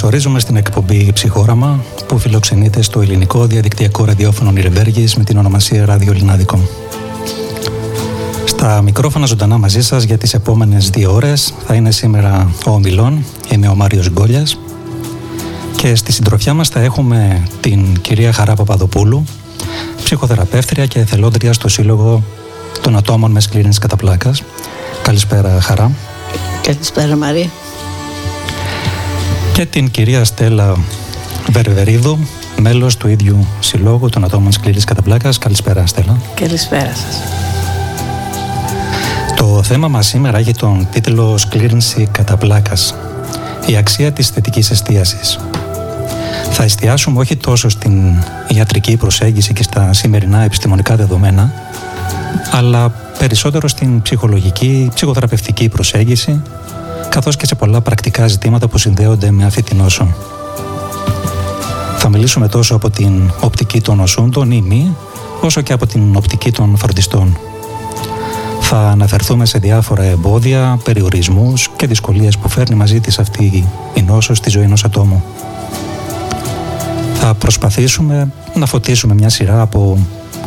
[0.00, 6.12] καλωσορίζουμε στην εκπομπή Ψυχόραμα που φιλοξενείται στο ελληνικό διαδικτυακό ραδιόφωνο Νιρεμβέργης με την ονομασία Ράδιο
[6.12, 6.60] Λινάδικο.
[8.44, 13.24] Στα μικρόφωνα ζωντανά μαζί σας για τις επόμενες δύο ώρες θα είναι σήμερα ο Ομιλών,
[13.48, 14.58] είμαι ο Μάριος Γκόλιας
[15.76, 19.24] και στη συντροφιά μας θα έχουμε την κυρία Χαρά Παπαδοπούλου,
[20.04, 22.22] ψυχοθεραπεύτρια και εθελόντρια στο Σύλλογο
[22.82, 24.42] των Ατόμων με Σκλήρινης Καταπλάκας.
[25.02, 25.90] Καλησπέρα Χαρά.
[26.62, 27.50] Καλησπέρα Μαρία.
[29.58, 30.76] Και την κυρία Στέλλα
[31.50, 32.18] Βερβερίδου,
[32.60, 35.38] μέλος του ίδιου Συλλόγου των Ατόμων Σκλήρης Καταπλάκας.
[35.38, 36.20] Καλησπέρα Στέλλα.
[36.34, 37.22] Καλησπέρα σας.
[39.36, 42.94] Το θέμα μας σήμερα έχει τον τίτλο «Σκλήρινση Καταπλάκας».
[43.66, 45.38] Η αξία της θετικής εστίασης.
[46.50, 51.52] Θα εστιάσουμε όχι τόσο στην ιατρική προσέγγιση και στα σημερινά επιστημονικά δεδομένα,
[52.50, 56.42] αλλά περισσότερο στην ψυχολογική, ψυχοθεραπευτική προσέγγιση,
[57.08, 60.14] καθώς και σε πολλά πρακτικά ζητήματα που συνδέονται με αυτή την νόσο.
[61.98, 64.96] Θα μιλήσουμε τόσο από την οπτική των νοσούντων ή μη,
[65.40, 67.38] όσο και από την οπτική των φροντιστών.
[68.60, 73.64] Θα αναφερθούμε σε διάφορα εμπόδια, περιορισμούς και δυσκολίες που φέρνει μαζί της αυτή
[73.94, 75.24] η νόσο στη ζωή ενός ατόμου.
[77.14, 79.98] Θα προσπαθήσουμε να φωτίσουμε μια σειρά από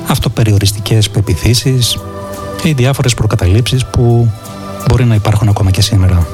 [0.08, 1.98] αυτοπεριοριστικές πεπιθήσεις
[2.64, 4.32] ή διάφορες προκαταλήψεις που
[4.88, 6.28] μπορεί να υπάρχουν ακόμα και σήμερα.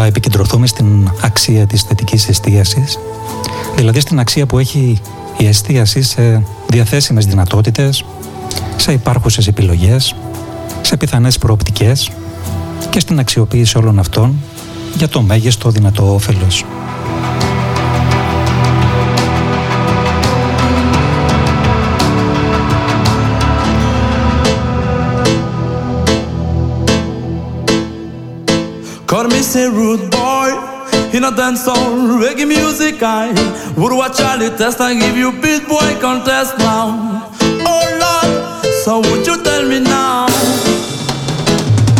[0.00, 2.98] Θα επικεντρωθούμε στην αξία της θετικής εστίασης,
[3.76, 5.00] δηλαδή στην αξία που έχει
[5.36, 8.04] η εστίαση σε διαθέσιμες δυνατότητες,
[8.76, 10.14] σε υπάρχουσες επιλογές,
[10.80, 12.10] σε πιθανές προοπτικές
[12.90, 14.34] και στην αξιοποίηση όλων αυτών
[14.96, 16.64] για το μέγιστο δυνατό όφελος.
[29.48, 30.50] Me say rude boy.
[31.14, 33.32] In a dance hall, reggae music I
[33.78, 37.32] Would watch Charlie test and give you beat boy contest now.
[37.64, 40.26] Oh Lord, so would you tell me now?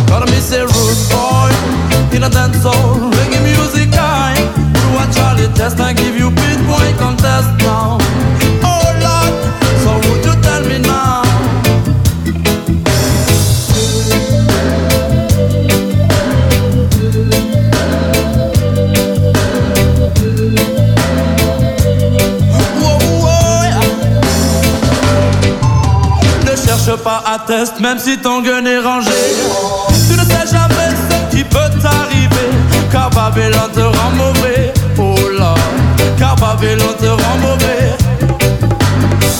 [0.05, 1.49] Call me say rude boy.
[2.15, 4.37] In a dance hall, reggae music I
[4.75, 8.18] Would watch Charlie test and give you beat boy contest now
[27.03, 29.11] pas à test, même si ton gun est rangé.
[30.07, 32.49] Tu ne sais jamais ce qui peut t'arriver.
[32.91, 34.73] Car Babylone te rend mauvais.
[34.97, 35.53] Oh là,
[36.17, 37.93] car Babylone te rend mauvais.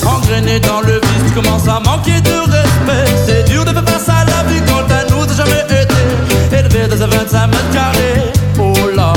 [0.06, 3.12] Engrainé dans le vice, tu commences à manquer de respect.
[3.26, 6.56] C'est dur de faire face à la vie quand elle nous a jamais été.
[6.56, 8.32] Élevé dans un 25 mètres carrés.
[8.60, 9.14] Oh là,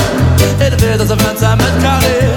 [0.61, 2.31] élevé dans un 25 mètres carrés.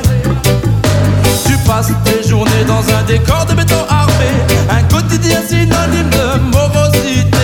[1.45, 4.54] Tu passes tes journées dans un décor de béton armé
[5.05, 7.37] Un quotidien synonyme de morosité.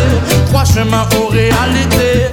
[0.47, 2.30] Trois chemins aux réalités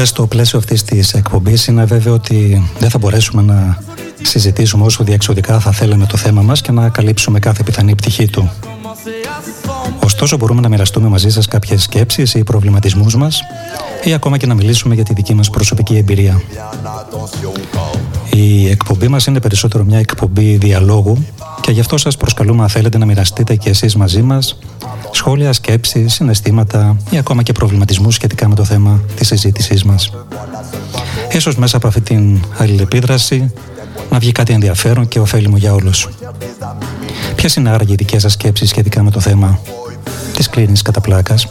[0.00, 3.78] ακροατέ, στο πλαίσιο αυτής της εκπομπής είναι βέβαιο ότι δεν θα μπορέσουμε να
[4.22, 8.50] συζητήσουμε όσο διεξοδικά θα θέλαμε το θέμα μας και να καλύψουμε κάθε πιθανή πτυχή του.
[8.62, 10.04] Commencer à sombrer.
[10.04, 13.40] Ωστόσο, μπορούμε να μοιραστούμε μαζί σας κάποιες σκέψεις ή προβληματισμούς μας
[14.04, 16.42] ή ακόμα και να μιλήσουμε για τη δική μας προσωπική εμπειρία.
[18.30, 21.24] Η εκπομπή μας είναι περισσότερο μια εκπομπή διαλόγου
[21.60, 24.58] και γι' αυτό σας προσκαλούμε, αν θέλετε, να μοιραστείτε και εσείς μαζί μας
[25.20, 30.10] σχόλια, σκέψεις, συναισθήματα ή ακόμα και προβληματισμούς σχετικά με το θέμα της συζήτησής μας.
[31.32, 33.52] Ίσως μέσα από αυτή την αλληλεπίδραση
[34.10, 36.08] να βγει κάτι ενδιαφέρον και ωφέλιμο για όλους.
[37.34, 39.60] Ποιες είναι άραγε οι δικές σας σκέψεις σχετικά με το θέμα
[40.34, 41.48] της κλίνης κατά πλάκας;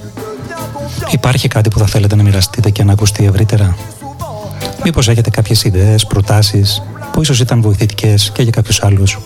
[1.12, 3.76] Υπάρχει κάτι που θα θέλετε να μοιραστείτε και να ακουστεί ευρύτερα;
[4.84, 6.82] Μήπως έχετε κάποιες ιδέες, προτάσεις
[7.12, 9.20] που ίσως ήταν βοηθητικές και για κάποιους άλλους;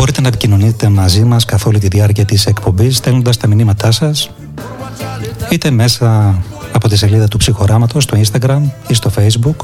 [0.00, 4.30] Μπορείτε να επικοινωνείτε μαζί μας καθ' όλη τη διάρκεια της εκπομπής στέλνοντας τα μηνύματά σας
[5.50, 6.38] είτε μέσα
[6.72, 9.54] από τη σελίδα του ψυχοράματος στο Instagram ή στο Facebook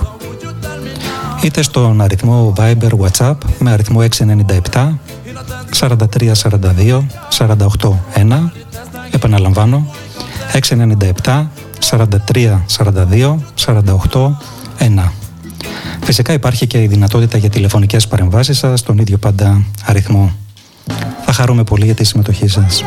[1.43, 4.01] είτε στον αριθμό Viber WhatsApp με αριθμό
[4.73, 4.95] 697
[5.79, 7.07] 4342
[7.39, 7.71] 481
[9.11, 9.91] επαναλαμβάνω
[10.53, 11.47] 697
[11.91, 14.37] 43 42 48
[14.79, 15.26] 1
[16.07, 20.37] Φυσικά υπάρχει και η δυνατότητα για τηλεφωνικές παρεμβάσεις σας στον ίδιο πάντα αριθμό.
[21.25, 22.85] Θα χαρούμε πολύ για τη συμμετοχή σας.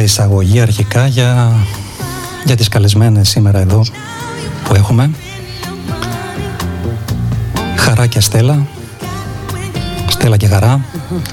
[0.00, 1.52] Μια εισαγωγή αρχικά για,
[2.44, 3.84] για τις καλεσμένες σήμερα εδώ
[4.64, 5.10] που έχουμε
[7.76, 8.66] Χαρά και Στέλλα
[10.08, 10.84] Στέλλα και Χαρά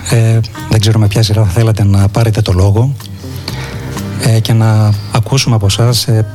[0.10, 2.96] ε, δεν ξέρω με ποια σειρά θα θέλατε να πάρετε το λόγο
[4.22, 6.26] ε, και να ακούσουμε από εσάς ε,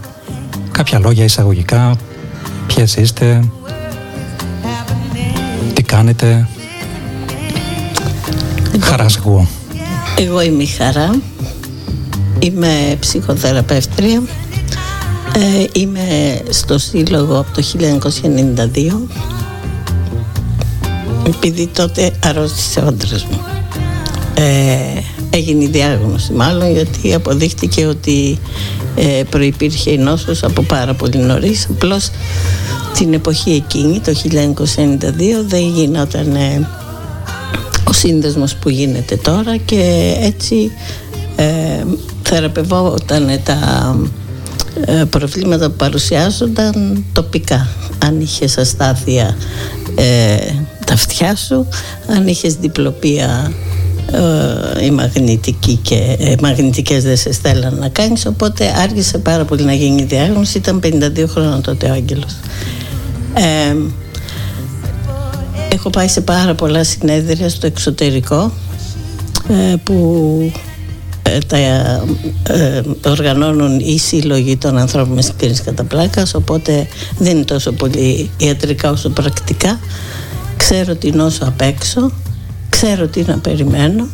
[0.71, 1.97] κάποια λόγια εισαγωγικά
[2.67, 3.45] ποιες είστε
[5.73, 6.49] τι κάνετε
[8.81, 9.49] Χαρά εγώ.
[10.17, 11.11] Εγώ είμαι η Χαρά.
[12.43, 14.23] Είμαι ψυχοθεραπεύτρια.
[15.35, 17.63] Ε, είμαι στο σύλλογο από το
[18.73, 19.23] 1992
[21.27, 23.41] επειδή τότε αρρώστησε ο άντρας μου.
[24.35, 28.39] Ε, έγινε η διάγνωση μάλλον γιατί αποδείχτηκε ότι
[28.97, 32.11] ε, προϋπήρχε η νόσος από πάρα πολύ νωρίς απλώς
[32.95, 35.01] την εποχή εκείνη το 1992
[35.47, 36.37] δεν γινόταν
[37.85, 40.82] ο σύνδεσμος που γίνεται τώρα και έτσι ε,
[42.35, 43.97] θεραπευόταν τα
[44.85, 47.69] ε, προβλήματα που παρουσιάζονταν τοπικά.
[48.05, 49.37] Αν είχες αστάθεια
[49.95, 50.37] ε,
[50.87, 51.67] τα αυτιά σου,
[52.07, 53.53] αν είχες διπλοπία
[54.81, 58.27] ε, η μαγνητική και ε, μαγνητικές δεν σε στέλναν να κάνεις.
[58.27, 60.59] Οπότε άργησε πάρα πολύ να γίνει η διάγνωση.
[60.59, 62.37] Ήταν 52 χρόνια τότε ο Άγγελος.
[63.35, 63.77] Ε,
[65.73, 68.53] Έχω πάει σε πάρα πολλά συνέδρια στο εξωτερικό
[69.49, 69.95] ε, που
[70.55, 70.72] ε,
[71.47, 76.87] τα ε, οργανώνουν οι σύλλογοι των ανθρώπων με σκλήρης καταπλάκας οπότε
[77.19, 79.79] δεν είναι τόσο πολύ ιατρικά όσο πρακτικά.
[80.57, 82.11] Ξέρω την όσο απ' έξω
[82.83, 84.07] ξέρω τι να περιμένω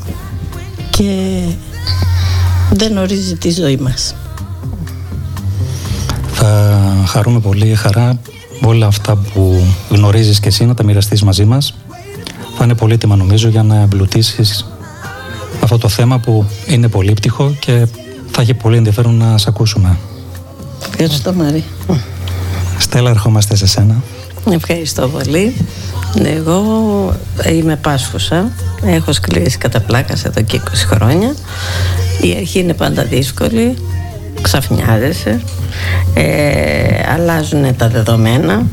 [0.91, 1.41] και
[2.73, 4.15] δεν ορίζει τη ζωή μας.
[6.33, 8.19] Θα χαρούμε πολύ χαρά.
[8.65, 11.75] Όλα αυτά που γνωρίζεις και εσύ να τα μοιραστείς μαζί μας.
[12.57, 14.67] Θα είναι πολύτιμα νομίζω για να εμπλουτίσεις
[15.63, 17.87] αυτό το θέμα που είναι πολύπτυχο και
[18.31, 19.99] θα έχει πολύ ενδιαφέρον να σε ακούσουμε.
[20.91, 21.65] Ευχαριστώ Μαρή.
[22.79, 24.03] Στέλλα, ερχόμαστε σε σένα.
[24.51, 25.55] Ευχαριστώ πολύ.
[26.25, 26.63] Εγώ
[27.53, 28.51] είμαι Πάσχουσα.
[28.85, 31.35] Έχω σκληρήσει κατά πλάκα εδώ και 20 χρόνια.
[32.21, 33.75] Η αρχή είναι πάντα δύσκολη,
[34.43, 35.41] ξαφνιάζεσαι,
[36.15, 38.67] ε, αλλάζουν τα δεδομένα,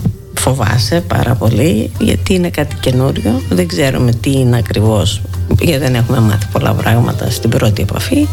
[0.46, 5.22] φοβάσαι πάρα πολύ γιατί είναι κάτι καινούριο, δεν ξέρουμε τι είναι ακριβώς
[5.62, 8.28] γιατί δεν έχουμε μάθει πολλά πράγματα στην πρώτη επαφή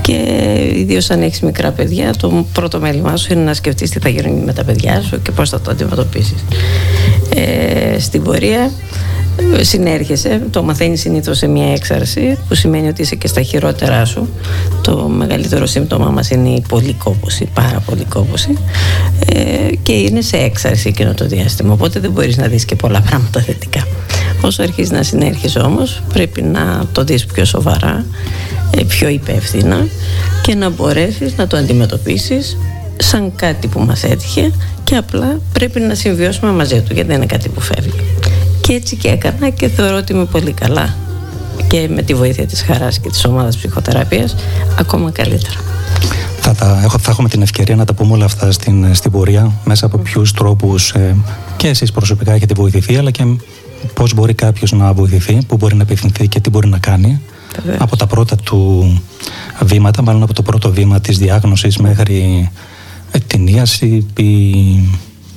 [0.00, 0.18] και
[0.74, 4.42] ιδίως αν έχεις μικρά παιδιά, το πρώτο μέλημά σου είναι να σκεφτείς τι θα γίνει
[4.44, 6.44] με τα παιδιά σου και πώς θα το αντιμετωπίσεις.
[7.34, 8.70] Ε, στην πορεία
[9.60, 14.28] συνέρχεσαι, το μαθαίνεις συνήθως σε μια έξαρση, που σημαίνει ότι είσαι και στα χειρότερά σου.
[14.82, 18.58] Το μεγαλύτερο σύμπτωμα μας είναι η πολυκόπωση, πάρα πολύ κόπωση.
[19.15, 19.15] Ε,
[19.82, 21.72] και είναι σε έξαρση εκείνο το διάστημα.
[21.72, 23.86] Οπότε δεν μπορείς να δεις και πολλά πράγματα θετικά.
[24.40, 28.04] Όσο αρχίζει να συνέρχεσαι όμως, πρέπει να το δεις πιο σοβαρά,
[28.70, 29.86] ε, πιο υπεύθυνα
[30.42, 32.56] και να μπορέσεις να το αντιμετωπίσεις
[32.96, 34.52] σαν κάτι που μας έτυχε
[34.84, 38.00] και απλά πρέπει να συμβιώσουμε μαζί του γιατί δεν είναι κάτι που φεύγει.
[38.60, 40.94] Και έτσι και έκανα και θεωρώ ότι είμαι πολύ καλά
[41.68, 44.36] και με τη βοήθεια της χαράς και της ομάδας ψυχοθεραπείας
[44.78, 45.75] ακόμα καλύτερα.
[46.56, 49.86] Θα, τα, θα έχουμε την ευκαιρία να τα πούμε όλα αυτά στην, στην πορεία μέσα
[49.86, 51.16] από ποιους τρόπους ε,
[51.56, 53.24] και εσείς προσωπικά έχετε βοηθηθεί αλλά και
[53.94, 57.20] πώς μπορεί κάποιος να βοηθηθεί, πού μπορεί να επιθυνθεί και τι μπορεί να κάνει.
[57.78, 59.00] Από τα πρώτα του
[59.60, 62.50] βήματα, μάλλον από το πρώτο βήμα της διάγνωσης μέχρι
[63.10, 64.06] ε, την ίαση,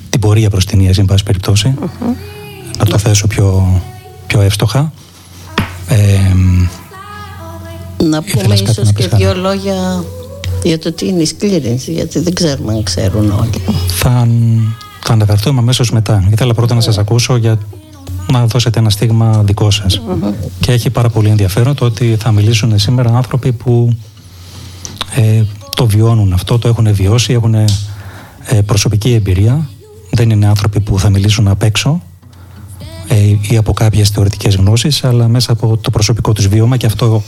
[0.09, 1.23] την πορεία προς την ίαση, εν πάση
[2.77, 3.81] να το θέσω πιο,
[4.27, 4.91] πιο εύστοχα.
[5.87, 6.33] Ε,
[8.03, 10.03] να πούμε ίσως και δύο λόγια
[10.63, 13.61] για το τι είναι η σκλήρινση, γιατί δεν ξέρουμε αν ξέρουν όλοι.
[13.87, 14.27] Θα,
[14.99, 16.27] θα αναφερθούμε αμέσως μετά.
[16.31, 17.59] Ήθελα πρώτα να σας ακούσω για
[18.31, 20.01] να δώσετε ένα στίγμα δικό σας.
[20.59, 23.97] Και έχει πάρα πολύ ενδιαφέρον το ότι θα μιλήσουν σήμερα άνθρωποι που
[25.15, 25.43] ε,
[25.75, 27.65] το βιώνουν αυτό, το έχουν βιώσει, έχουν ε,
[28.65, 29.69] προσωπική εμπειρία.
[30.11, 32.01] Δεν είναι άνθρωποι που θα μιλήσουν απ' έξω
[33.07, 33.15] ε,
[33.49, 37.23] ή από κάποιες θεωρητικές γνώσεις, αλλά μέσα από το προσωπικό τους βίωμα και αυτό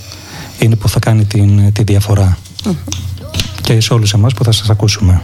[0.60, 2.38] είναι που θα κάνει την, τη διαφορά.
[3.72, 5.22] Και σε όλους εμάς που θα σας ακούσουμε.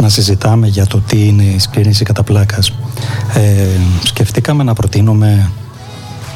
[0.00, 2.72] Να συζητάμε για το τι είναι η σκλήρινση κατά πλάκας,
[3.34, 3.66] ε,
[4.04, 5.50] σκεφτήκαμε να προτείνουμε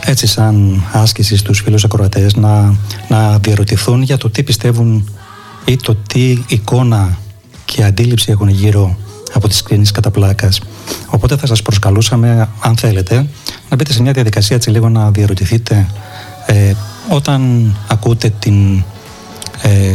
[0.04, 2.74] έτσι σαν άσκηση στους φίλους ακροατές να,
[3.08, 5.10] να διαρωτηθούν για το τι πιστεύουν
[5.64, 7.18] ή το τι εικόνα
[7.64, 8.96] και αντίληψη έχουν γύρω
[9.32, 10.60] από τις σκλήνες κατά πλάκας.
[11.06, 13.26] Οπότε θα σας προσκαλούσαμε, αν θέλετε,
[13.68, 15.86] να μπείτε σε μια διαδικασία έτσι λίγο να διαρωτηθείτε
[16.46, 16.72] ε,
[17.08, 18.84] όταν ακούτε την,
[19.62, 19.94] ε,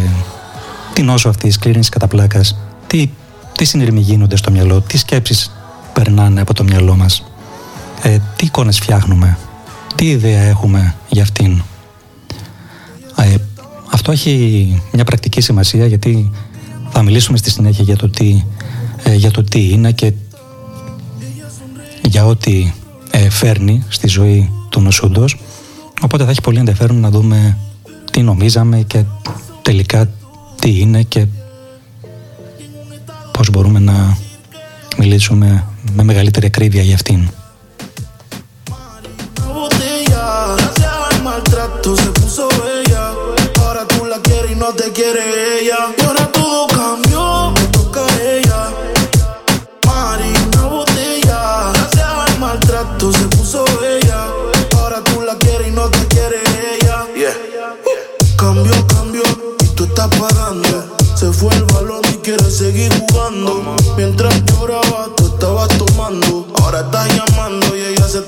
[0.93, 2.57] την όσο αυτή η σκλήρινση κατά πλάκας,
[2.87, 3.09] τι,
[3.57, 5.51] τι συνειρμοί γίνονται στο μυαλό, τι σκέψεις
[5.93, 7.23] περνάνε από το μυαλό μας,
[8.01, 9.37] ε, τι εικόνες φτιάχνουμε,
[9.95, 11.61] τι ιδέα έχουμε για αυτήν.
[13.15, 13.35] Ε,
[13.91, 16.31] αυτό έχει μια πρακτική σημασία γιατί
[16.89, 18.43] θα μιλήσουμε στη συνέχεια για το τι,
[19.03, 20.13] ε, για το τι είναι και
[22.01, 22.71] για ό,τι
[23.11, 25.41] ε, φέρνει στη ζωή του νοσούντος.
[26.01, 27.57] Οπότε θα έχει πολύ ενδιαφέρον να δούμε
[28.11, 29.03] τι νομίζαμε και
[29.61, 30.09] τελικά
[30.61, 31.25] τι είναι και
[33.31, 34.17] πώς μπορούμε να
[34.97, 37.29] μιλήσουμε με μεγαλύτερη ακρίβεια για αυτήν.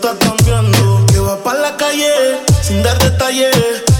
[0.03, 2.11] Que va para la calle
[2.61, 3.55] sin dar detalles.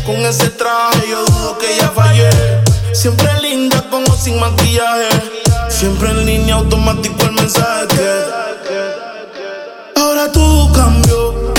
[0.06, 2.30] Con ese traje yo dudo que ella fallé.
[2.92, 5.08] Siempre linda como sin maquillaje.
[5.70, 8.10] Siempre en línea automático el mensaje.
[9.96, 11.53] Ahora tú cambió,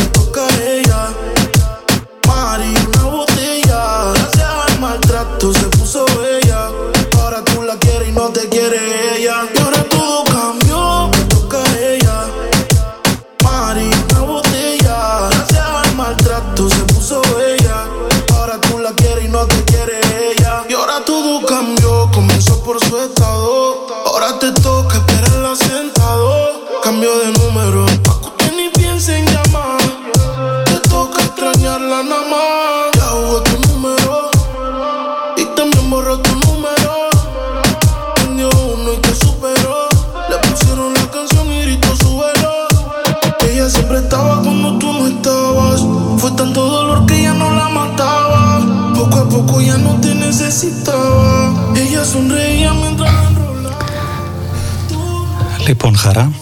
[55.66, 56.32] Λοιπόν, χαρά.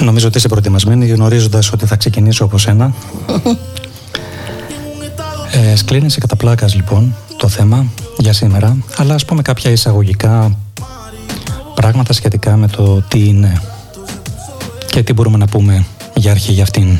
[0.00, 2.94] Νομίζω ότι είσαι προετοιμασμένη γνωρίζοντας ότι θα ξεκινήσω από σένα.
[5.52, 7.86] Ε, σκλήνησε κατά πλάκας λοιπόν το θέμα
[8.18, 10.58] για σήμερα, αλλά ας πούμε κάποια εισαγωγικά
[11.74, 13.62] πράγματα σχετικά με το τι είναι
[14.86, 16.98] και τι μπορούμε να πούμε για αρχή για αυτήν.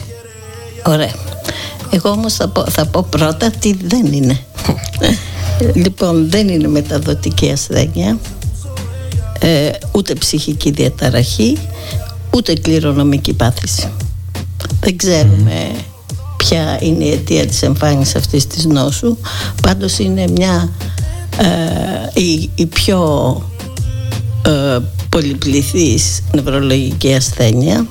[0.86, 1.12] Ωραία.
[1.90, 4.40] Εγώ όμως θα πω, θα πω πρώτα τι δεν είναι.
[5.84, 8.18] λοιπόν, δεν είναι μεταδοτική ασθένεια,
[9.40, 11.58] ε, ούτε ψυχική διαταραχή,
[12.30, 13.92] ούτε κληρονομική πάθηση.
[14.80, 15.70] Δεν ξέρουμε
[16.36, 19.16] ποια είναι η αιτία της εμφάνισης αυτής της νόσου.
[19.62, 20.72] Πάντως είναι μια
[21.38, 23.00] ε, η, η πιο
[24.46, 27.86] ε, πολυπληθής νευρολογική ασθένεια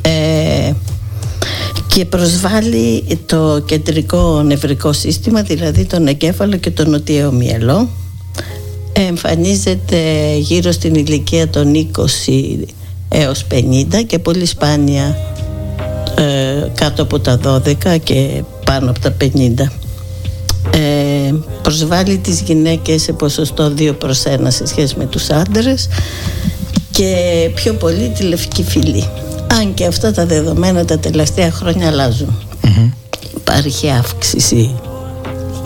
[0.00, 0.72] ε,
[1.86, 7.88] και προσβάλλει το κεντρικό νευρικό σύστημα, δηλαδή τον εγκέφαλο και το νοτιαίο μυαλό.
[9.06, 9.98] Εμφανίζεται
[10.38, 12.02] γύρω στην ηλικία των 20
[13.08, 15.16] έως 50 και πολύ σπάνια
[16.16, 19.26] ε, κάτω από τα 12 και πάνω από τα 50.
[20.70, 25.88] Ε, προσβάλλει τις γυναίκες σε ποσοστό 2 προς 1 σε σχέση με τους άντρες
[26.90, 27.14] και
[27.54, 29.04] πιο πολύ τη λευκή φυλή.
[29.60, 32.38] Αν και αυτά τα δεδομένα τα τελευταία χρόνια αλλάζουν.
[33.36, 34.74] Υπάρχει αύξηση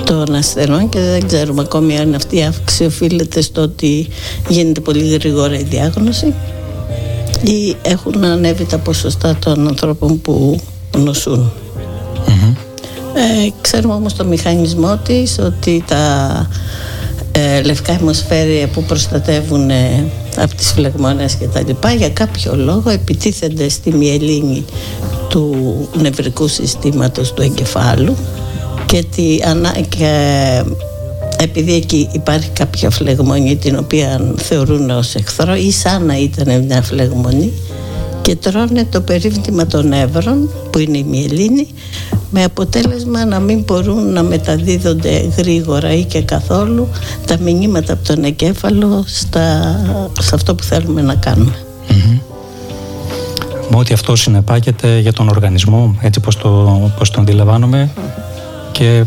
[0.05, 4.09] των ασθενών και δεν ξέρουμε ακόμη αν αυτή η αύξηση οφείλεται στο ότι
[4.49, 6.35] γίνεται πολύ γρήγορα η διάγνωση
[7.45, 10.61] ή έχουν ανέβει τα ποσοστά των ανθρώπων που
[10.97, 11.53] νοσούν.
[13.15, 16.49] Ε, ξέρουμε όμως το μηχανισμό της ότι τα
[17.33, 20.05] ε, λευκά αιμοσφαίρια που προστατεύουν ε,
[20.37, 24.65] από τις φλεγμόνες και τα λοιπά για κάποιο λόγο επιτίθενται στη μυελίνη
[25.29, 28.17] του νευρικού συστήματος του εγκεφάλου
[28.92, 30.62] και, τη, ανα, και
[31.38, 36.83] επειδή εκεί υπάρχει κάποια φλεγμονή την οποία θεωρούν ως εχθρό ή σαν να ήταν μια
[36.83, 37.52] φλεγμονή
[38.22, 41.66] και τρώνε το περίφημα των νεύρων που είναι η μυελίνη
[42.31, 46.88] με αποτέλεσμα να μην μπορούν να μεταδίδονται γρήγορα ή και καθόλου
[47.26, 49.76] τα μηνύματα από τον εγκέφαλο στα,
[50.20, 51.55] σε αυτό που θέλουμε να κάνουμε.
[53.70, 57.90] Με ότι αυτό συνεπάγεται για τον οργανισμό, έτσι πως το, πως το αντιλαμβάνομαι
[58.73, 59.05] και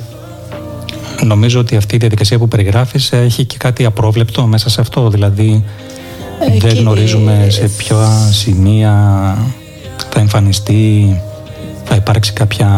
[1.23, 5.63] νομίζω ότι αυτή η διαδικασία που περιγράφεις έχει και κάτι απρόβλεπτο μέσα σε αυτό, δηλαδή
[6.39, 8.93] Ε, δεν κύριε- γνωρίζουμε σε ποια σημεία
[10.09, 11.21] θα εμφανιστεί,
[11.83, 12.69] θα υπάρξει κάποια...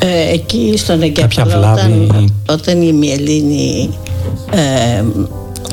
[0.00, 1.92] Ε, εκεί στον Κάποια εγκέφαλο βλάβη.
[2.08, 3.90] όταν, όταν η μυελίνη
[4.50, 5.02] ε,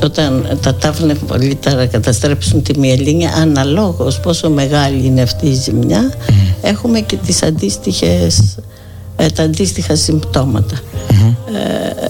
[0.04, 6.12] όταν τα τάφνα πολίτερα καταστρέψουν τη μυελίνη αναλόγως πόσο μεγάλη είναι αυτή η ζημιά
[6.62, 8.56] έχουμε και τις αντίστοιχες
[9.16, 10.80] ε, τα αντίστοιχα συμπτώματα.
[11.54, 12.08] Ε,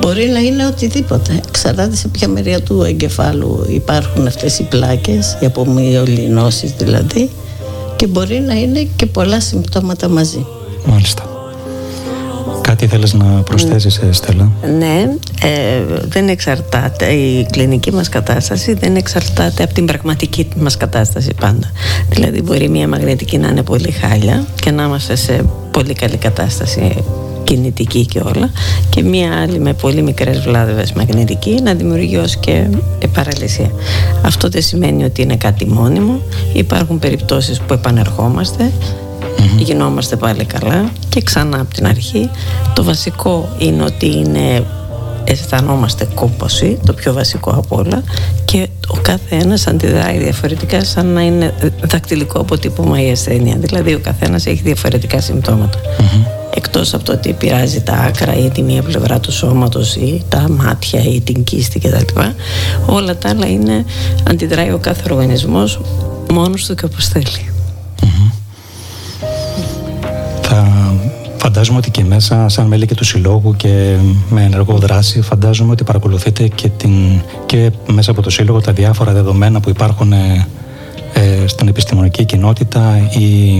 [0.00, 1.40] μπορεί να είναι οτιδήποτε.
[1.48, 7.30] Εξαρτάται σε ποια μεριά του εγκεφάλου υπάρχουν αυτές οι πλάκες οι απομυολυνώσεις δηλαδή
[7.96, 10.46] και μπορεί να είναι και πολλά συμπτώματα μαζί.
[10.84, 11.29] Μάλιστα.
[12.80, 15.08] Κάτι θέλεις να προσθέσεις, ε, Στέλλα; Ναι,
[15.42, 21.70] ε, δεν εξαρτάται η κλινική μας κατάσταση δεν εξαρτάται από την πραγματική μας κατάσταση πάντα.
[22.08, 27.04] Δηλαδή μπορεί μια μαγνητική να είναι πολύ χάλια και να είμαστε σε πολύ καλή κατάσταση
[27.44, 28.50] κινητική και όλα
[28.90, 32.66] και μια άλλη με πολύ μικρές βλάβες μαγνητική να δημιουργεί ως και
[33.12, 33.70] παραλυσία.
[34.22, 36.20] Αυτό δεν σημαίνει ότι είναι κάτι μόνιμο.
[36.52, 38.72] Υπάρχουν περιπτώσεις που επανερχόμαστε
[39.58, 42.30] γινόμαστε πάλι καλά και ξανά από την αρχή.
[42.74, 44.64] Το βασικό είναι ότι είναι
[45.24, 48.02] αισθανόμαστε κόπωση, το πιο βασικό από όλα
[48.44, 53.56] και ο κάθε ένας αντιδράει διαφορετικά σαν να είναι δακτυλικό αποτύπωμα η ασθένεια.
[53.58, 55.22] Δηλαδή ο καθένας έχει διαφορετικά
[56.54, 60.46] Εκτός από το ότι πειράζει τα άκρα ή τη μία πλευρά του σώματος ή τα
[60.50, 62.20] μάτια ή την κίστη κτλ.
[62.86, 63.84] Όλα τα άλλα είναι,
[64.28, 65.80] αντιδράει ο κάθε οργανισμός
[66.32, 67.49] μόνος του και όπως θέλει.
[71.36, 73.96] Φαντάζομαι ότι και μέσα, σαν μέλη και του Συλλόγου και
[74.30, 76.92] με ενεργό δράση, φαντάζομαι ότι παρακολουθείτε και, την,
[77.46, 80.46] και μέσα από το Σύλλογο τα διάφορα δεδομένα που υπάρχουν ε,
[81.12, 83.54] ε στην επιστημονική κοινότητα ή,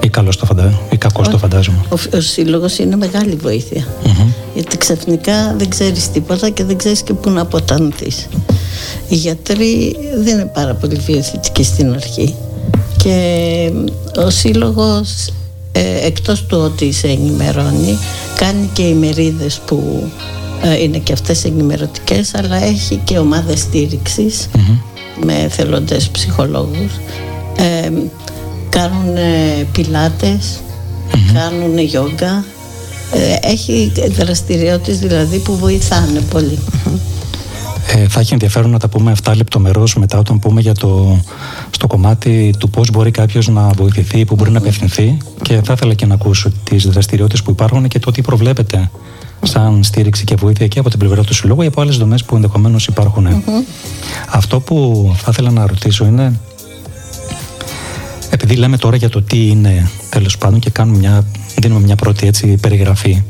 [0.00, 1.78] ή, καλώς το φαντα, ή κακώς το φαντάζομαι.
[1.88, 3.86] Ο, ο Σύλλογος είναι μεγάλη βοήθεια.
[4.54, 8.28] Γιατί ξαφνικά δεν ξέρεις τίποτα και δεν ξέρεις και πού να αποτανθείς.
[9.08, 12.34] Οι γιατροί δεν είναι πάρα πολύ βιοθητικοί στην αρχή.
[12.96, 13.72] Και
[14.16, 15.32] ο Σύλλογος
[15.78, 17.98] ε, εκτός του ότι σε ενημερώνει
[18.36, 20.08] κάνει και ημερίδες που
[20.62, 23.66] ε, είναι και αυτές ενημερωτικές αλλά έχει και ομάδες
[25.24, 26.92] με θελοντές ψυχολόγους.
[27.56, 27.90] Ε,
[28.68, 29.16] κάνουν
[29.72, 30.60] πιλάτες
[31.34, 32.44] κάνουν γιόγκα.
[33.40, 36.20] Έχει δραστηριότητες δηλαδή που βοηθάνε
[37.90, 41.20] ε, θα έχει ενδιαφέρον να τα πούμε αυτά λεπτομερώς μετά όταν πούμε για το,
[41.70, 45.16] στο κομμάτι του πώς μπορεί κάποιος να βοηθηθεί, που μπορεί να απευθυνθεί.
[45.42, 48.90] Και θα ήθελα και να ακούσω τις δραστηριότητες που υπάρχουν και το τι προβλέπετε
[49.42, 52.34] σαν στήριξη και βοήθεια και από την πλευρά του συλλόγου ή από άλλες δομές που
[52.34, 52.88] ενδεχομένως
[54.28, 56.40] Αυτό που θα ήθελα να ρωτήσω είναι
[58.30, 61.24] επειδή λέμε τώρα για το τι είναι τέλος πάντων και κάνουμε μια,
[61.58, 63.22] δίνουμε μια πρώτη έτσι περιγραφή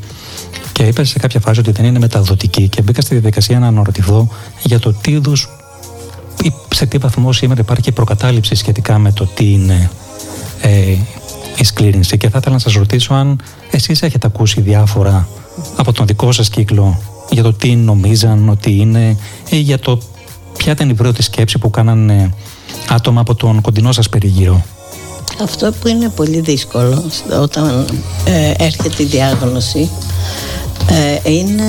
[0.79, 4.29] και είπε σε κάποια φάση ότι δεν είναι μεταδοτική και μπήκα στη διαδικασία να αναρωτηθώ
[4.63, 5.33] για το τι είδου
[6.43, 9.91] ή σε τι βαθμό σήμερα υπάρχει προκατάληψη σχετικά με το τι είναι
[10.61, 10.97] ε,
[11.57, 15.29] η σκλήρινση και θα ήθελα να σας ρωτήσω αν εσείς έχετε ακούσει διάφορα
[15.77, 19.17] από τον δικό σας κύκλο για το τι νομίζαν ότι είναι
[19.49, 20.01] ή για το
[20.57, 22.35] ποια ήταν η πρώτη σκέψη που κάνανε
[22.89, 24.65] άτομα από τον κοντινό σας περιγύρο.
[25.43, 27.05] Αυτό που είναι πολύ δύσκολο
[27.43, 27.87] όταν
[28.25, 29.91] ε, έρχεται η διάγνωση
[30.87, 31.65] ε, είναι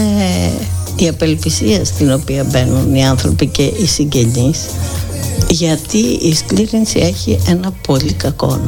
[0.95, 4.59] η απελπισία στην οποία μπαίνουν οι άνθρωποι και οι συγγενείς
[5.49, 8.59] γιατί η σκλήρινση έχει ένα πολύ κακό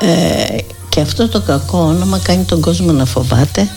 [0.00, 0.56] ε,
[0.88, 3.68] και αυτό το κακό όνομα κάνει τον κόσμο να φοβάται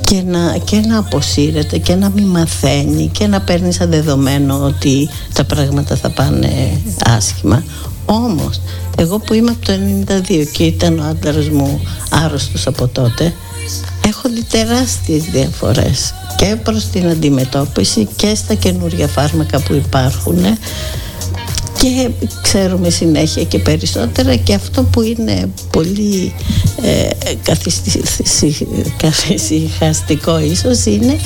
[0.00, 5.08] και να, και να αποσύρεται και να μην μαθαίνει και να παίρνει σαν δεδομένο ότι
[5.32, 7.62] τα πράγματα θα πάνε άσχημα.
[8.04, 8.60] Όμως
[8.96, 9.72] εγώ που είμαι από το
[10.28, 11.80] 92 και ήταν ο άντρας μου
[12.10, 13.34] άρρωστος από τότε
[14.06, 20.44] έχω δει τεράστιες διαφορές και προς την αντιμετώπιση και στα καινούργια φάρμακα που υπάρχουν
[21.80, 22.10] και
[22.42, 26.34] ξέρουμε συνέχεια και περισσότερα και αυτό που είναι πολύ
[26.82, 27.08] ε,
[28.96, 31.16] καθυσυχαστικό ίσως είναι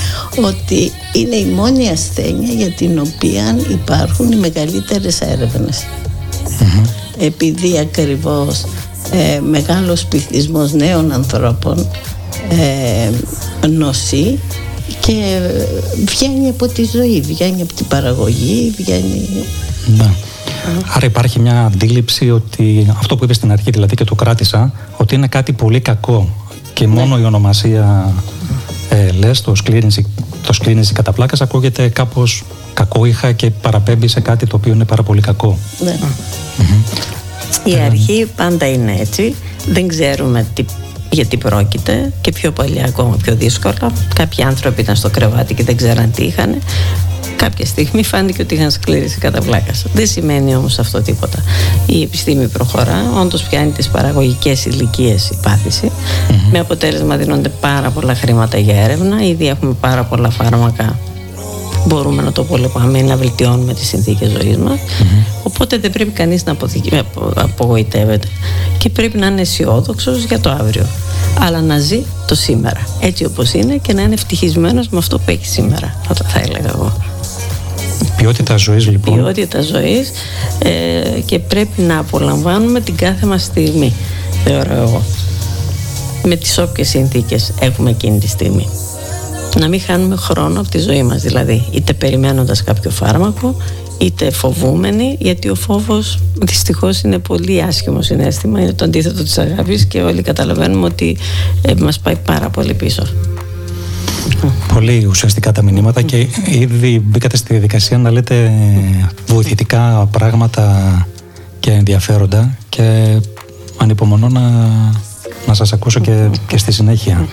[0.45, 5.19] ότι είναι η μόνη ασθένεια για την οποία υπάρχουν οι μεγαλύτερες
[7.19, 8.63] επειδή ακριβώς
[9.11, 11.87] ε, μεγάλος πληθυσμός νέων ανθρώπων
[12.49, 13.09] ε,
[13.67, 14.39] νοσεί
[14.99, 15.39] και
[16.05, 19.29] βγαίνει από τη ζωή, βγαίνει από την παραγωγή, βγαίνει...
[19.97, 20.09] Ναι.
[20.95, 25.15] Άρα υπάρχει μια αντίληψη ότι αυτό που είπες στην αρχή δηλαδή και το κράτησα ότι
[25.15, 26.29] είναι κάτι πολύ κακό
[26.73, 26.93] και ναι.
[26.93, 28.13] μόνο η ονομασία
[28.89, 30.05] ε, λες το σκλήρινση,
[30.45, 32.43] το σκλήρινση κατά πλάκας ακούγεται κάπως
[33.05, 35.57] είχα και παραπέμπει σε κάτι το οποίο είναι πάρα πολύ κακό.
[35.79, 35.99] Ναι.
[37.63, 39.35] Η αρχή πάντα είναι έτσι.
[39.67, 40.65] Δεν ξέρουμε τι
[41.13, 43.91] γιατί πρόκειται και πιο παλιά ακόμα πιο δύσκολα.
[44.15, 46.61] Κάποιοι άνθρωποι ήταν στο κρεβάτι και δεν ξέραν τι είχαν.
[47.35, 49.71] Κάποια στιγμή φάνηκε ότι είχαν σκλήρηση κατά πλάκα.
[49.93, 51.43] Δεν σημαίνει όμως αυτό τίποτα.
[51.85, 55.91] Η επιστήμη προχωρά, όντως πιάνει τις παραγωγικές ηλικίες η παθηση
[56.51, 59.25] Με αποτέλεσμα δίνονται πάρα πολλά χρήματα για έρευνα.
[59.25, 60.97] Ήδη έχουμε πάρα πολλά φάρμακα
[61.85, 64.79] μπορούμε να το πολεμάμε ή να βελτιώνουμε τις συνθήκες ζωής μας.
[65.43, 66.55] Οπότε δεν πρέπει κανείς να
[67.35, 68.27] απογοητεύεται
[68.77, 70.85] και πρέπει να είναι αισιόδοξο για το αύριο
[71.39, 75.25] αλλά να ζει το σήμερα έτσι όπως είναι και να είναι ευτυχισμένος με αυτό που
[75.25, 76.93] έχει σήμερα θα, θα έλεγα εγώ.
[78.17, 79.15] Ποιότητα ζωής λοιπόν.
[79.15, 80.11] Ποιότητα ζωής
[80.59, 83.93] ε, και πρέπει να απολαμβάνουμε την κάθε μας στιγμή
[84.45, 85.01] θεωρώ εγώ
[86.23, 88.67] με τις όποιες συνθήκες έχουμε εκείνη τη στιγμή
[89.59, 93.55] να μην χάνουμε χρόνο από τη ζωή μας δηλαδή είτε περιμένοντας κάποιο φάρμακο
[93.97, 99.85] είτε φοβούμενοι γιατί ο φόβος δυστυχώς είναι πολύ άσχημο συνέστημα είναι το αντίθετο της αγάπης
[99.85, 101.17] και όλοι καταλαβαίνουμε ότι
[101.61, 103.03] ε, μας πάει πάρα πολύ πίσω
[104.73, 108.51] Πολύ ουσιαστικά τα μηνύματα και ήδη μπήκατε στη διαδικασία να λέτε
[109.27, 111.07] βοηθητικά πράγματα
[111.59, 113.17] και ενδιαφέροντα και
[113.77, 114.41] ανυπομονώ να,
[115.47, 117.27] να σας ακούσω και, και στη συνέχεια.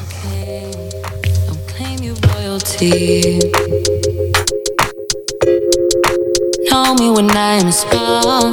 [6.68, 8.50] Know me when I am small,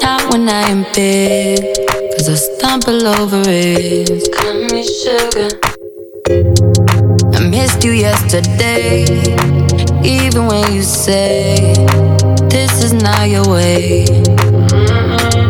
[0.00, 1.60] not when I am big.
[2.16, 4.32] Cause I stumble over it.
[4.32, 5.50] Call me sugar.
[7.36, 9.04] I missed you yesterday,
[10.02, 11.74] even when you say
[12.48, 14.06] this is not your way.
[14.72, 15.44] Mm-hmm.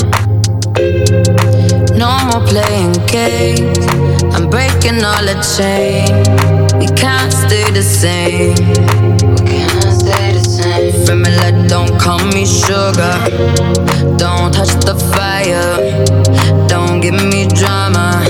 [1.96, 3.86] No more playing games.
[4.34, 6.63] I'm breaking all the chain.
[6.84, 8.52] We can't stay the same.
[8.52, 11.06] We cannot stay the same.
[11.06, 13.16] Family, don't call me sugar.
[14.18, 15.80] Don't touch the fire.
[16.68, 18.20] Don't give me drama.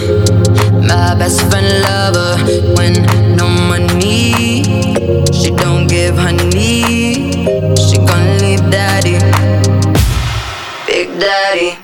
[0.86, 2.38] My best friend lover
[2.76, 2.92] when
[3.34, 4.62] no money.
[5.32, 7.32] She don't give honey.
[7.74, 9.18] She gon' leave daddy.
[10.86, 11.83] Big daddy.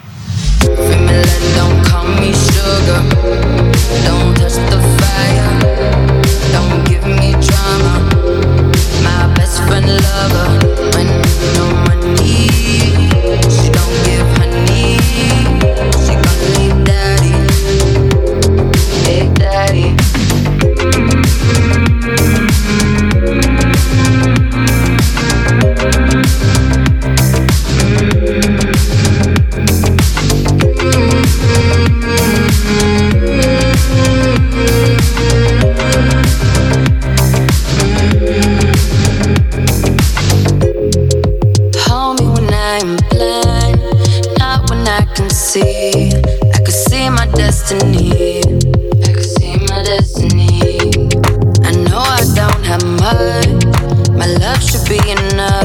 [10.20, 11.08] Lover when
[11.56, 12.48] no money.
[12.50, 12.89] She
[54.90, 55.59] be enough.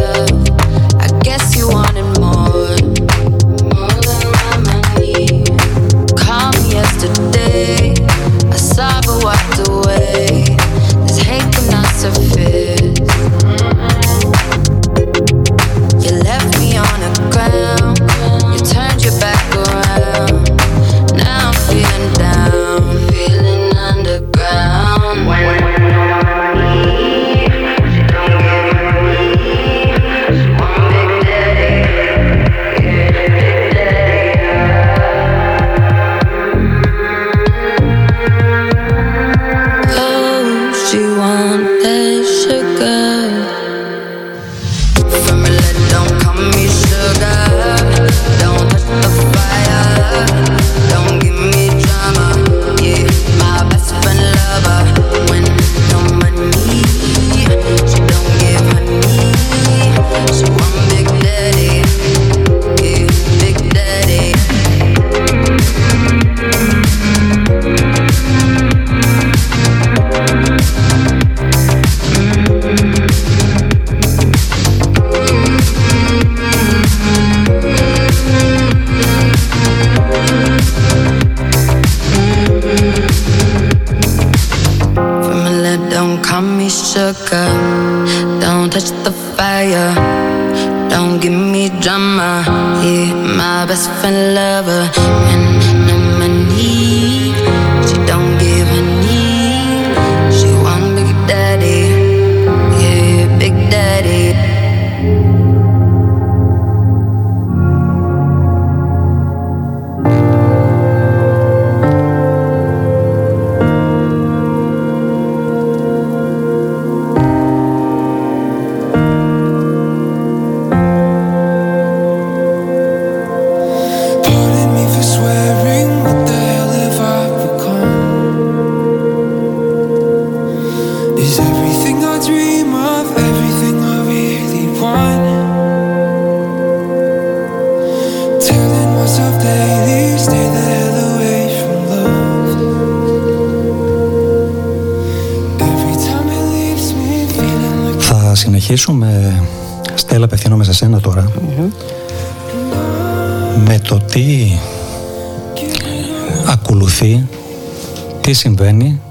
[158.25, 159.01] Τι συμβαίνει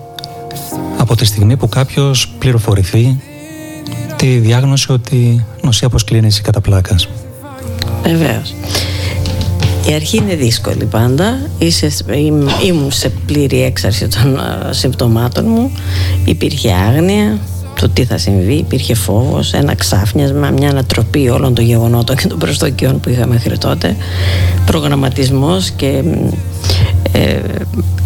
[0.97, 3.21] από τη στιγμή που κάποιος πληροφορηθεί
[4.17, 7.09] τη διάγνωση ότι νοσεί από σκλήνηση κατά πλάκας.
[8.03, 8.55] Βεβαίως.
[9.89, 11.39] Η αρχή είναι δύσκολη πάντα.
[11.59, 15.71] Είσαι, ήμ- ήμουν σε πλήρη έξαρση των α, συμπτωμάτων μου.
[16.25, 17.39] Υπήρχε άγνοια
[17.81, 22.39] το τι θα συμβεί, υπήρχε φόβος, ένα ξάφνιασμα, μια ανατροπή όλων των γεγονότων και των
[22.39, 23.97] προσδοκιών που είχαμε μέχρι τότε,
[24.67, 26.29] προγραμματισμός και μ,
[27.13, 27.41] ε,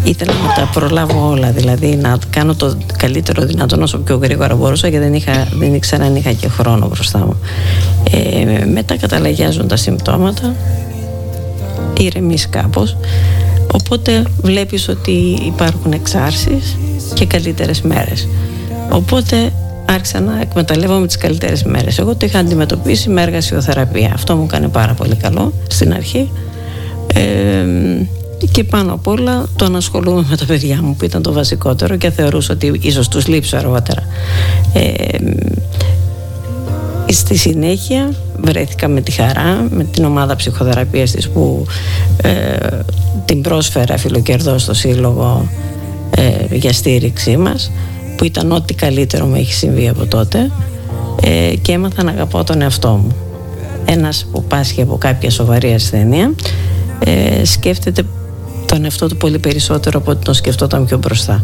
[0.03, 4.87] ήθελα να τα προλάβω όλα δηλαδή να κάνω το καλύτερο δυνατόν όσο πιο γρήγορα μπορούσα
[4.87, 7.39] γιατί δεν, είχα, δεν ήξερα αν είχα και χρόνο μπροστά μου.
[8.11, 10.55] Ε, μετά καταλαγιάζουν τα συμπτώματα
[11.99, 12.97] ηρεμείς κάπως.
[13.73, 15.11] Οπότε βλέπεις ότι
[15.45, 16.77] υπάρχουν εξάρσεις
[17.13, 18.27] και καλύτερες μέρες.
[18.91, 19.51] Οπότε
[19.85, 21.99] άρχισα να εκμεταλλεύομαι τις καλύτερες μέρες.
[21.99, 24.11] Εγώ το είχα αντιμετωπίσει με εργασιοθεραπεία.
[24.13, 26.31] Αυτό μου κάνει πάρα πολύ καλό στην αρχή.
[27.13, 27.65] Ε,
[28.47, 31.95] και πάνω απ' όλα το να ασχολούμαι με τα παιδιά μου που ήταν το βασικότερο
[31.95, 34.03] και θεωρούσα ότι ίσως τους λείψω αργότερα.
[34.73, 35.17] Ε,
[37.11, 41.65] στη συνέχεια βρέθηκα με τη χαρά με την ομάδα ψυχοθεραπείας της που
[42.21, 42.57] ε,
[43.25, 45.49] την πρόσφερα φιλοκερδό στο Σύλλογο
[46.15, 47.71] ε, για στήριξή μας
[48.17, 50.51] που ήταν ό,τι καλύτερο μου έχει συμβεί από τότε
[51.23, 53.15] ε, και έμαθα να αγαπώ τον εαυτό μου.
[53.85, 56.33] Ένας που πάσχει από κάποια σοβαρή ασθένεια
[57.05, 58.03] ε, σκέφτεται
[58.69, 61.43] τον εαυτό του πολύ περισσότερο από ότι τον σκεφτόταν πιο μπροστά.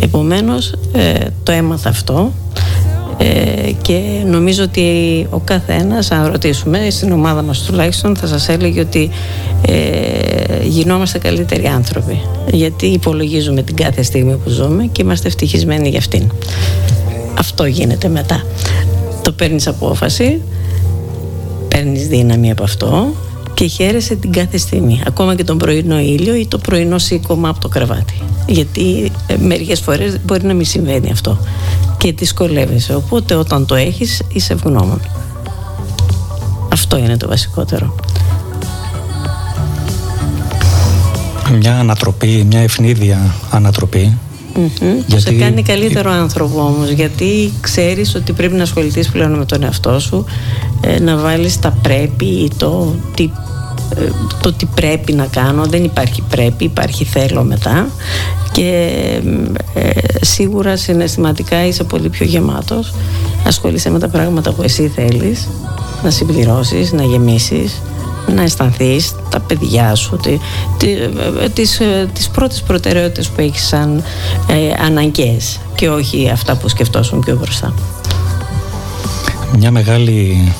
[0.00, 2.32] Επομένως ε, το έμαθα αυτό
[3.18, 8.80] ε, και νομίζω ότι ο καθένας αν ρωτήσουμε στην ομάδα μας τουλάχιστον θα σας έλεγε
[8.80, 9.10] ότι
[9.66, 12.20] ε, γινόμαστε καλύτεροι άνθρωποι.
[12.52, 16.30] Γιατί υπολογίζουμε την κάθε στιγμή που ζούμε και είμαστε ευτυχισμένοι για αυτήν.
[17.38, 18.42] Αυτό γίνεται μετά.
[19.22, 20.40] Το παίρνεις απόφαση
[21.68, 23.14] παίρνεις δύναμη από αυτό
[23.64, 25.02] και χαίρεσαι την κάθε στιγμή.
[25.06, 28.14] Ακόμα και τον πρωινό ήλιο ή το πρωινό σήκωμα από το κρεβάτι.
[28.46, 31.38] Γιατί ε, μερικές φορές μπορεί να μην συμβαίνει αυτό
[31.98, 32.94] και δυσκολεύεσαι.
[32.94, 35.00] Οπότε όταν το έχεις είσαι ευγνώμων.
[36.72, 37.94] Αυτό είναι το βασικότερο.
[41.58, 44.18] Μια ανατροπή, μια ευνίδια ανατροπή
[45.06, 45.22] γιατί...
[45.22, 50.00] Σε κάνει καλύτερο άνθρωπο όμως γιατί ξέρεις ότι πρέπει να ασχοληθείς πλέον με τον εαυτό
[50.00, 50.24] σου
[50.80, 53.28] ε, να βάλεις τα πρέπει ή το τι, ε,
[54.40, 55.64] το τι πρέπει να κάνω.
[55.64, 57.88] Δεν υπάρχει πρέπει, υπάρχει θέλω μετά.
[58.52, 58.92] Και
[59.74, 59.90] ε,
[60.20, 62.94] σίγουρα συναισθηματικά είσαι πολύ πιο γεμάτος.
[63.46, 65.48] Ασχολείσαι με τα πράγματα που εσύ θέλεις.
[66.02, 67.82] Να συμπληρώσεις, να γεμίσεις
[68.34, 70.38] να αισθανθείς τα παιδιά σου τι,
[70.78, 70.96] τις,
[71.52, 71.80] τις,
[72.12, 74.02] τις πρώτες προτεραιότητες που έχεις σαν
[74.46, 77.74] ε, αναγκαίες και όχι αυτά που σκεφτόσουν πιο μπροστά.
[79.58, 80.52] Μια μεγάλη,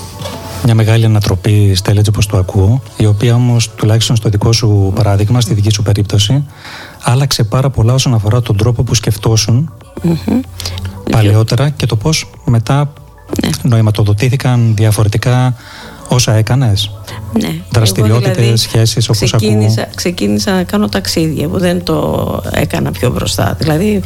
[0.65, 4.93] μια μεγάλη ανατροπή Στέλλα έτσι όπως το ακούω η οποία όμως τουλάχιστον στο δικό σου
[4.95, 6.45] παράδειγμα στη δική σου περίπτωση
[7.03, 9.73] άλλαξε πάρα πολλά όσον αφορά τον τρόπο που σκεφτόσουν
[11.11, 12.93] παλαιότερα και το πώς μετά
[13.43, 13.51] ναι.
[13.63, 15.55] νοηματοδοτήθηκαν διαφορετικά
[16.09, 16.91] όσα έκανες.
[17.41, 17.61] Ναι.
[17.71, 19.95] Δραστηριότητες, δηλαδή, σχέσεις όπως ξεκίνησα, ακούω.
[19.95, 23.57] Ξεκίνησα να κάνω ταξίδια που δεν το έκανα πιο μπροστά.
[23.59, 24.03] Δηλαδή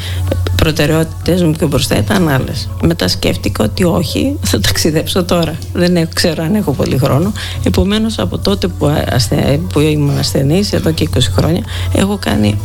[0.59, 2.69] προτεραιότητες μου πιο μπροστά ήταν άλλες.
[2.83, 5.59] Μετά σκέφτηκα ότι όχι, θα ταξιδέψω τώρα.
[5.73, 7.33] Δεν ξέρω αν έχω πολύ χρόνο.
[7.65, 12.59] Επομένως από τότε που, ασθε, που ήμουν ασθενής, εδώ και 20 χρόνια, έχω κάνει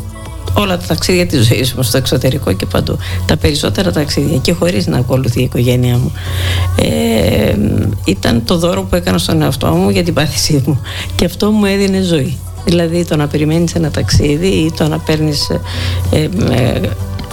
[0.54, 2.98] όλα τα ταξίδια της ζωής μου στο εξωτερικό και παντού.
[3.26, 6.12] Τα περισσότερα ταξίδια και χωρίς να ακολουθεί η οικογένειά μου.
[6.76, 7.56] Ε,
[8.06, 10.82] ήταν το δώρο που έκανα στον εαυτό μου για την πάθησή μου
[11.16, 12.38] και αυτό μου έδινε ζωή.
[12.66, 15.60] Δηλαδή το να περιμένεις ένα ταξίδι ή το να παίρνεις ε,
[16.52, 16.80] ε,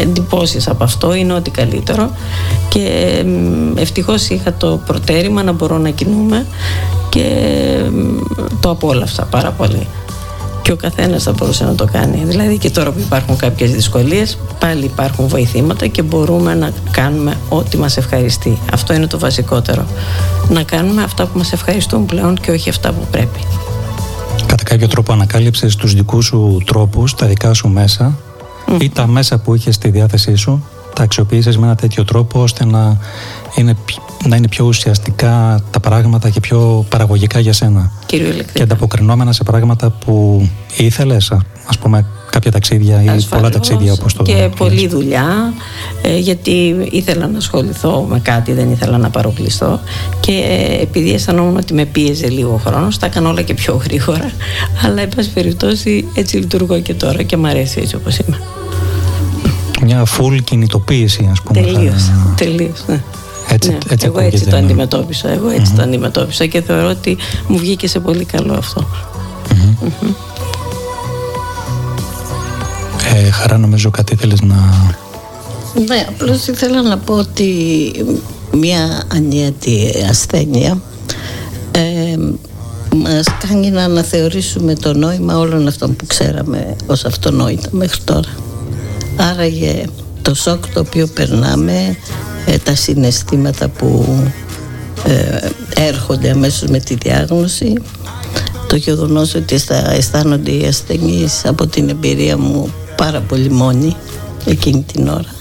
[0.01, 2.11] εντυπώσεις από αυτό είναι ό,τι καλύτερο
[2.69, 6.47] και ε, ευτυχώς είχα το προτέρημα να μπορώ να κινούμε
[7.09, 7.27] και
[8.61, 9.87] το απόλαυσα πάρα πολύ
[10.63, 12.23] και ο καθένας θα μπορούσε να το κάνει.
[12.25, 17.77] Δηλαδή και τώρα που υπάρχουν κάποιες δυσκολίες, πάλι υπάρχουν βοηθήματα και μπορούμε να κάνουμε ό,τι
[17.77, 18.59] μας ευχαριστεί.
[18.73, 19.87] Αυτό είναι το βασικότερο.
[20.49, 23.41] Να κάνουμε αυτά που μας ευχαριστούν πλέον και όχι αυτά που πρέπει.
[24.47, 28.19] Κατά κάποιο τρόπο ανακάλυψες τους δικούς σου τρόπους, τα δικά σου μέσα
[28.79, 30.65] ή τα μέσα που είχες στη διάθεσή σου,
[30.95, 32.99] τα αξιοποίησε με ένα τέτοιο τρόπο ώστε να
[33.55, 33.77] είναι
[34.29, 37.93] να είναι πιο ουσιαστικά τα πράγματα και πιο παραγωγικά για σένα.
[38.53, 41.33] Και ανταποκρινόμενα σε πράγματα που ήθελες,
[41.67, 45.53] ας πούμε κάποια ταξίδια ή πολλά ταξίδια όπως το Και πολλή δουλειά,
[46.03, 49.81] ε, γιατί ήθελα να ασχοληθώ με κάτι, δεν ήθελα να παροκλειστώ
[50.21, 54.31] και ε, επειδή αισθανόμουν ότι με πίεζε λίγο χρόνος, τα έκανα όλα και πιο γρήγορα.
[54.85, 58.41] Αλλά, εν πάση περιπτώσει, έτσι λειτουργώ και τώρα και μου αρέσει έτσι όπως είμαι.
[59.83, 61.61] Μια full κινητοποίηση, ας πούμε.
[61.61, 63.03] Τελείως, τελείως, ναι.
[63.53, 64.59] Έτσι, ναι, έτσι εγώ έτσι το ναι.
[64.59, 65.29] αντιμετώπισα.
[65.29, 68.87] Εγώ έτσι το αντιμετώπισα και θεωρώ ότι μου βγήκε σε πολύ καλό αυτό.
[73.15, 74.57] Ε, χαρά νομίζω κάτι θέλεις να...
[75.89, 77.47] Ναι, απλώς ήθελα να πω ότι
[78.53, 80.81] μια ανιέτη ασθένεια
[81.73, 82.17] ε,
[82.97, 88.29] μας κάνει να αναθεωρήσουμε το νόημα όλων αυτών που ξέραμε ως αυτονόητα μέχρι τώρα.
[89.17, 89.85] Άραγε
[90.23, 91.97] το σοκ το οποίο περνάμε
[92.47, 94.07] ε, τα συναισθήματα που
[95.05, 97.73] ε, έρχονται αμέσως με τη διάγνωση.
[98.69, 99.55] Το γεγονός ότι
[99.91, 103.97] αισθάνονται οι ασθενείς από την εμπειρία μου πάρα πολύ μόνοι
[104.45, 105.35] εκείνη την ώρα.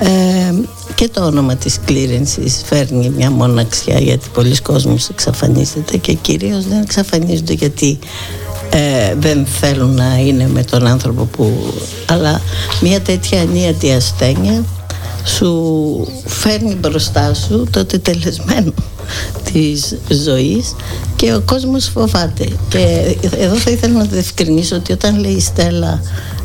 [0.00, 0.54] Ε,
[0.94, 6.80] και το όνομα της κλήρενσης φέρνει μια μοναξιά γιατί πολλοί κόσμος εξαφανίζεται και κυρίως δεν
[6.80, 7.98] εξαφανίζονται γιατί
[8.70, 11.74] ε, δεν θέλουν να είναι με τον άνθρωπο που
[12.06, 12.40] αλλά
[12.80, 14.64] μια τέτοια ανίατη ασθένεια
[15.24, 18.72] σου φέρνει μπροστά σου το τελεσμένο
[19.52, 20.74] της ζωής
[21.16, 22.48] και ο κόσμος φοβάται.
[22.68, 26.02] Και εδώ θα ήθελα να διευκρινίσω ότι όταν λέει η Στέλλα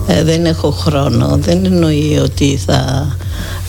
[0.07, 3.07] ε, δεν έχω χρόνο δεν εννοεί ότι θα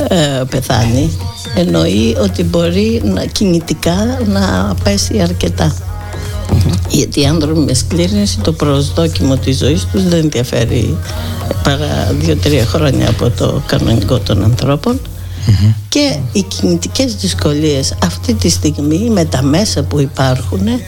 [0.08, 1.18] ε, πεθάνει.
[1.54, 5.22] Εννοεί ότι μπορεί να, κινητικά να πέσει
[6.88, 10.96] γιατί οι άνθρωποι με σκλήρινση το προσδόκιμο της ζωής τους δεν διαφέρει
[11.62, 15.00] παρά δύο-τρία χρόνια από το κανονικό των ανθρώπων.
[15.88, 20.80] Και οι κινητικές δυσκολίες αυτή τη στιγμή με τα μέσα που υπάρχουν ε,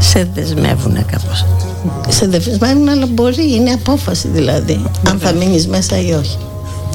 [0.00, 1.46] σε δεσμεύουν κάπως.
[2.08, 6.38] Σε δεσμεύουν αλλά μπορεί, είναι απόφαση δηλαδή αν θα μείνεις μέσα ή όχι.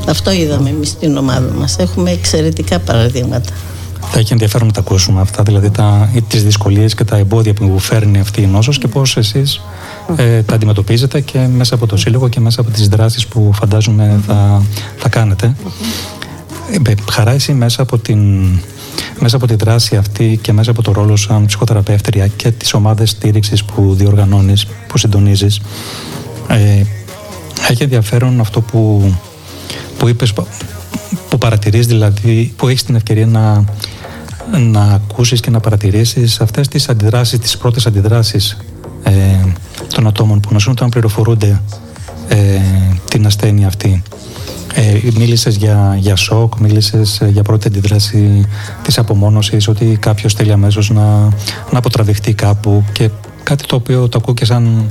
[0.08, 1.76] Αυτό είδαμε εμείς στην ομάδα μας.
[1.80, 3.50] Έχουμε εξαιρετικά παραδείγματα
[4.14, 7.80] θα έχει ενδιαφέρον να τα ακούσουμε αυτά, δηλαδή τα, τις δυσκολίες και τα εμπόδια που
[7.80, 9.62] φέρνει αυτή η νόσος και πώς εσείς
[10.16, 14.20] ε, τα αντιμετωπίζετε και μέσα από το Σύλλογο και μέσα από τις δράσεις που φαντάζομαι
[14.28, 14.64] θα,
[14.98, 15.56] θα κάνετε.
[16.88, 18.48] Ε, χαρά εσύ μέσα από, την,
[19.20, 23.10] μέσα από τη δράση αυτή και μέσα από το ρόλο σαν ψυχοθεραπεύτρια και τις ομάδες
[23.10, 25.62] στήριξης που διοργανώνεις, που συντονίζεις
[26.48, 26.84] ε,
[27.70, 29.14] έχει ενδιαφέρον αυτό που,
[29.98, 30.34] που είπες
[31.30, 33.66] που παρατηρείς δηλαδή, που έχεις την ευκαιρία να,
[34.58, 38.58] να ακούσεις και να παρατηρήσεις αυτές τις αντιδράσεις, τις πρώτες αντιδράσεις
[39.04, 39.12] ε,
[39.96, 41.62] των ατόμων που νοσούν όταν πληροφορούνται
[42.28, 42.60] ε,
[43.10, 44.04] την ασθένεια αυτή.
[44.74, 48.48] Ε, μίλησες για, για σοκ, μίλησες για πρώτη αντιδράση
[48.84, 51.20] της απομόνωσης, ότι κάποιος θέλει αμέσως να,
[51.72, 53.10] να αποτραβηχτεί κάπου και
[53.44, 54.90] κάτι το οποίο το ακούω και σαν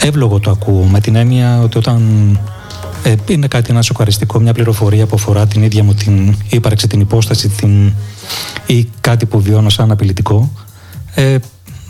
[0.00, 2.38] εύλογο το ακούω, με την έννοια ότι όταν
[3.02, 7.00] ε, είναι κάτι ένα σοκαριστικό, μια πληροφορία που αφορά την ίδια μου την ύπαρξη, την
[7.00, 7.92] υπόσταση την,
[8.66, 10.52] ή κάτι που βιώνω σαν απειλητικό.
[11.14, 11.36] Ε,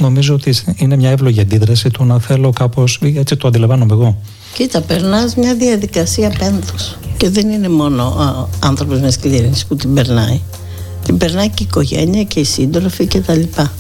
[0.01, 4.17] νομίζω ότι είναι μια εύλογη αντίδραση του να θέλω κάπως, έτσι το αντιλαμβάνομαι εγώ.
[4.55, 9.95] Κοίτα, περνάς μια διαδικασία πένθους και δεν είναι μόνο ο άνθρωπος με σκλήρινση που την
[9.95, 10.41] περνάει.
[11.05, 13.73] Την περνάει και η οικογένεια και οι σύντροφοι και τα λοιπά.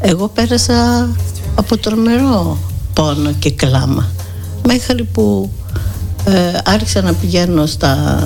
[0.00, 1.08] Εγώ πέρασα
[1.54, 2.58] από τρομερό
[2.92, 4.10] πόνο και κλάμα
[4.66, 5.50] μέχρι που
[6.26, 8.18] ε, άρχισα να πηγαίνω στα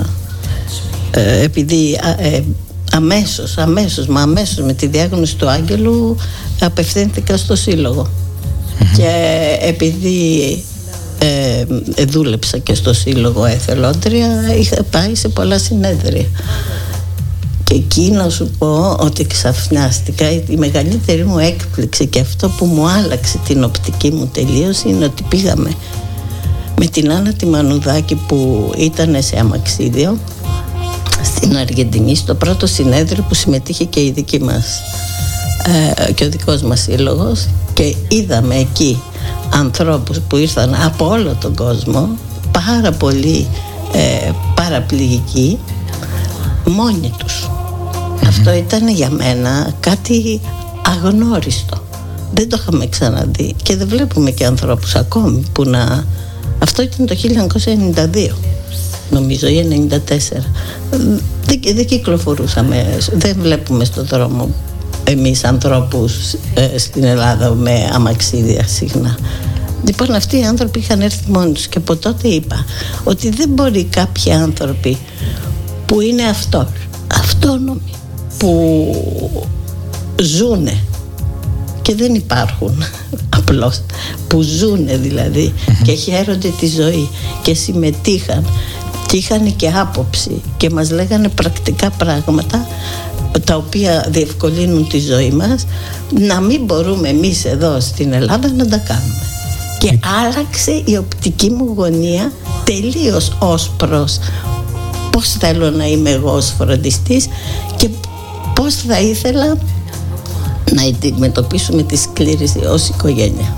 [1.10, 2.40] ε, επειδή ε,
[2.92, 6.16] αμέσως, αμέσως, μα αμέσως με τη διάγνωση του Άγγελου
[6.60, 8.06] απευθύνθηκα στο σύλλογο.
[8.96, 9.10] Και
[9.60, 10.62] επειδή
[11.18, 11.64] ε,
[12.04, 14.28] δούλεψα και στο σύλλογο εθελόντρια
[14.58, 16.26] είχα πάει σε πολλά συνέδρια.
[17.64, 22.88] Και εκεί να σου πω ότι ξαφνιάστηκα η μεγαλύτερη μου έκπληξη και αυτό που μου
[22.88, 25.70] άλλαξε την οπτική μου τελείωση είναι ότι πήγαμε
[26.82, 30.18] με την Άννα τη Μανουδάκη που ήταν σε αμαξίδιο
[31.22, 34.80] στην Αργεντινή στο πρώτο συνέδριο που συμμετείχε και η δική μας
[36.06, 37.48] ε, και ο δικός μας σύλλογος.
[37.74, 39.02] Και είδαμε εκεί
[39.54, 42.08] ανθρώπους που ήρθαν από όλο τον κόσμο
[42.52, 43.46] πάρα πολύ
[43.92, 45.58] ε, παραπληγικοί
[46.64, 47.50] μόνοι τους.
[48.26, 50.40] Αυτό ήταν για μένα κάτι
[50.86, 51.76] αγνώριστο.
[52.34, 56.04] Δεν το είχαμε ξαναδεί και δεν βλέπουμε και ανθρώπους ακόμη που να
[56.62, 57.16] αυτό ήταν το
[57.94, 58.34] 1992
[59.10, 59.96] νομίζω ή 1994
[60.90, 62.98] δεν, δεν κυκλοφορούσαμε.
[63.12, 64.48] Δεν βλέπουμε στον δρόμο
[65.04, 69.18] εμείς ανθρώπους ε, στην Ελλάδα με αμαξίδια συχνά.
[69.86, 72.64] Λοιπόν αυτοί οι άνθρωποι είχαν έρθει μόνοι τους και από τότε είπα
[73.04, 74.98] ότι δεν μπορεί κάποιοι άνθρωποι
[75.86, 76.66] που είναι αυτός,
[77.14, 77.92] αυτόνομοι
[78.38, 78.94] που
[80.22, 80.78] ζούνε
[81.82, 82.82] και δεν υπάρχουν
[83.50, 83.80] απλώς
[84.28, 87.08] που ζούνε δηλαδή και χαίρονται τη ζωή
[87.42, 88.46] και συμμετείχαν
[89.06, 92.66] και είχαν και άποψη και μας λέγανε πρακτικά πράγματα
[93.44, 95.66] τα οποία διευκολύνουν τη ζωή μας
[96.18, 99.22] να μην μπορούμε εμείς εδώ στην Ελλάδα να τα κάνουμε
[99.78, 99.98] και ε.
[100.24, 102.32] άλλαξε η οπτική μου γωνία
[102.64, 104.18] τελείως ως προς
[105.10, 107.26] πώς θέλω να είμαι εγώ ως φροντιστής
[107.76, 107.88] και
[108.54, 109.58] πώς θα ήθελα
[110.74, 113.54] να αντιμετωπίσουμε τη σκλήρηση ως οικογένεια.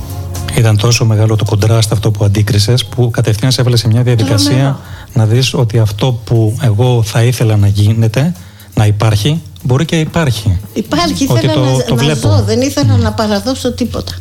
[0.56, 4.80] Ήταν τόσο μεγάλο το κοντράστ αυτό που αντίκρισες που κατευθείαν σε έβαλε σε μια διαδικασία
[5.12, 8.34] να δεις ότι αυτό που εγώ θα ήθελα να γίνεται,
[8.74, 10.58] να υπάρχει, μπορεί και υπάρχει.
[10.72, 14.12] Υπάρχει, ήθελα το, να, το να ζω, δεν ήθελα να παραδώσω τίποτα.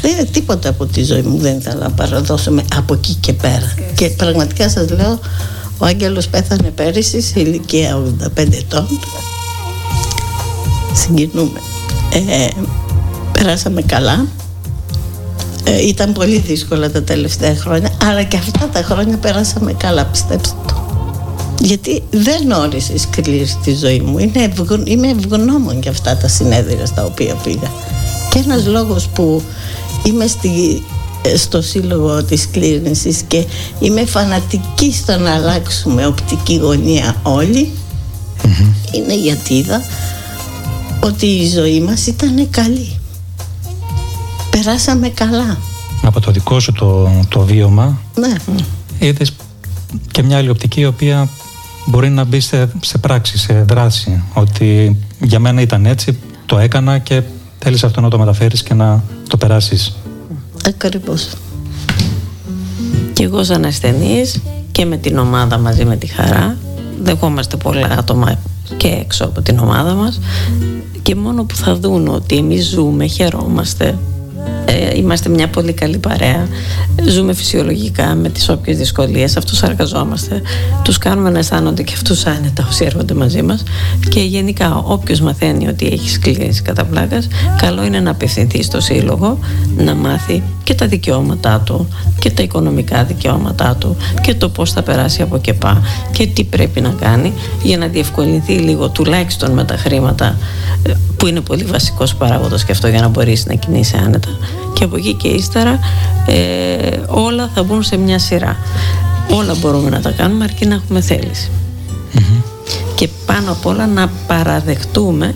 [0.00, 3.74] Δεν είναι τίποτα από τη ζωή μου δεν ήθελα να παραδώσω από εκεί και πέρα.
[3.94, 5.18] Και πραγματικά σας λέω,
[5.78, 8.02] ο Άγγελος πέθανε πέρυσι σε ηλικία
[8.36, 8.86] 85 ετών.
[10.94, 11.60] Συγκινούμε.
[12.16, 12.48] Ε,
[13.32, 14.26] περάσαμε καλά.
[15.64, 20.54] Ε, ήταν πολύ δύσκολα τα τελευταία χρόνια αλλά και αυτά τα χρόνια περάσαμε καλά πιστέψτε
[20.66, 20.84] το.
[21.60, 24.18] Γιατί δεν όρισες σκλήρη στη ζωή μου.
[24.18, 24.82] Είναι ευγο...
[24.84, 27.70] είμαι ευγνώμων για αυτά τα συνέδρια στα οποία πήγα.
[28.30, 29.42] Και ένας λόγος που
[30.02, 30.82] είμαι στη,
[31.22, 33.44] ε, στο σύλλογο της κλήρυνσης και
[33.80, 37.16] είμαι φανατική στο να αλλάξουμε οπτική γωνία
[38.92, 39.82] είναι γιατί είδα
[41.06, 42.98] ότι η ζωή μας ήταν καλή.
[44.50, 45.58] Περάσαμε καλά.
[46.02, 48.34] Από το δικό σου το, το βίωμα ναι.
[48.98, 49.32] είδες
[50.10, 51.28] και μια άλλη οπτική η οποία
[51.86, 56.98] μπορεί να μπει σε, σε πράξη, σε δράση ότι για μένα ήταν έτσι, το έκανα
[56.98, 57.22] και
[57.58, 59.96] θέλεις αυτό να το μεταφέρεις και να το περάσεις.
[60.66, 61.28] Ακριβώς.
[63.12, 64.40] Και εγώ σαν ασθενής
[64.72, 66.56] και με την ομάδα μαζί με τη χαρά
[67.02, 68.38] δεχόμαστε πολλά άτομα
[68.76, 70.20] και έξω από την ομάδα μας
[71.06, 73.98] και μόνο που θα δουν ότι εμείς ζούμε, χαιρόμαστε
[74.66, 76.48] ε, είμαστε μια πολύ καλή παρέα.
[77.08, 79.36] Ζούμε φυσιολογικά με τις όποιες δυσκολίες.
[79.36, 80.42] Αυτούς αργαζόμαστε.
[80.82, 83.62] Τους κάνουμε να αισθάνονται και αυτούς άνετα όσοι έρχονται μαζί μας.
[84.08, 89.38] Και γενικά όποιος μαθαίνει ότι έχει σκληρήσει κατά πλάκας καλό είναι να απευθυνθεί στο σύλλογο
[89.76, 91.88] να μάθει και τα δικαιώματά του
[92.18, 96.44] και τα οικονομικά δικαιώματά του και το πώς θα περάσει από και πά και τι
[96.44, 100.38] πρέπει να κάνει για να διευκολυνθεί λίγο τουλάχιστον με τα χρήματα
[100.82, 104.28] ε, που είναι πολύ βασικός παράγοντας και αυτό για να μπορείς να κινείσαι άνετα
[104.72, 105.78] και από εκεί και ύστερα
[106.26, 108.56] ε, όλα θα μπουν σε μια σειρά.
[109.30, 111.00] Όλα μπορούμε να τα κάνουμε αρκεί να έχουμε
[112.94, 115.34] και πάνω απ' όλα να παραδεχτούμε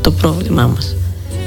[0.00, 0.94] το πρόβλημά μας.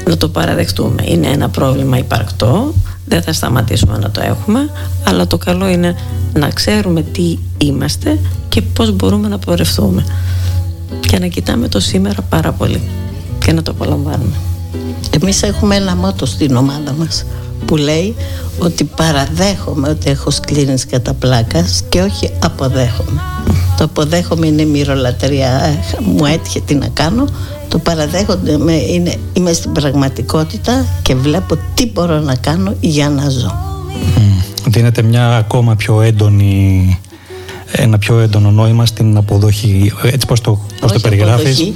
[0.07, 1.03] Να το παραδεχτούμε.
[1.05, 2.74] Είναι ένα πρόβλημα υπαρκτό
[3.05, 4.69] δεν θα σταματήσουμε να το έχουμε
[5.03, 5.95] αλλά το καλό είναι
[6.34, 8.19] να ξέρουμε τι είμαστε
[8.49, 10.05] και πώς μπορούμε να πορευτούμε.
[10.99, 12.82] Και να κοιτάμε το σήμερα πάρα πολύ
[13.39, 14.36] και να το απολαμβάνουμε
[15.21, 17.26] εμείς έχουμε ένα μότο στην ομάδα μας
[17.65, 18.15] που λέει
[18.59, 23.21] ότι παραδέχομαι ότι έχω σκλήρινση κατά πλάκας και όχι αποδέχομαι.
[23.78, 27.26] Το αποδέχομαι είναι μυρολατρεία, μου έτυχε τι να κάνω.
[27.67, 33.51] Το παραδέχομαι είναι, είμαι στην πραγματικότητα και βλέπω τι μπορώ να κάνω για να ζω.
[34.67, 36.99] Δίνεται μια ακόμα πιο έντονη
[37.76, 39.93] ένα πιο έντονο νόημα στην αποδοχή.
[40.03, 41.74] Έτσι πώς το, πώς το περιγράφεις,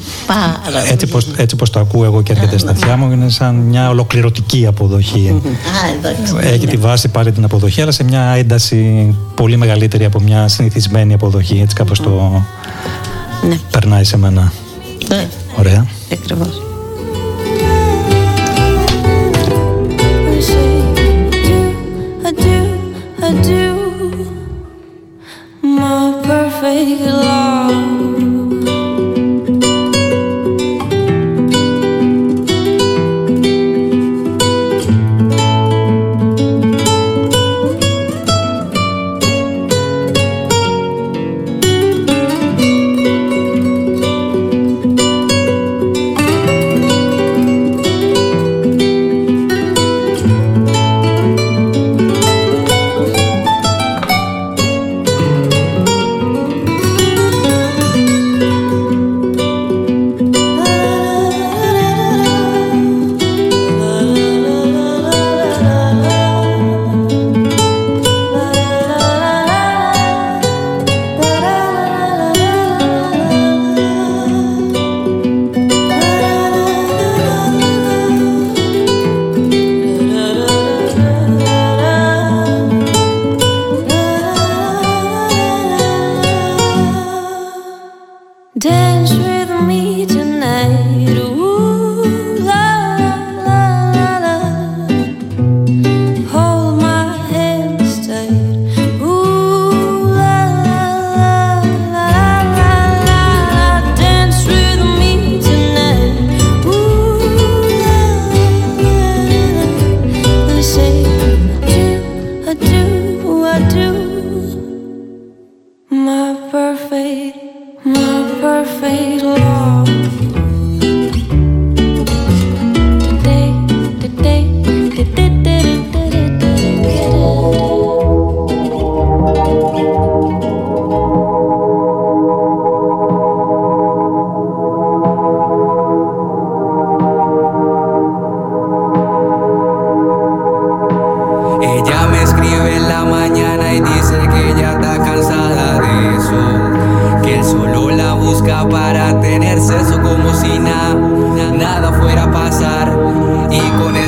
[0.92, 3.90] έτσι πώς, έτσι πώς το ακούω εγώ και έρχεται στα αυτιά μου, είναι σαν μια
[3.90, 5.42] ολοκληρωτική αποδοχή.
[6.42, 11.14] Έχει τη βάση πάλι την αποδοχή, αλλά σε μια ένταση πολύ μεγαλύτερη από μια συνηθισμένη
[11.14, 11.60] αποδοχή.
[11.62, 12.44] Έτσι κάπως το
[13.50, 13.58] ναι.
[13.72, 14.52] περνάει σε μένα.
[15.10, 15.28] Ναι.
[15.58, 15.86] Ωραία.
[16.12, 16.62] Ακριβώς.
[26.62, 27.97] fake love.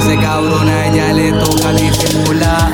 [0.10, 2.72] Ese cabrón a ella le toca disimular.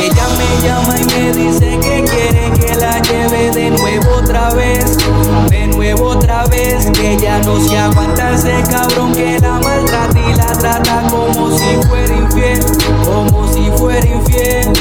[0.00, 4.96] Ella me llama y me dice que quiere que la lleve de nuevo otra vez.
[5.50, 6.86] De nuevo otra vez.
[6.92, 11.76] Que ella no se aguanta ese cabrón que la maltrata y la trata como si
[11.86, 12.79] fuera infiel.
[13.04, 14.72] Como si fuera infiel.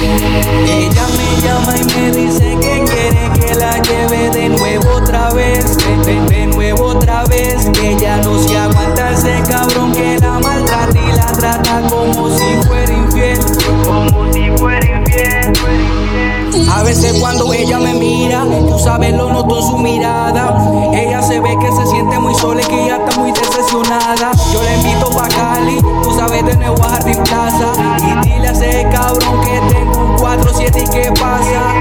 [0.68, 5.78] Ella me llama y me dice que quiere que la lleve de nuevo otra vez.
[6.06, 7.70] De, nuevo otra vez.
[7.84, 12.94] Ella no se aguanta ese cabrón que la maltrata y la trata como si fuera
[12.94, 13.40] infiel.
[13.86, 15.60] Como si fuera infiel.
[16.72, 20.58] A veces cuando ella me mira, tú sabes, lo noto en su mirada.
[20.94, 24.32] Ella se ve que se siente muy sola y que ya está muy decepcionada.
[24.54, 25.10] Yo le invito
[26.20, 27.72] sabes, de nuevo Jardín Plaza.
[28.00, 29.99] Y dile a ese cabrón que tengo
[30.50, 31.74] un 4-7 y qué pasa.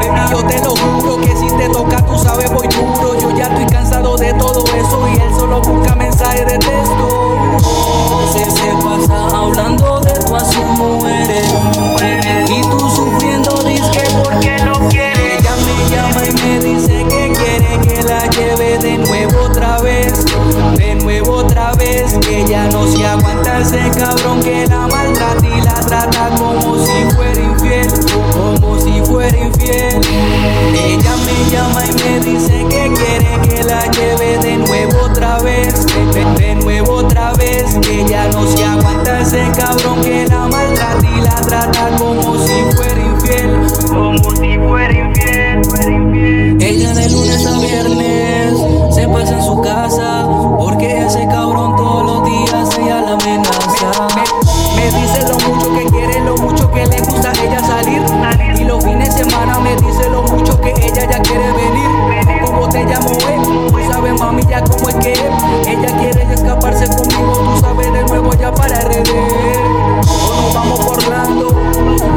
[0.00, 3.18] Baby, yo te lo juro que si te toca, tú sabes, voy duro.
[3.20, 7.58] Yo ya estoy cansado de todo eso y él solo busca mensajes de texto.
[8.32, 10.64] Se, se pasa hablando de tú a sus.
[12.46, 15.38] Y tú sufriendo, dices que porque no quiere.
[15.38, 20.24] Ella me llama y me dice que quiere que la lleve de nuevo otra vez.
[20.76, 22.16] De nuevo otra vez.
[22.18, 27.10] Que ella no se aguanta ese cabrón que la maltrata y la trata como si
[27.16, 28.03] fuera infiel.
[28.32, 30.00] Como si fuera infiel.
[30.74, 35.86] Ella me llama y me dice que quiere que la lleve de nuevo otra vez.
[36.12, 37.78] De, de nuevo otra vez.
[37.80, 42.52] Que ella no se aguanta ese cabrón que la maltrata y la trata como si
[42.76, 43.66] fuera infiel.
[43.88, 46.56] Como si fuera infiel.
[46.60, 50.26] Ella de lunes a viernes se pasa en su casa.
[50.58, 53.90] Porque ese cabrón todos los días ella la amenaza.
[54.14, 54.24] Me,
[54.76, 57.33] me dice lo mucho que quiere, lo mucho que le gusta
[61.04, 62.44] ella quiere venir.
[62.44, 63.38] Como te llamo, eh?
[63.68, 65.20] Tú sabes, mami, ya cómo es que es.
[65.66, 69.10] Ella quiere escaparse conmigo, tú sabes, de nuevo ya para RD.
[70.26, 71.48] O nos vamos por Orlando,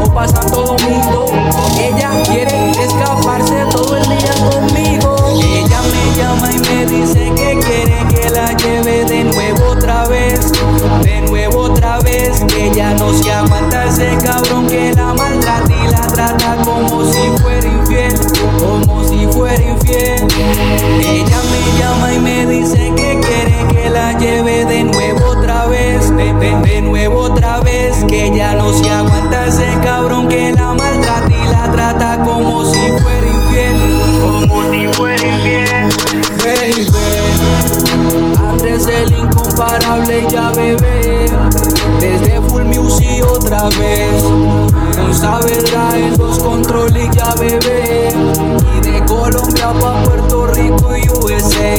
[0.04, 1.26] o pasando domingo.
[1.78, 5.16] Ella quiere escaparse todo el día conmigo.
[5.42, 10.52] Ella me llama y me dice que quiere que la lleve de nuevo otra vez.
[12.12, 17.20] Que ella no se aguanta ese cabrón que la maltrata y la trata como si
[17.42, 18.14] fuera infiel.
[18.60, 20.26] Como si fuera infiel.
[21.02, 26.10] Ella me llama y me dice que quiere que la lleve de nuevo otra vez.
[26.16, 27.98] De, de- nuevo otra vez.
[28.08, 32.80] Que ella no se aguanta ese cabrón que la maltrata y la trata como si
[33.02, 34.02] fuera infiel.
[34.22, 35.90] Como si fuera infiel.
[36.38, 36.88] Baby.
[38.50, 41.26] Antes el incomparable ya bebé.
[42.00, 44.24] Desde Full Music otra vez.
[45.08, 48.10] Musa verdad en los controles ya bebé.
[48.78, 51.76] Y de Colombia pa' Puerto Rico y USA.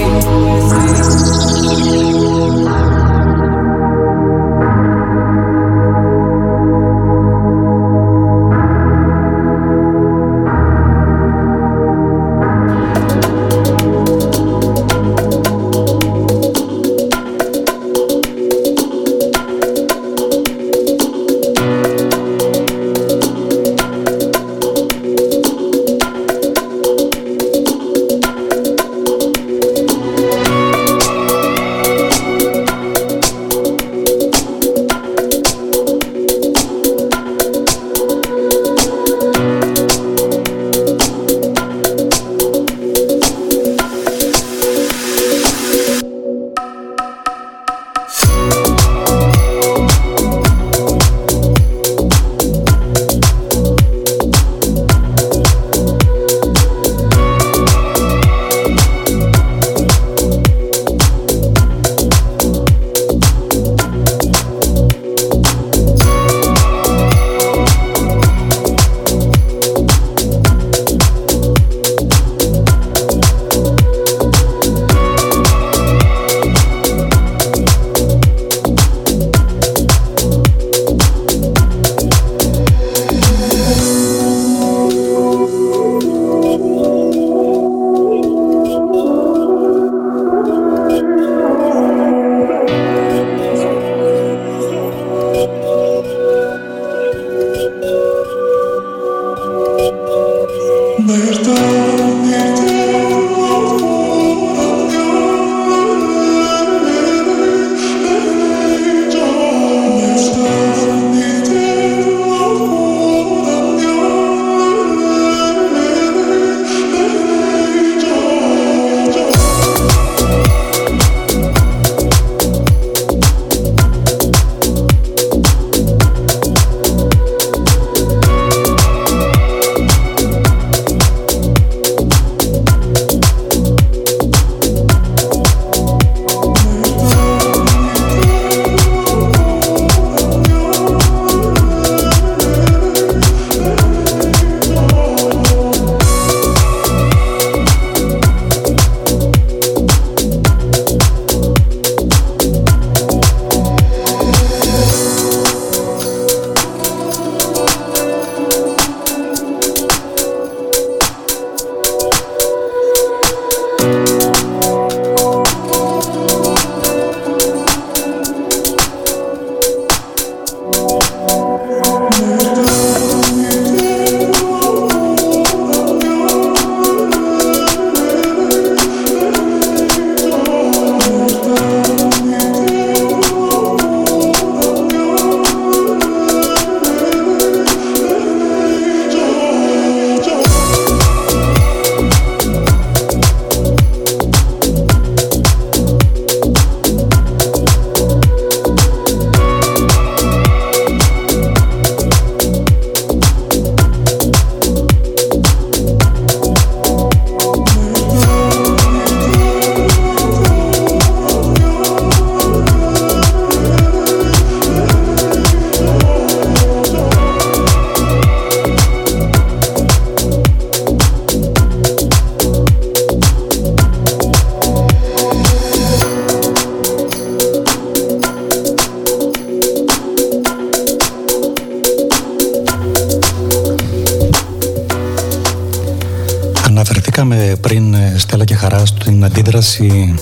[239.58, 240.14] Αντίδραση,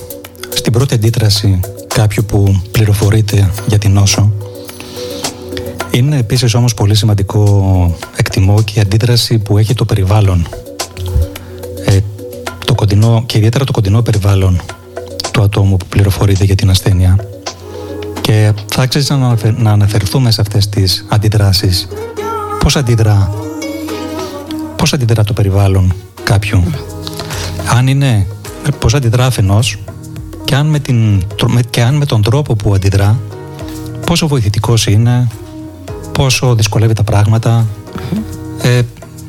[0.49, 4.31] στην πρώτη αντίδραση κάποιου που πληροφορείται για την νόσο.
[5.91, 10.47] Είναι επίσης όμως πολύ σημαντικό εκτιμώ και η αντίδραση που έχει το περιβάλλον.
[11.85, 11.99] Ε,
[12.65, 14.61] το κοντινό, και ιδιαίτερα το κοντινό περιβάλλον
[15.31, 17.15] του ατόμου που πληροφορείται για την ασθένεια.
[18.21, 19.15] Και θα άξιζε
[19.57, 21.87] να αναφερθούμε σε αυτές τις αντιδράσεις.
[22.59, 23.31] Πώς αντιδρά
[24.75, 26.63] πώς αντιδρά το περιβάλλον κάποιου;
[27.77, 28.27] Αν είναι
[28.71, 29.77] πώς αντιδρά αφενός
[30.43, 31.23] και αν με, την,
[31.69, 33.19] και αν με τον τρόπο που αντιδρά
[34.05, 35.27] πόσο βοηθητικός είναι
[36.11, 37.67] πόσο δυσκολεύει τα πράγματα.
[38.61, 38.81] Ε,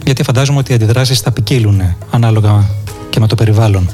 [0.05, 2.71] γιατί φαντάζομαι ότι οι αντιδράσεις θα ποικίλουν ανάλογα
[3.11, 3.91] και με το περιβάλλον.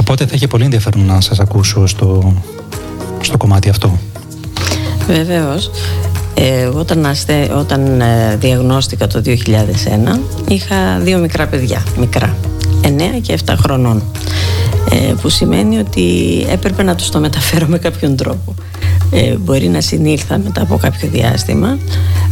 [0.00, 2.34] Οπότε θα έχει πολύ ενδιαφέρον να σας ακούσω στο,
[3.20, 3.98] στο κομμάτι αυτό.
[5.06, 5.70] Βεβαίως.
[6.34, 9.32] Ε, όταν, αστε, όταν ε, διαγνώστηκα το 2001
[10.48, 12.36] είχα δύο μικρά παιδιά, μικρά,
[12.82, 12.88] 9
[13.22, 13.96] και 7 χρονών.
[13.96, 14.25] ε,
[15.20, 18.54] που σημαίνει ότι έπρεπε να τους το μεταφέρω με κάποιον τρόπο.
[19.10, 21.78] Ε, μπορεί να συνήλθα μετά από κάποιο διάστημα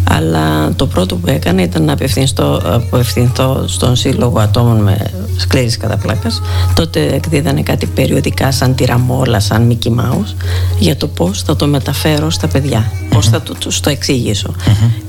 [0.05, 6.41] αλλά το πρώτο που έκανα ήταν να απευθυνθώ, απευθυνθώ στον Σύλλογο Ατόμων με σκλήρης καταπλάκας.
[6.75, 10.35] Τότε εκδίδανε κάτι περιοδικά σαν τυραμόλα, σαν Mickey Mouse
[10.79, 14.55] για το πώς θα το μεταφέρω στα παιδιά πώς θα τους, το εξηγησω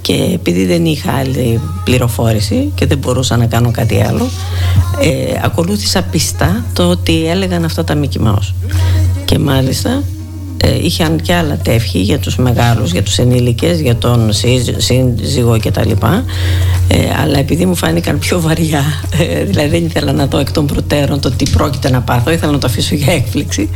[0.02, 4.30] και επειδή δεν είχα άλλη πληροφόρηση και δεν μπορούσα να κάνω κάτι άλλο
[5.02, 8.54] ε, ακολούθησα πιστά το ότι έλεγαν αυτά τα Mickey Mouse.
[9.26, 10.04] Και μάλιστα
[10.58, 14.34] ε, είχαν και άλλα τεύχη για τους μεγάλους, για τους ενήλικες, για τον
[14.78, 16.24] σύζυγο και τα λοιπά.
[16.88, 18.84] Ε, αλλά επειδή μου φάνηκαν πιο βαριά
[19.20, 22.52] ε, δηλαδή δεν ήθελα να δω εκ των προτέρων το τι πρόκειται να πάθω ήθελα
[22.52, 23.70] να το αφήσω για έκπληξη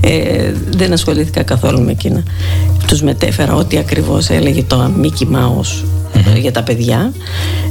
[0.00, 2.22] ε, δεν ασχολήθηκα καθόλου με εκείνα.
[2.86, 5.36] Τους μετέφερα ό,τι ακριβώς έλεγε το Mickey
[6.16, 7.12] Mouse για τα παιδιά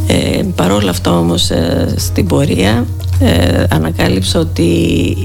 [0.07, 2.85] ε, παρόλα αυτά όμως ε, στην πορεία
[3.19, 4.63] ε, ανακάλυψα ότι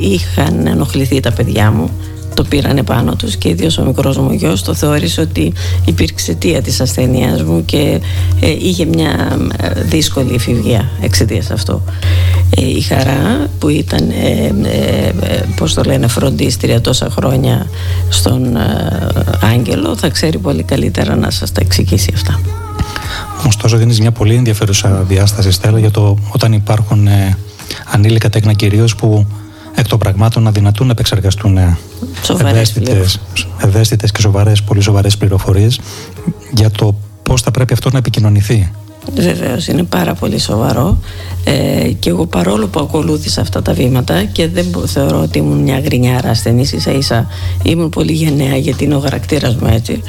[0.00, 1.90] είχαν ενοχληθεί τα παιδιά μου
[2.34, 5.52] το πήραν πάνω τους και ιδίως ο μικρός μου γιος το θεώρησε ότι
[5.84, 8.00] υπήρξε αιτία της ασθένειάς μου και
[8.40, 11.82] ε, είχε μια ε, δύσκολη εφηβεία εξαιτίας αυτού.
[12.56, 15.12] Ε, η χαρά που ήταν ε,
[15.56, 17.66] πώς το λένε φροντίστρια τόσα χρόνια
[18.08, 18.56] στον
[19.54, 22.40] Άγγελο θα ξέρει πολύ καλύτερα να σας τα εξηγήσει αυτά.
[23.46, 27.08] Ωστόσο δίνεις μια πολύ ενδιαφέρουσα διάσταση Στέλλα για το όταν υπάρχουν
[27.92, 29.26] ανήλικα τέκνα κυρίως που
[29.74, 31.58] εκ των πραγμάτων αδυνατούν να επεξεργαστούν
[33.60, 35.80] ευαίσθητες και σοβαρές, πολύ σοβαρές πληροφορίες
[36.54, 38.70] για το πώς θα πρέπει αυτό να επικοινωνηθεί.
[39.14, 40.98] Βεβαίως, είναι πάρα πολύ σοβαρό
[41.44, 45.78] ε, και εγώ παρόλο που ακολούθησα αυτά τα βήματα και δεν θεωρώ ότι ήμουν μια
[45.78, 47.26] γρινιάρα ασθενής, ίσα ίσα
[47.62, 50.02] ήμουν πολύ γενναία γιατί είναι ο χαρακτήρας μου έτσι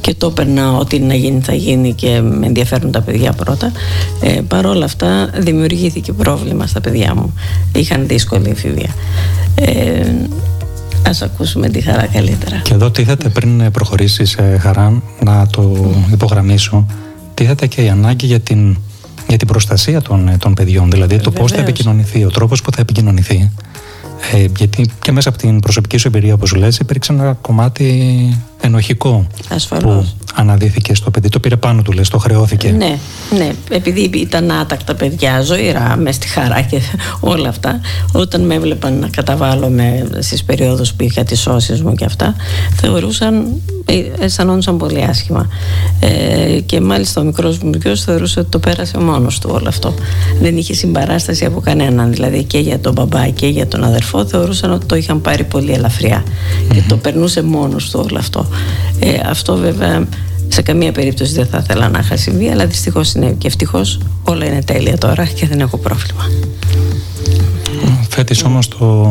[0.00, 3.72] και το έπαιρνα ότι να γίνει θα γίνει και με ενδιαφέρουν τα παιδιά πρώτα.
[4.20, 7.34] Ε, παρόλα αυτά δημιουργήθηκε πρόβλημα στα παιδιά μου.
[7.74, 8.94] Είχαν δύσκολη εφηβεία.
[9.54, 10.14] Ε,
[11.06, 12.56] Ας ακούσουμε τη χαρά καλύτερα.
[12.56, 16.86] Και εδώ τίθεται πριν προχωρήσεις χαρά να το υπογραμμίσω
[17.40, 18.76] τίθεται και η ανάγκη για την,
[19.28, 20.90] για την προστασία των, των παιδιών.
[20.90, 23.50] Δηλαδή το πώς θα επικοινωνηθεί, ο τρόπος που θα επικοινωνηθεί.
[24.32, 27.86] Ε, γιατί και μέσα από την προσωπική σου εμπειρία, όπως λες, υπήρξε ένα κομμάτι
[28.60, 29.26] ενοχικό
[29.80, 31.28] που αναδύθηκε στο παιδί.
[31.28, 32.70] Το πήρε πάνω του, λες, το χρεώθηκε.
[32.70, 32.98] Ναι,
[33.38, 33.50] ναι.
[33.70, 36.80] Επειδή ήταν άτακτα παιδιά, ζωηρά, μες στη χαρά και
[37.20, 37.80] όλα αυτά,
[38.12, 39.72] όταν με έβλεπαν να καταβάλω
[40.18, 42.34] στις περιόδους που είχα τις σώσει μου και αυτά,
[42.74, 43.46] θεωρούσαν,
[43.84, 45.48] ε, αισθανόντουσαν πολύ άσχημα.
[46.00, 49.94] Ε, και μάλιστα ο μικρός μου γιος θεωρούσε ότι το πέρασε μόνος του όλο αυτό.
[50.40, 54.72] Δεν είχε συμπαράσταση από κανέναν, δηλαδή και για τον μπαμπά και για τον αδερφό, θεωρούσαν
[54.72, 55.78] ότι το είχαν πάρει πολύ
[56.72, 58.48] και το περνούσε μόνος του όλο αυτό.
[59.00, 60.06] Ε, αυτό βέβαια
[60.48, 64.46] σε καμία περίπτωση δεν θα ήθελα να είχα συμβεί, αλλά δυστυχώς είναι και ευτυχώς όλα
[64.46, 66.24] είναι τέλεια τώρα και δεν έχω πρόβλημα.
[68.08, 69.08] Φέτης όμως το,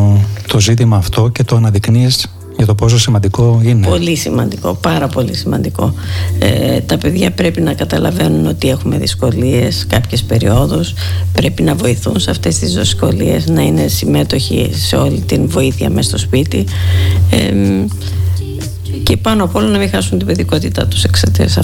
[0.47, 2.27] το ζήτημα αυτό και το αναδεικνύεις
[2.59, 3.87] για το πόσο σημαντικό είναι.
[3.87, 5.93] Πολύ σημαντικό, πάρα πολύ σημαντικό.
[6.39, 10.93] Ε, τα παιδιά πρέπει να καταλαβαίνουν ότι έχουμε δυσκολίες κάποιες περιόδους,
[11.33, 16.09] πρέπει να βοηθούν σε αυτές τις δυσκολίες, να είναι συμμέτοχοι σε όλη την βοήθεια μέσα
[16.09, 16.65] στο σπίτι.
[17.29, 17.53] Ε,
[19.03, 21.57] και πάνω απ' όλα να μην χάσουν την παιδικότητά τους εξαιτίας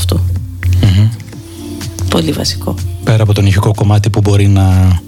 [2.09, 2.75] Πολύ βασικό.
[3.03, 4.99] Πέρα από τον ηχικό κομμάτι που μπορεί να,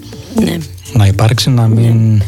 [0.44, 0.56] ναι.
[0.92, 1.80] να υπάρξει, να ναι.
[1.80, 2.22] μην...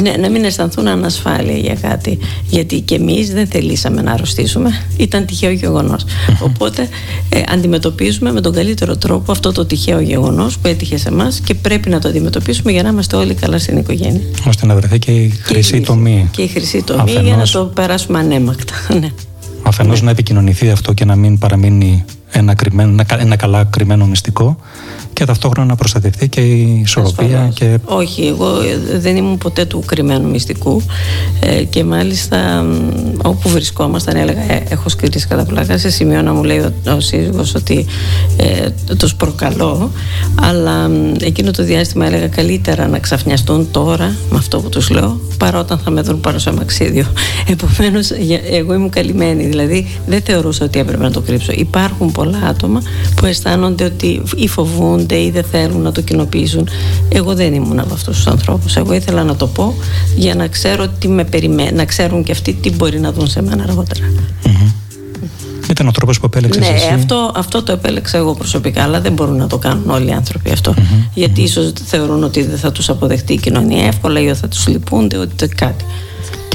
[0.00, 2.18] Ναι, να μην αισθανθούν ανασφάλεια για κάτι.
[2.48, 4.70] Γιατί και εμείς δεν θελήσαμε να αρρωστήσουμε.
[4.96, 6.04] Ήταν τυχαίο γεγονός.
[6.40, 6.88] Οπότε
[7.28, 11.54] ε, αντιμετωπίζουμε με τον καλύτερο τρόπο αυτό το τυχαίο γεγονός που έτυχε σε εμάς και
[11.54, 14.20] πρέπει να το αντιμετωπίσουμε για να είμαστε όλοι καλά στην οικογένεια.
[14.46, 16.28] ώστε να βρεθεί και η χρυσή τομή.
[16.30, 18.74] Και η χρυσή τομή για να το περάσουμε ανέμακτα.
[19.00, 19.10] Ναι.
[19.66, 20.04] Αφενός ναι.
[20.04, 24.58] να επικοινωνηθεί αυτό και να μην παραμείνει ένα, κρυμμένο, ένα καλά κρυμμένο μυστικό
[25.16, 27.24] και ταυτόχρονα να προστατευτεί και η ισορροπία.
[27.26, 27.54] Ασφαλώς.
[27.54, 27.78] Και...
[27.84, 30.82] Όχι, εγώ ε, δεν ήμουν ποτέ του κρυμμένου μυστικού
[31.40, 36.32] ε, και μάλιστα μ, όπου βρισκόμασταν έλεγα ε, έχω σκληρήσει κατά πλάκα σε σημείο να
[36.32, 37.86] μου λέει ο, ο σύζυγος ότι
[38.36, 39.90] ε, τους προκαλώ
[40.40, 45.20] αλλά μ, εκείνο το διάστημα έλεγα καλύτερα να ξαφνιαστούν τώρα με αυτό που τους λέω
[45.38, 47.04] παρά όταν θα με δουν πάνω σε αμαξίδιο.
[47.52, 51.52] Επομένως για- εγώ ήμουν καλυμμένη δηλαδή δεν θεωρούσα ότι έπρεπε να το κρύψω.
[51.56, 52.82] Υπάρχουν πολλά άτομα
[53.16, 56.68] που αισθάνονται ότι ή φοβούνται ή δεν θέλουν να το κοινοποιήσουν.
[57.08, 58.76] Εγώ δεν ήμουν από αυτούς τους ανθρώπους.
[58.76, 59.74] Εγώ ήθελα να το πω
[60.16, 63.42] για να ξέρω τι με περιμένει, να ξέρουν και αυτοί τι μπορεί να δουν σε
[63.42, 64.04] μένα αργότερα.
[65.70, 69.12] Ήταν ο τρόπος που επέλεξες Ναι, εσύ; αυτό, αυτό το επέλεξα εγώ προσωπικά, αλλά δεν
[69.12, 70.74] μπορούν να το κάνουν όλοι οι άνθρωποι αυτό.
[71.14, 74.66] Γιατί ίσως θεωρούν ότι δεν θα τους αποδεχτεί η κοινωνία εύκολα ή ότι θα τους
[74.66, 75.84] λυπούνται, ότι κάτι.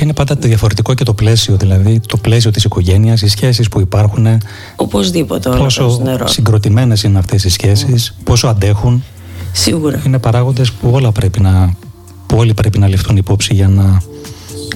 [0.02, 3.68] Και είναι πάντα το διαφορετικό και το πλαίσιο, δηλαδή το πλαίσιο της οικογένειας, οι σχέσεις
[3.70, 4.28] που υπάρχουν,
[4.76, 6.02] Οπωσδήποτε όλα πόσο πόσο...
[6.04, 6.28] νερό.
[6.28, 9.04] συγκροτημένες είναι αυτές οι σχέσεις, πόσο αντέχουν.
[9.52, 10.02] Σίγουρα.
[10.06, 11.76] Είναι παράγοντες που όλα πρέπει να.
[12.28, 14.02] που όλοι πρέπει να ληφθούν υπόψη για να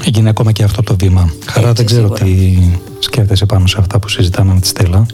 [0.06, 1.34] γίνει ακόμα και αυτό το βήμα.
[1.46, 2.24] Χαρά, Έτσι, δεν ξέρω σίγουρα.
[2.26, 5.06] τι σκέφτεσαι πάνω σε αυτά που συζητάμε με τη Στέλλα.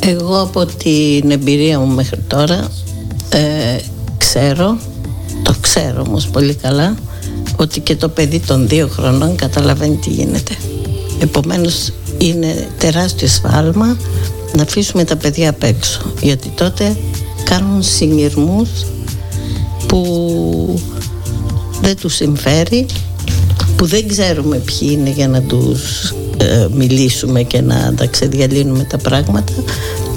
[0.00, 2.68] Εγώ από την εμπειρία μου μέχρι τώρα
[3.28, 3.78] ε,
[4.18, 4.76] ξέρω,
[5.42, 6.94] το ξέρω όμως πολύ καλά,
[7.56, 10.52] ότι και το παιδί των δύο χρονών καταλαβαίνει τι γίνεται.
[11.20, 13.96] Επομένως είναι τεράστιο σφάλμα
[14.56, 16.00] να αφήσουμε τα παιδιά απ' έξω.
[16.22, 16.96] Γιατί τότε
[17.44, 18.68] κάνουν συνειρμούς
[19.86, 20.80] που
[21.80, 22.86] δεν τους συμφέρει
[23.76, 28.98] που δεν ξέρουμε ποιοι είναι για να τους ε, μιλήσουμε και να τα ξεδιαλύνουμε τα
[28.98, 29.52] πράγματα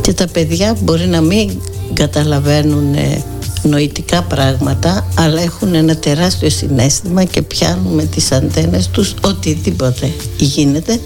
[0.01, 1.51] και τα παιδιά μπορεί να μην
[1.93, 3.23] καταλαβαίνουν ε,
[3.63, 10.99] νοητικά πράγματα αλλά έχουν ένα τεράστιο συνέστημα και πιάνουν με τις αντένες τους οτιδήποτε γίνεται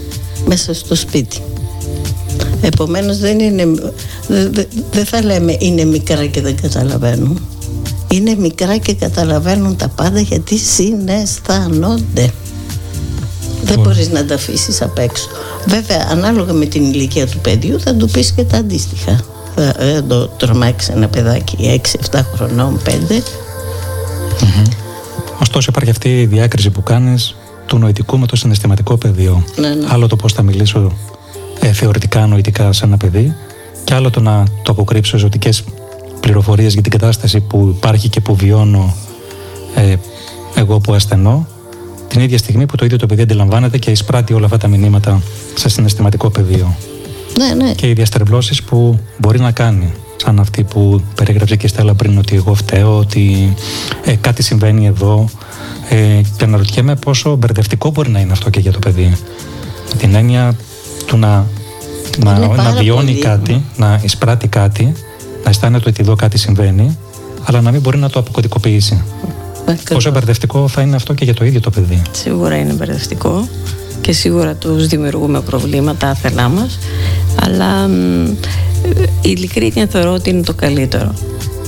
[0.46, 1.38] μέσα στο σπίτι.
[2.60, 3.64] Επομένως δεν είναι
[4.28, 7.40] δε- δε- δεν θα λέμε είναι μικρά και δεν καταλαβαίνουν.
[8.10, 12.30] Είναι μικρά και καταλαβαίνουν τα πάντα γιατί συναισθάνονται.
[13.64, 15.28] Δεν μπορείς να τα αφήσεις απ' έξω.
[15.66, 19.20] Βέβαια ανάλογα με την ηλικία του παιδιού θα του πεις και τα αντίστοιχα
[19.56, 21.80] θα ε, το τρομάξει ένα παιδάκι
[22.10, 22.90] 6-7 χρονών 5
[25.40, 27.36] Ωστόσο, υπάρχει αυτή η διάκριση που κάνεις
[27.66, 29.44] του νοητικού με το συναισθηματικό πεδίο.
[29.56, 29.86] Ναι, ναι.
[29.88, 30.92] Άλλο το πώς θα μιλήσω
[31.60, 33.34] ε, θεωρητικά νοητικά σε ένα παιδί,
[33.84, 35.64] και άλλο το να το αποκρύψω ζωτικές
[36.20, 38.94] πληροφορίες για την κατάσταση που υπάρχει και που βιώνω
[39.74, 39.96] ε,
[40.54, 41.46] εγώ που ασθενώ,
[42.08, 45.22] την ίδια στιγμή που το ίδιο το παιδί αντιλαμβάνεται και εισπράττει όλα αυτά τα μηνύματα
[45.54, 46.76] σε συναισθηματικό πεδίο.
[47.38, 51.68] Ναι ναι Και οι διαστρεβλώσεις που μπορεί να κάνει, σαν αυτή που περιγράψε και η
[51.68, 53.54] Στέλλα πριν, ότι εγώ φταίω, ότι
[54.04, 55.28] ε, κάτι συμβαίνει εδώ.
[55.88, 59.16] Ε, και αναρωτιέμαι πόσο μπερδευτικό μπορεί να είναι αυτό και για το παιδί.
[59.98, 60.56] Την έννοια
[61.06, 61.46] του να,
[62.24, 63.18] να, Είναι να πάρα βιώνει πολύ.
[63.18, 64.92] κάτι, να εισπράττει κάτι,
[65.44, 66.98] να αισθάνεται ότι εδώ κάτι συμβαίνει,
[67.44, 69.02] αλλά να μην μπορεί να το αποκωδικοποιήσει.
[69.60, 69.84] ακριβώς.
[69.88, 72.02] Πόσο μπερδευτικό θα είναι αυτό και για το ίδιο το παιδί.
[72.10, 73.48] Σίγουρα είναι μπερδευτικό
[74.06, 76.78] και σίγουρα τους δημιουργούμε προβλήματα άθελά μας
[77.42, 78.26] αλλά μ,
[79.22, 81.14] η ειλικρίνεια θεωρώ ότι είναι το καλύτερο.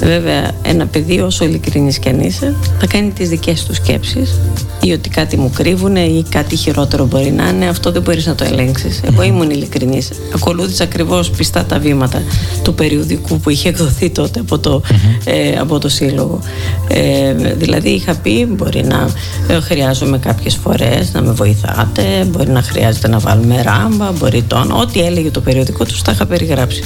[0.00, 4.40] Βέβαια ένα παιδί όσο ειλικρινής και αν είσαι θα κάνει τις δικές του σκέψεις
[4.80, 7.68] ή ότι κάτι μου κρύβουν ή κάτι χειρότερο μπορεί να είναι.
[7.68, 9.00] Αυτό δεν μπορείς να το ελέγξεις.
[9.04, 10.10] Εγώ ήμουν ειλικρινής.
[10.34, 12.22] Ακολούθησα ακριβώς πιστά τα βήματα
[12.62, 14.82] του περιοδικού που είχε εκδοθεί τότε από το,
[15.24, 16.40] ε, από το σύλλογο.
[16.88, 19.08] Ε, δηλαδή είχα πει μπορεί να
[19.48, 24.66] ε, χρειάζομαι κάποιες φορές να με βοηθάτε μπορεί να χρειάζεται να βάλουμε ράμπα μπορεί το
[24.80, 26.82] ό,τι έλεγε το περιοδικό τους τα είχα περιγράψει.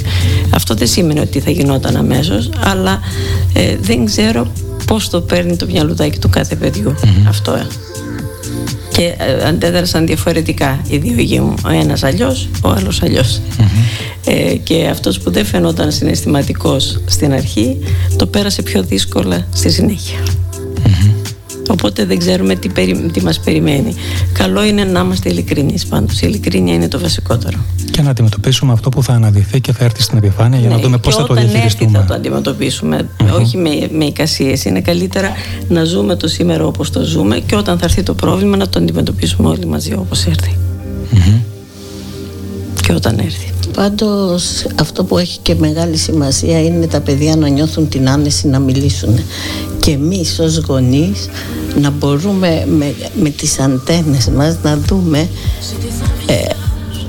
[0.50, 3.00] Αυτό δεν σημαίνει ότι θα γινόταν αμέσως αλλά
[3.52, 4.52] ε, δεν ξέρω
[4.86, 6.94] πώς το παίρνει το μυαλουδάκι του κάθε παιδιού.
[7.28, 7.66] Αυτό ε.
[8.92, 11.54] και ε, αντέδρασαν διαφορετικά οι δύο γη μου.
[11.64, 13.40] Ο ένας αλλιώς, ο άλλος αλλιώς.
[14.24, 17.78] ε, και αυτός που δεν φαινόταν συναισθηματικός στην αρχή
[18.16, 20.18] το πέρασε πιο δύσκολα στη συνέχεια
[21.68, 23.94] Οπότε δεν ξέρουμε τι, περι, τι μας περιμένει.
[24.32, 26.20] Καλό είναι να είμαστε ειλικρινείς πάντως.
[26.20, 27.58] Η ειλικρίνεια είναι το βασικότερο.
[27.90, 30.82] Και να αντιμετωπίσουμε αυτό που θα αναδυθεί και θα έρθει στην επιφάνεια για να Ναι,
[30.82, 31.90] δούμε πώς και θα το όταν διαχειριστούμε.
[31.90, 33.08] έρθει θα το αντιμετωπίσουμε,
[33.40, 34.64] όχι με, με εικασίες.
[34.64, 35.30] Είναι καλύτερα
[35.68, 38.78] να ζούμε το σήμερα όπως το ζούμε και όταν θα έρθει το πρόβλημα να το
[38.78, 40.56] αντιμετωπίσουμε όλοι μαζί όπως έρθει.
[42.86, 43.50] Και όταν έρθει.
[43.74, 48.58] Πάντως αυτό που έχει και μεγάλη σημασία είναι τα παιδιά να νιώθουν την άνεση να
[48.58, 49.18] μιλήσουν.
[49.80, 51.28] Και εμείς ως γονείς
[51.80, 55.28] να μπορούμε με, με τις αντένες μας να δούμε
[56.26, 56.34] ε,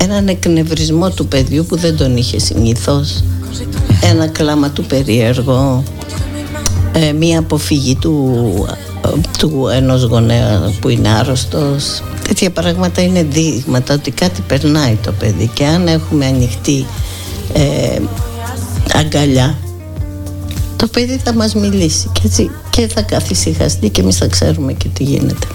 [0.04, 3.22] έναν εκνευρισμό του παιδιού που δεν τον είχε συνήθως
[4.10, 5.82] ένα κλάμα του περίεργο
[6.92, 8.52] ε, μία αποφυγή του,
[9.38, 15.50] του ενός γονέα που είναι άρρωστος τέτοια πράγματα είναι δείγματα ότι κάτι περνάει το παιδί
[15.54, 16.86] και αν έχουμε ανοιχτή
[17.52, 17.98] ε,
[18.92, 19.58] αγκαλιά
[20.76, 24.88] το παιδί θα μας μιλήσει και, έτσι, και θα καθησυχαστεί και εμείς θα ξέρουμε και
[24.88, 25.46] τι γίνεται.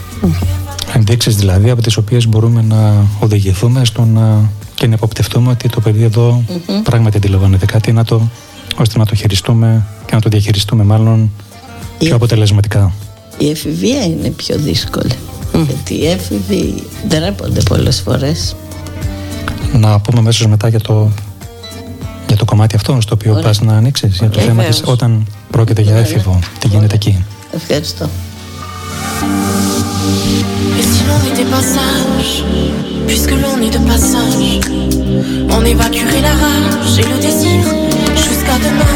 [0.93, 4.49] Ενδείξεις δηλαδή από τις οποίες μπορούμε να οδηγηθούμε στο να
[4.79, 6.43] και να υποπτευτούμε ότι το παιδί εδώ
[6.83, 8.29] πράγματι αντιλαμβάνεται κάτι να το,
[8.77, 11.31] ώστε να το χειριστούμε και να το διαχειριστούμε μάλλον
[11.97, 12.93] πιο αποτελεσματικά.
[13.37, 15.13] Η εφηβεία είναι πιο δύσκολη.
[15.67, 18.55] Γιατί οι έφηβοι ντρέπονται πολλές φορές.
[19.73, 21.11] Να πούμε αμέσως μετά για το,
[22.27, 23.43] για το κομμάτι αυτό στο οποίο Ωραία.
[23.43, 24.93] πας να ανοίξεις για το θέμα της Βεβαίως.
[24.93, 26.03] όταν πρόκειται για Ωραία.
[26.03, 27.25] έφηβο, τι γίνεται εκεί.
[27.55, 28.09] Ευχαριστώ.
[30.79, 32.33] Et si l'on était pas sage,
[33.07, 34.47] puisque l'on est de passage,
[35.57, 37.61] on évacuerait la rage et le désir
[38.25, 38.95] jusqu'à demain.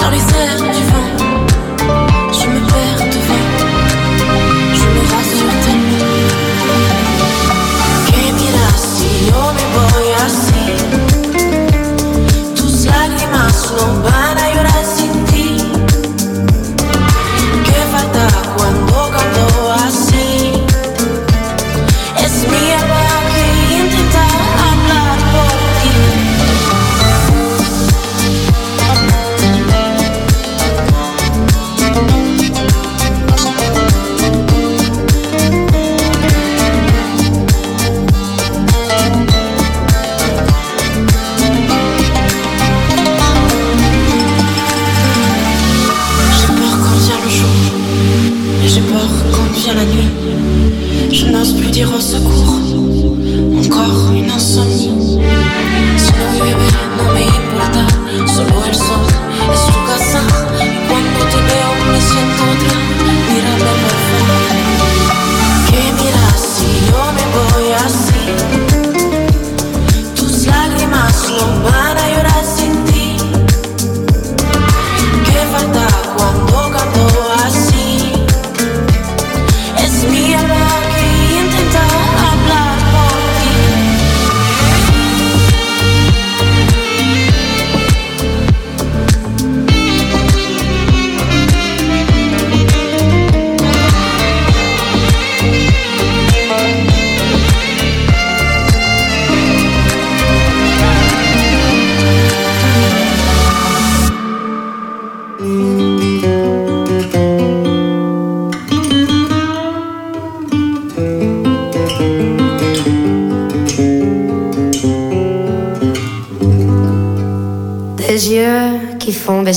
[0.00, 0.82] Dans les airs du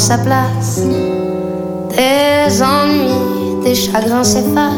[0.00, 0.80] Sa place.
[1.90, 4.69] Des ennuis, des chagrins s'effacent.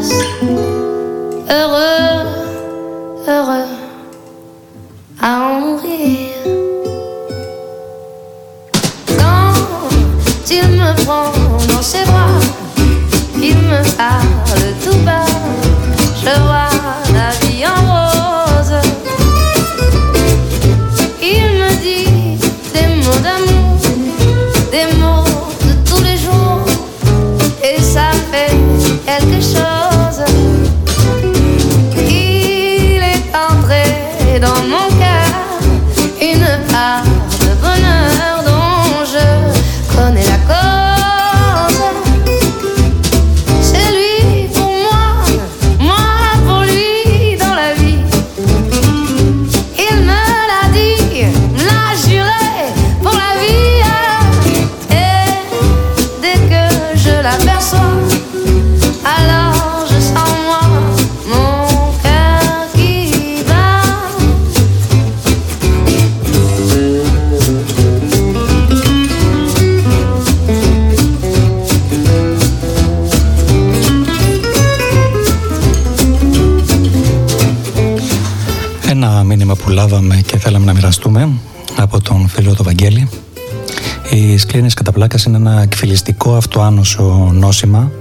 [85.17, 87.91] Σκλήνης καταπλάκα είναι ένα εκφυλιστικό αυτοάνωσο νόσημα.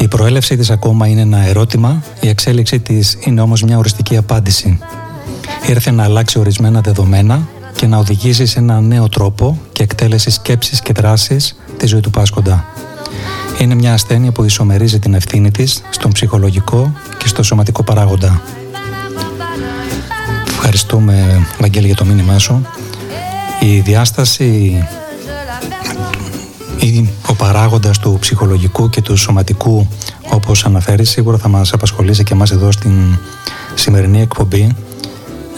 [0.00, 4.78] Η προέλευσή της ακόμα είναι ένα ερώτημα, η εξέλιξή της είναι όμως μια οριστική απάντηση.
[5.68, 10.80] Ήρθε να αλλάξει ορισμένα δεδομένα και να οδηγήσει σε ένα νέο τρόπο και εκτέλεση σκέψης
[10.80, 12.64] και δράσης τη ζωή του Πάσκοντα.
[13.58, 18.42] Είναι μια ασθένεια που ισομερίζει την ευθύνη της στον ψυχολογικό και στο σωματικό παράγοντα.
[20.46, 22.66] Ευχαριστούμε, Βαγγέλη, για το μήνυμά σου.
[23.60, 24.99] Η διάσταση ή ο
[27.52, 29.86] παράγοντας του ψυχολογικού και του σωματικού
[30.30, 33.18] όπως αναφέρεις σίγουρα θα μας απασχολήσει και εμάς εδώ στην
[33.74, 34.76] σημερινή εκπομπή.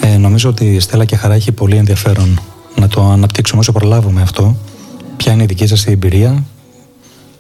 [0.01, 2.41] Ε, νομίζω ότι η Στέλλα και Χαρά έχει πολύ ενδιαφέρον
[2.75, 4.57] να το αναπτύξουμε όσο προλάβουμε αυτό.
[5.17, 6.45] Ποια είναι η δική σας εμπειρία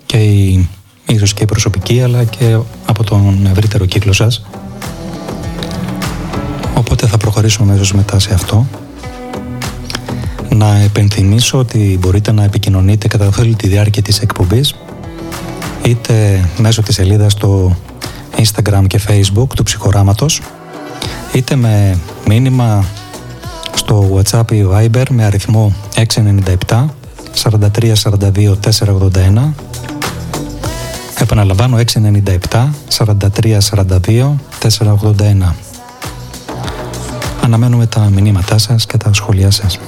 [0.06, 0.68] και η,
[1.06, 4.44] ίσως και η προσωπική αλλά και από τον ευρύτερο κύκλο σας.
[6.74, 8.66] Οπότε θα προχωρήσουμε ίσως μετά σε αυτό
[10.62, 14.74] να επενθυμίσω ότι μπορείτε να επικοινωνείτε κατά όλη τη διάρκεια της εκπομπής
[15.84, 17.76] είτε μέσω της σελίδας στο
[18.36, 20.40] Instagram και Facebook του Ψυχοράματος
[21.32, 22.84] είτε με μήνυμα
[23.74, 26.84] στο WhatsApp ή Viber με αριθμό 697
[27.42, 29.52] 43 42 481
[31.18, 31.78] Επαναλαμβάνω
[32.50, 32.68] 697
[32.98, 35.52] 43 42 481
[37.42, 39.78] Αναμένουμε τα μηνύματά σας και τα σχόλιά σας.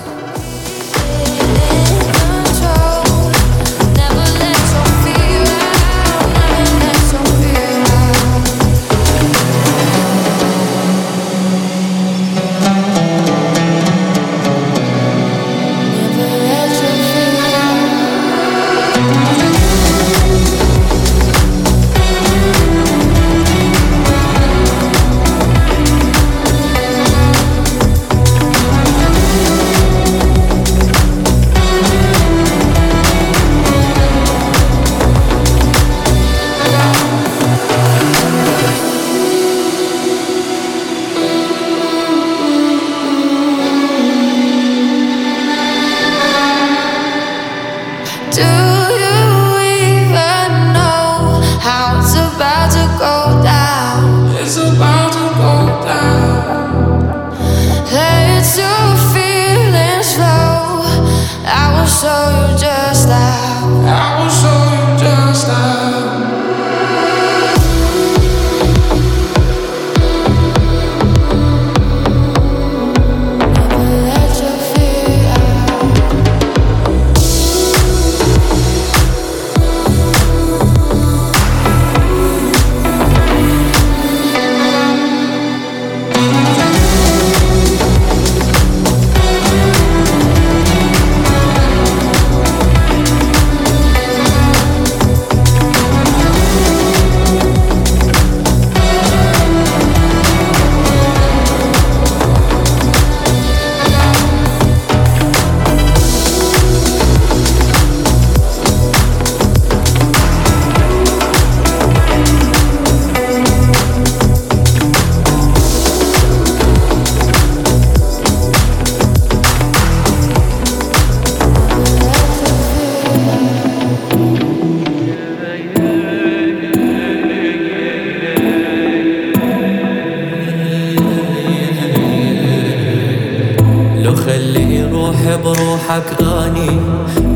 [135.36, 136.70] بروحك آني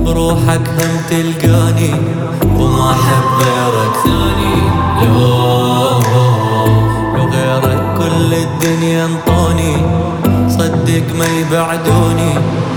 [0.05, 1.95] بروحك هم تلقاني
[2.59, 4.57] وما أحب غيرك ثاني.
[5.03, 5.19] لو
[7.33, 9.75] غيرك كل الدنيا انطوني
[10.49, 12.33] صدق ما يبعدوني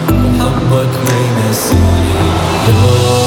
[0.10, 2.22] وحبك ما ينسوني.
[2.68, 3.21] لو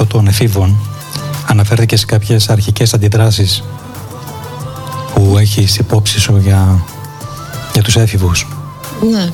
[0.00, 0.76] αυτό των εφήβων
[1.46, 3.62] αναφέρθηκε σε κάποιες αρχικές αντιδράσεις
[5.14, 6.84] που έχεις υπόψη σου για,
[7.72, 8.48] για τους έφηβους.
[9.10, 9.28] Ναι.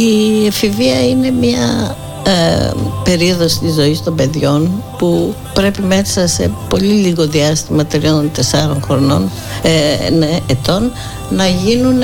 [0.00, 1.96] Η εφηβεία είναι μια
[2.26, 2.70] ε,
[3.04, 9.30] περίοδος της ζωής των παιδιών που πρέπει μέσα σε πολύ λίγο διάστημα τριών τεσσάρων χρονών
[9.62, 10.92] ε, ναι, ετών
[11.30, 12.02] να γίνουν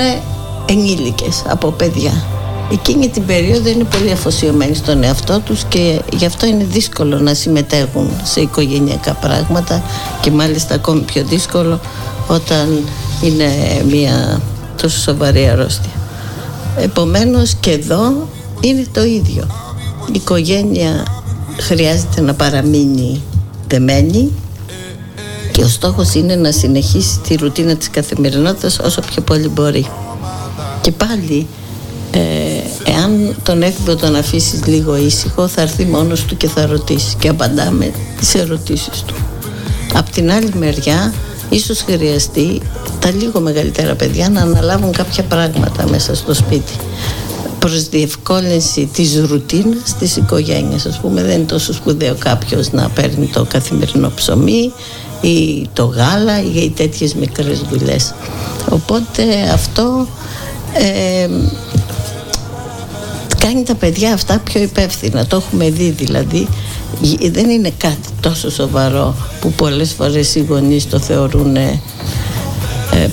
[0.65, 2.30] ενήλικες από παιδιά.
[2.71, 7.33] Εκείνη την περίοδο είναι πολύ αφοσιωμένοι στον εαυτό τους και γι' αυτό είναι δύσκολο να
[7.33, 9.83] συμμετέχουν σε οικογενειακά πράγματα
[10.21, 11.79] και μάλιστα ακόμη πιο δύσκολο
[12.27, 12.79] όταν
[13.21, 13.49] είναι
[13.89, 14.41] μια
[14.81, 15.91] τόσο σοβαρή αρρώστια.
[16.77, 18.27] Επομένως και εδώ
[18.59, 19.47] είναι το ίδιο.
[20.07, 21.05] Η οικογένεια
[21.59, 23.21] χρειάζεται να παραμείνει
[23.67, 24.31] δεμένη
[25.51, 29.85] και ο στόχος είναι να συνεχίσει τη ρουτίνα της καθημερινότητας όσο πιο πολύ μπορεί.
[30.81, 31.60] Και πάλι, ε, εάν
[33.43, 37.91] τον έφηβο τον αφήσεις λίγο ήσυχο, θα έρθει μόνος του και θα ρωτήσει και απαντάμε
[38.17, 39.15] τις ερωτήσεις του.
[39.93, 41.13] Απ' την άλλη μεριά,
[41.49, 42.61] ίσως χρειαστεί
[42.99, 46.73] τα λίγο μεγαλύτερα παιδιά να αναλάβουν κάποια πράγματα μέσα στο σπίτι
[47.59, 50.85] προς διευκόλυνση της ρουτίνας της οικογένειας.
[50.85, 54.71] Ας πούμε δεν είναι τόσο σπουδαίο κάποιος να παίρνει το καθημερινό ψωμί
[55.21, 58.13] ή το γάλα ή τέτοιες μικρές δουλειές.
[58.69, 59.23] Οπότε
[59.53, 60.07] αυτό
[60.73, 61.27] ε,
[63.41, 65.25] κάνει τα παιδιά αυτά πιο υπεύθυνα.
[65.25, 66.47] Το έχουμε δει δηλαδή.
[67.31, 71.79] Δεν είναι κάτι τόσο σοβαρό που πολλές φορές οι γονείς το θεωρούν ε,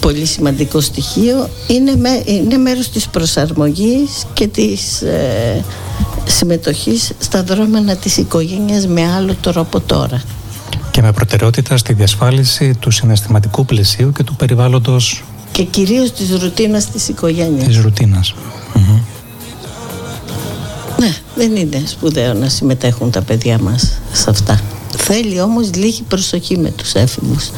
[0.00, 1.48] πολύ σημαντικό στοιχείο.
[1.66, 5.64] Είναι, με, είναι μέρος της προσαρμογής και της ε,
[6.24, 10.22] συμμετοχής στα δρόμενα της οικογένειας με άλλο τρόπο τώρα.
[10.90, 16.90] Και με προτεραιότητα στη διασφάλιση του συναισθηματικού πλαισίου και του περιβάλλοντος Και κυρίως της ρουτίνας
[16.90, 17.66] της οικογένειας.
[17.66, 18.34] της ρουτίνας.
[18.74, 18.98] Μμμ.
[21.00, 24.60] Ναι, δεν είναι σπουδαίο να συμμετέχουν τα παιδιά μας σε αυτά.
[24.96, 27.50] Θέλει όμως λίγη προσοχή με τους έφηβους.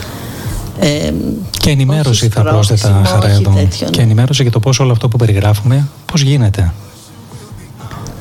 [0.80, 1.12] Ε,
[1.60, 3.50] Και ενημέρωση όχι θα πρόσθετα σπρώξιμο, χαρά όχι εδώ.
[3.54, 3.90] τέτοιο, ναι.
[3.90, 6.72] Και ενημέρωση για το πώς όλο αυτό που περιγράφουμε, πώς γίνεται.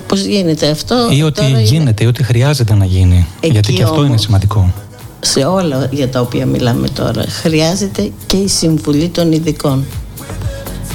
[0.08, 1.08] Πώς γίνεται αυτό.
[1.12, 3.28] Ή ότι τώρα είναι γίνεται, ή ότι χρειάζεται να γίνει.
[3.40, 4.22] Εκεί Γιατί και αυτό είναι όμως.
[4.22, 4.74] σημαντικό.
[5.20, 9.86] σε όλα για τα οποία μιλάμε τώρα χρειάζεται και η συμβουλή των ειδικών.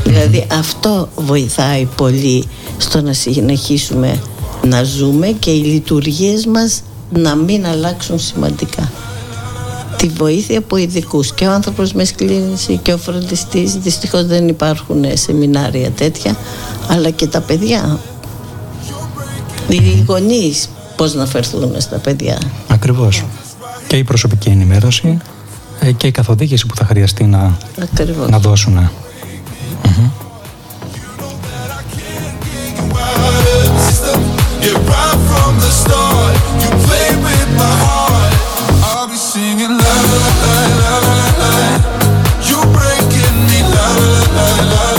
[0.04, 2.44] Δηλαδή αυτό βοηθάει πολύ
[2.78, 4.20] στο να συνεχίσουμε
[4.66, 6.82] να ζούμε και οι λειτουργίες μας
[7.12, 8.92] να μην αλλάξουν σημαντικά.
[9.96, 15.04] Τη βοήθεια από ειδικούς και ο άνθρωπος με σκλήνηση και ο φροντιστής δυστυχώς δεν υπάρχουν
[15.14, 16.36] σεμινάρια τέτοια
[16.88, 17.98] αλλά και τα παιδιά
[19.68, 23.24] οι γονείς πώς να φερθούν στα παιδιά Ακριβώς.
[23.86, 25.18] Και η προσωπική ενημέρωση
[25.80, 28.28] ε, και η καθοδήγηση που θα χρειαστεί να, Ακριβώς.
[28.28, 28.90] να δώσουν.
[42.46, 44.93] You're breaking me la.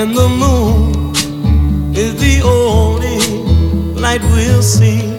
[0.00, 1.14] and the moon
[1.94, 3.18] is the only
[4.00, 5.09] light we'll see.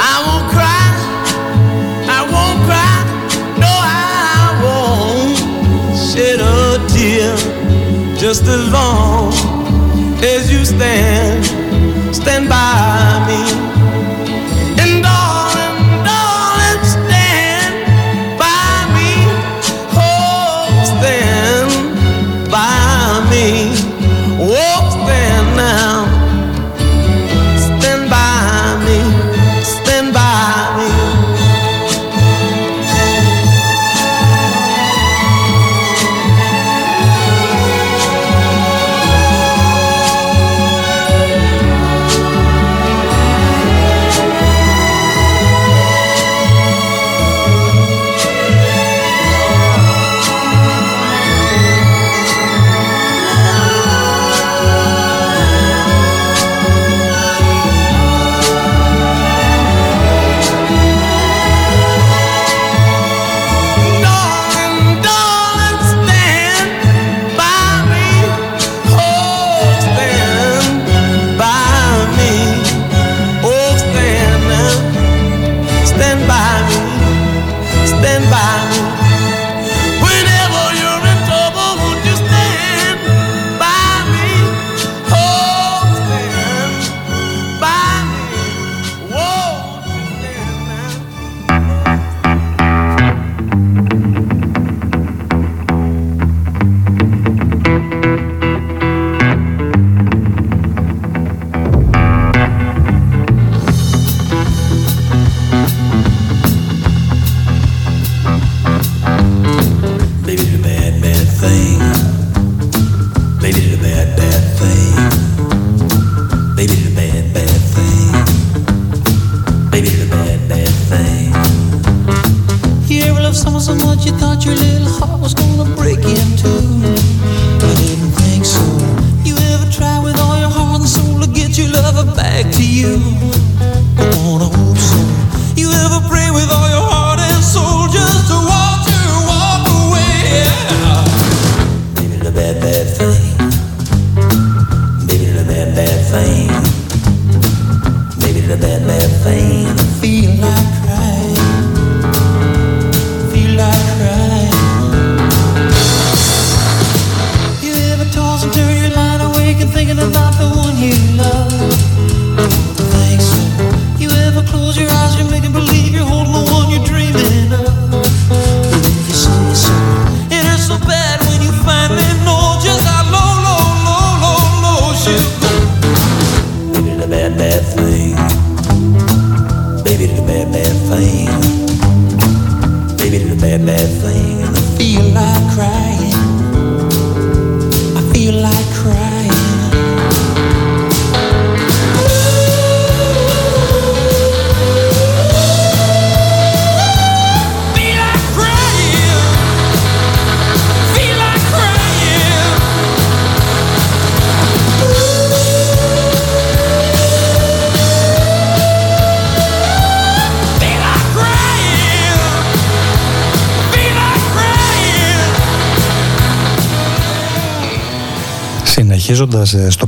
[0.00, 0.86] I won't cry,
[2.16, 2.96] I won't cry,
[3.62, 5.38] no, I won't
[5.96, 7.36] shed a tear.
[8.18, 9.32] Just as long
[10.22, 11.46] as you stand,
[12.14, 12.81] stand by.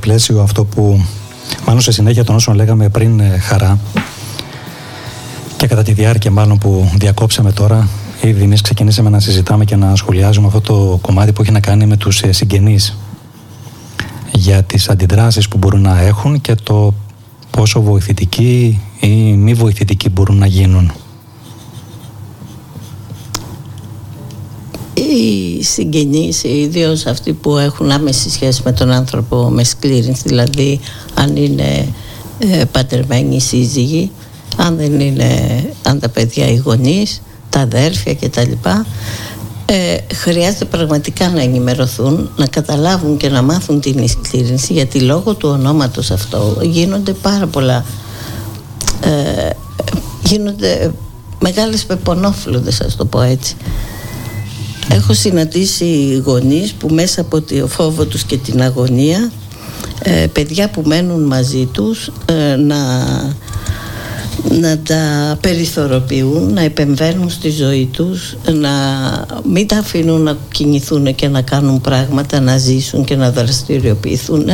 [0.05, 1.05] πλαίσιο αυτό που
[1.67, 3.79] μάλλον σε συνέχεια των όσων λέγαμε πριν ε, χαρά
[5.57, 7.89] και κατά τη διάρκεια μάλλον που διακόψαμε τώρα
[8.21, 11.87] ήδη εμείς ξεκινήσαμε να συζητάμε και να σχολιάζουμε αυτό το κομμάτι που έχει να κάνει
[11.87, 12.97] με τους ε, συγγενείς
[14.33, 16.95] για τις αντιδράσεις που μπορούν να έχουν και το
[17.51, 20.93] πόσο βοηθητικοί ή μη βοηθητικοί μπορούν να γίνουν.
[25.65, 30.81] Συγγενείς, ιδίως αυτοί που έχουν άμεση σχέση με τον άνθρωπο με σκλήρινση, δηλαδή
[31.15, 31.89] αν είναι
[32.39, 34.11] ε, πατερμένοι σύζυγοι,
[34.57, 38.53] αν δεν είναι, αν τα παιδιά οι γονείς, τα αδέρφια κτλ.
[39.67, 45.49] Ε, χρειάζεται πραγματικά να ενημερωθούν, να καταλάβουν και να μάθουν την σκλήρινση γιατί λόγω του
[45.49, 47.85] ονόματος αυτό γίνονται πάρα πολλά
[49.01, 49.51] ε,
[50.25, 50.93] γίνονται
[51.41, 53.57] μεγάλες πεπονόφλουδες ας το πω έτσι
[54.95, 59.31] Έχω συναντήσει γονείς που μέσα από το φόβο τους και την αγωνία
[60.03, 62.79] ε, παιδιά που μένουν μαζί τους ε, να,
[64.61, 68.71] να τα περιθωροποιούν, να επεμβαίνουν στη ζωή τους, να
[69.45, 74.47] μην τα αφήνουν να κινηθούν και να κάνουν πράγματα, να ζήσουν και να δραστηριοποιηθούν.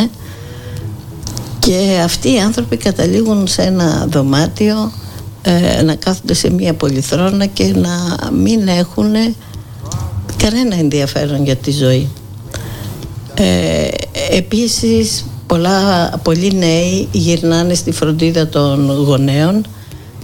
[1.58, 4.92] Και αυτοί οι άνθρωποι καταλήγουν σε ένα δωμάτιο
[5.42, 9.14] ε, να κάθονται σε μια πολυθρόνα και να μην έχουν
[10.42, 12.08] κανένα ενδιαφέρον για τη ζωή.
[13.34, 13.88] Ε,
[14.36, 19.66] επίσης πολλά, πολλοί νέοι γυρνάνε στη φροντίδα των γονέων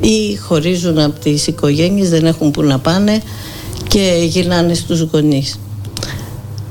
[0.00, 3.22] ή χωρίζουν από τις οικογένειες, δεν έχουν που να πάνε
[3.88, 5.58] και γυρνάνε στους γονείς.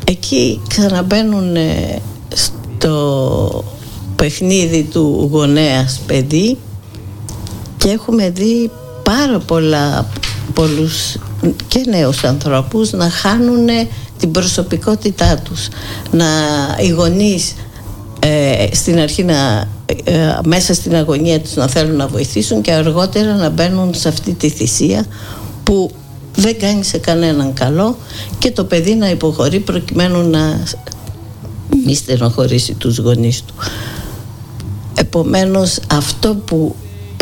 [0.05, 2.01] Εκεί ξαναμπαίνουν ε,
[2.34, 3.63] στο
[4.15, 6.57] παιχνίδι του γονέας παιδί
[7.77, 8.72] και έχουμε δει
[9.03, 10.07] πάρα πολλά
[10.53, 11.17] πολλούς
[11.67, 13.67] και νέους ανθρώπους να χάνουν
[14.19, 15.67] την προσωπικότητά τους
[16.11, 16.26] να
[16.80, 17.53] οι γονείς
[18.19, 19.67] ε, στην αρχή να,
[20.03, 24.34] ε, μέσα στην αγωνία τους να θέλουν να βοηθήσουν και αργότερα να μπαίνουν σε αυτή
[24.34, 25.05] τη θυσία
[25.63, 25.91] που
[26.35, 27.97] δεν κάνει σε κανέναν καλό
[28.39, 30.63] και το παιδί να υποχωρεί προκειμένου να
[31.85, 33.53] μη στενοχωρήσει τους γονείς του.
[34.95, 36.76] Επομένως αυτό που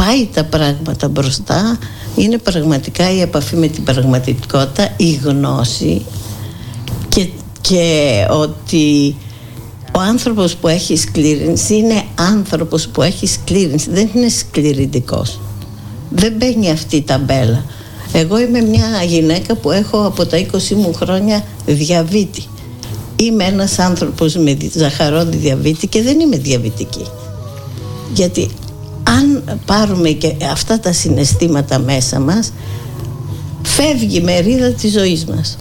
[0.06, 1.78] πάει τα πράγματα μπροστά
[2.16, 6.06] είναι πραγματικά η επαφή με την πραγματικότητα, η γνώση
[7.10, 7.30] και,
[7.62, 9.16] και ότι
[9.96, 15.40] ο άνθρωπος που έχει σκλήρινση είναι άνθρωπος που έχει σκλήρινση, δεν είναι σκληρητικός.
[16.10, 17.66] Δεν μπαίνει αυτή η ταμπέλα.
[18.14, 22.44] Εγώ είμαι μια γυναίκα που έχω από τα 20 μου χρόνια διαβήτη.
[23.16, 27.06] Είμαι ένας άνθρωπος με ζαχαρόδι διαβήτη και δεν είμαι διαβητική.
[28.14, 28.50] Γιατί
[29.04, 32.52] αν πάρουμε και αυτά τα συναισθήματα μέσα μας
[33.62, 35.58] φεύγει η μερίδα της ζωής μας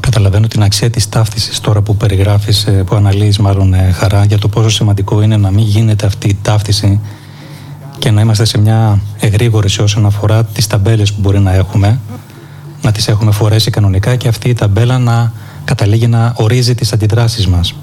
[0.00, 4.38] Καταλαβαίνω την αξία της ταύτισης τώρα που περιγράφεις, ε, που αναλύεις μάλλον ε, χαρά για
[4.38, 7.00] το πόσο σημαντικό είναι να μην γίνεται αυτή η ταύτιση
[7.98, 12.00] και να είμαστε σε μια εγρήγορηση όσον αφορά τις ταμπέλες που μπορεί να έχουμε
[12.82, 15.32] να τις έχουμε φορέσει κανονικά και αυτή η ταμπέλα να
[15.64, 17.74] καταλήγει να ορίζει τις αντιδράσεις μας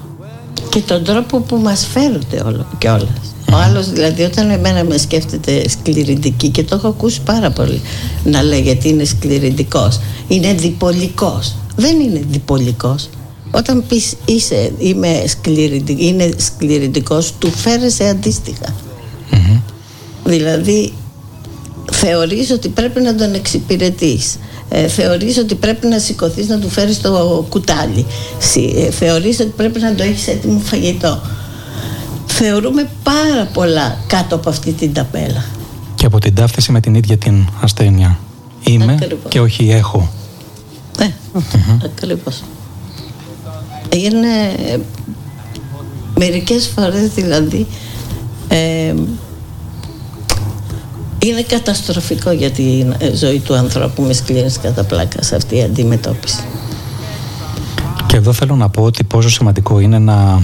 [0.68, 3.08] και τον τρόπο που μας φέρονται όλο και όλα.
[3.54, 7.80] Ο άλλος δηλαδή όταν εμένα με σκέφτεται σκληρητική και το έχω ακούσει πάρα πολύ
[8.24, 10.00] να λέει γιατί είναι σκληρητικός.
[10.28, 11.56] Είναι διπολικός.
[11.76, 13.08] Δεν είναι διπολικός.
[13.50, 18.74] Όταν πεις είσαι, είμαι σκληρητικ, είναι σκληρητικός, του φέρεσαι αντίστοιχα.
[20.24, 20.92] Δηλαδή
[21.92, 27.00] θεωρείς ότι πρέπει να τον εξυπηρετείς ε, θεωρείς ότι πρέπει να σηκωθείς να του φέρεις
[27.00, 28.06] το κουτάλι
[28.76, 31.20] ε, θεωρείς ότι πρέπει να το έχεις έτοιμο φαγητό
[32.34, 35.44] θεωρούμε πάρα πολλά κάτω από αυτή την ταπέλα.
[35.94, 38.18] Και από την ταύτιση με την ίδια την ασθένεια.
[38.62, 38.98] Είμαι
[39.28, 40.10] και όχι έχω.
[40.98, 41.14] Ναι,
[41.84, 42.42] ακριβώς.
[43.88, 44.54] Είναι
[46.14, 47.66] μερικές φορές δηλαδή
[48.48, 48.94] ε,
[51.18, 52.84] είναι καταστροφικό για τη
[53.14, 56.44] ζωή του ανθρώπου με σκλήρες κατά πλάκα σε αυτή η αντιμετώπιση.
[58.06, 60.42] Και εδώ θέλω να πω ότι πόσο σημαντικό είναι να,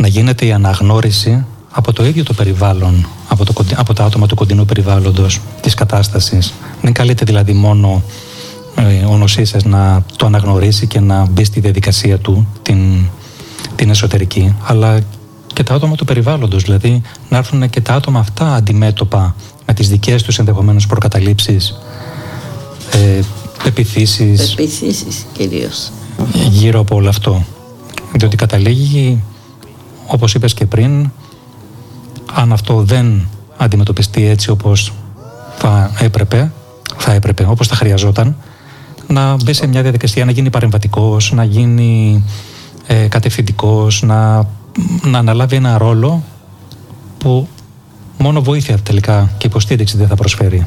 [0.00, 4.34] να γίνεται η αναγνώριση από το ίδιο το περιβάλλον, από, το, από τα άτομα του
[4.34, 6.52] κοντινού περιβάλλοντος, της κατάστασης.
[6.82, 8.02] Δεν καλείται δηλαδή μόνο
[8.74, 12.78] ε, ο νοσής να το αναγνωρίσει και να μπει στη διαδικασία του, την,
[13.76, 15.00] την εσωτερική, αλλά
[15.52, 19.34] και τα άτομα του περιβάλλοντος, δηλαδή να έρθουν και τα άτομα αυτά αντιμέτωπα
[19.66, 21.80] με τις δικές τους ενδεχομένως προκαταλήψεις,
[22.90, 23.20] ε,
[23.66, 24.52] επιθύσεις.
[24.52, 25.90] Επιθύσεις κυρίως.
[26.50, 27.44] Γύρω από όλο αυτό.
[28.12, 29.22] Διότι καταλήγει,
[30.06, 31.10] όπως είπες και πριν,
[32.34, 34.92] αν αυτό δεν αντιμετωπιστεί έτσι όπως
[35.56, 36.52] θα έπρεπε,
[36.96, 38.36] θα έπρεπε, όπως θα χρειαζόταν,
[39.06, 42.24] να μπει σε μια διαδικασία να γίνει παρεμβατικός, να γίνει
[42.86, 44.36] ε, κατευθυντικός, να,
[45.02, 46.22] να αναλάβει ένα ρόλο
[47.18, 47.48] που
[48.18, 50.66] μόνο βοήθεια τελικά και υποστήριξη δεν θα προσφέρει.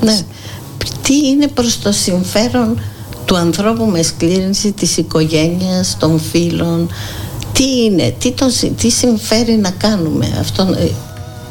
[0.00, 0.20] Ναι.
[1.02, 2.78] Τι είναι προς το συμφέρον
[3.24, 6.88] του ανθρώπου με σκλήρινση της οικογένειας, των φίλων,
[7.52, 8.46] τι είναι, τι, το,
[8.76, 10.90] τι συμφέρει να κάνουμε αυτό, ε,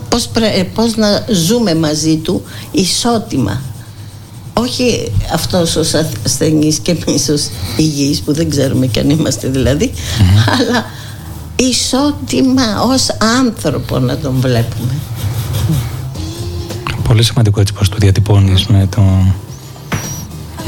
[0.09, 3.61] πώς, πρέ, ε, πώς να ζούμε μαζί του ισότιμα.
[4.53, 5.93] Όχι αυτός ως
[6.25, 9.91] ασθενής και εμείς ως υγιείς που δεν ξέρουμε κι αν είμαστε δηλαδή
[10.59, 10.85] αλλά
[11.55, 13.07] ισότιμα ως
[13.39, 14.93] άνθρωπο να τον βλέπουμε.
[17.03, 19.01] Πολύ σημαντικό έτσι πως το διατυπώνεις με το,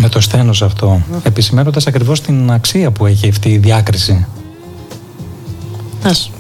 [0.01, 4.25] με το στένος αυτό επισημένοντας ακριβώς την αξία που έχει αυτή η διάκριση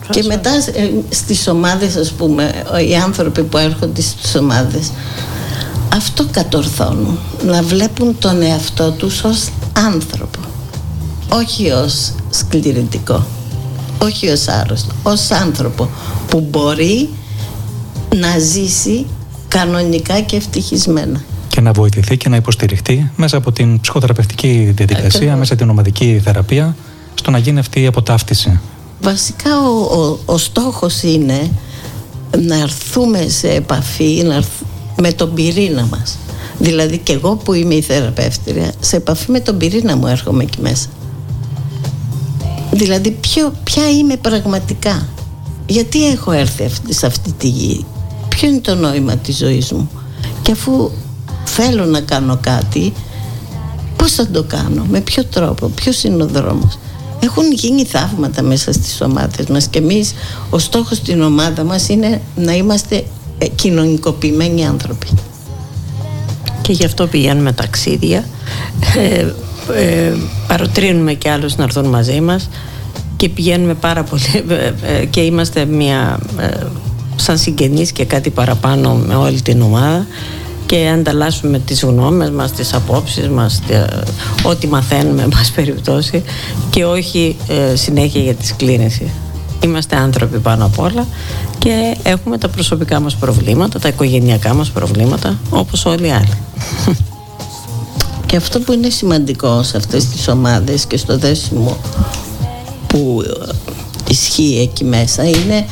[0.09, 4.91] και μετά ε, στις ομάδες ας πούμε οι άνθρωποι που έρχονται στις ομάδες
[5.95, 7.19] αυτό κατορθώνουν.
[7.45, 10.39] Να βλέπουν τον εαυτό τους ως άνθρωπο.
[11.29, 13.25] Όχι ως σκληρητικό.
[13.97, 14.91] Όχι ως άρρωστο.
[15.03, 15.89] Ως άνθρωπο
[16.27, 17.09] που μπορεί
[18.15, 19.05] να ζήσει
[19.47, 21.21] κανονικά και ευτυχισμένα.
[21.47, 25.37] Και να βοηθηθεί και να υποστηριχτεί μέσα από την ψυχοθεραπευτική διαδικασία, Ακριβώς.
[25.37, 26.75] μέσα την ομαδική θεραπεία,
[27.15, 28.59] στο να γίνει αυτή η αποτάφτιση.
[29.01, 31.51] Βασικά ο, ο, ο στόχος είναι
[32.37, 34.61] να έρθουμε σε επαφή να έρθ-
[35.01, 36.17] με τον πυρήνα μας.
[36.59, 40.61] Δηλαδή και εγώ που είμαι η θεραπεύτρια, σε επαφή με τον πυρήνα μου έρχομαι εκεί
[40.61, 40.87] μέσα.
[42.71, 45.07] Δηλαδή ποιο, ποια είμαι πραγματικά.
[45.67, 47.85] Γιατί έχω έρθει αυτή, σε αυτή τη γη.
[48.29, 49.89] Ποιο είναι το νόημα της ζωής μου.
[50.41, 50.91] Και αφού
[51.45, 52.93] θέλω να κάνω κάτι,
[53.95, 56.77] πώς θα το κάνω, με ποιο τρόπο, ποιος είναι ο δρόμος.
[57.23, 60.13] Έχουν γίνει θαύματα μέσα στις ομάδες μας και εμείς
[60.49, 63.03] ο στόχος στην ομάδα μας είναι να είμαστε
[63.37, 65.07] ε, κοινωνικοποιημένοι άνθρωποι.
[66.61, 68.25] Και γι' αυτό πηγαίνουμε ταξίδια.
[68.97, 69.25] Ε,
[69.75, 70.13] ε,
[70.47, 72.49] παροτρύνουμε και άλλους να έρθουν μαζί μας
[73.21, 76.49] και πηγαίνουμε πάρα πολύ ε, ε, και είμαστε μια ε,
[77.15, 80.05] σαν συγγενείς και κάτι παραπάνω με όλη την ομάδα
[80.71, 84.07] και ανταλλάσσουμε τις γνώμες μας, τις απόψεις μας, τε-
[84.43, 86.23] ό,τι μαθαίνουμε, εν πάση περιπτώσει
[86.69, 89.11] και όχι ε, συνέχεια για τη σκλήρυνση.
[89.63, 91.07] Είμαστε άνθρωποι πάνω απ' όλα
[91.57, 96.37] και έχουμε τα προσωπικά μας προβλήματα, τα οικογενειακά μας προβλήματα, όπως όλοι οι άλλοι.
[98.25, 101.77] Και αυτό που είναι σημαντικό σε αυτές τις ομάδες και στο δέσιμο
[102.87, 103.51] που ε,
[104.09, 105.65] ισχύει εκεί μέσα είναι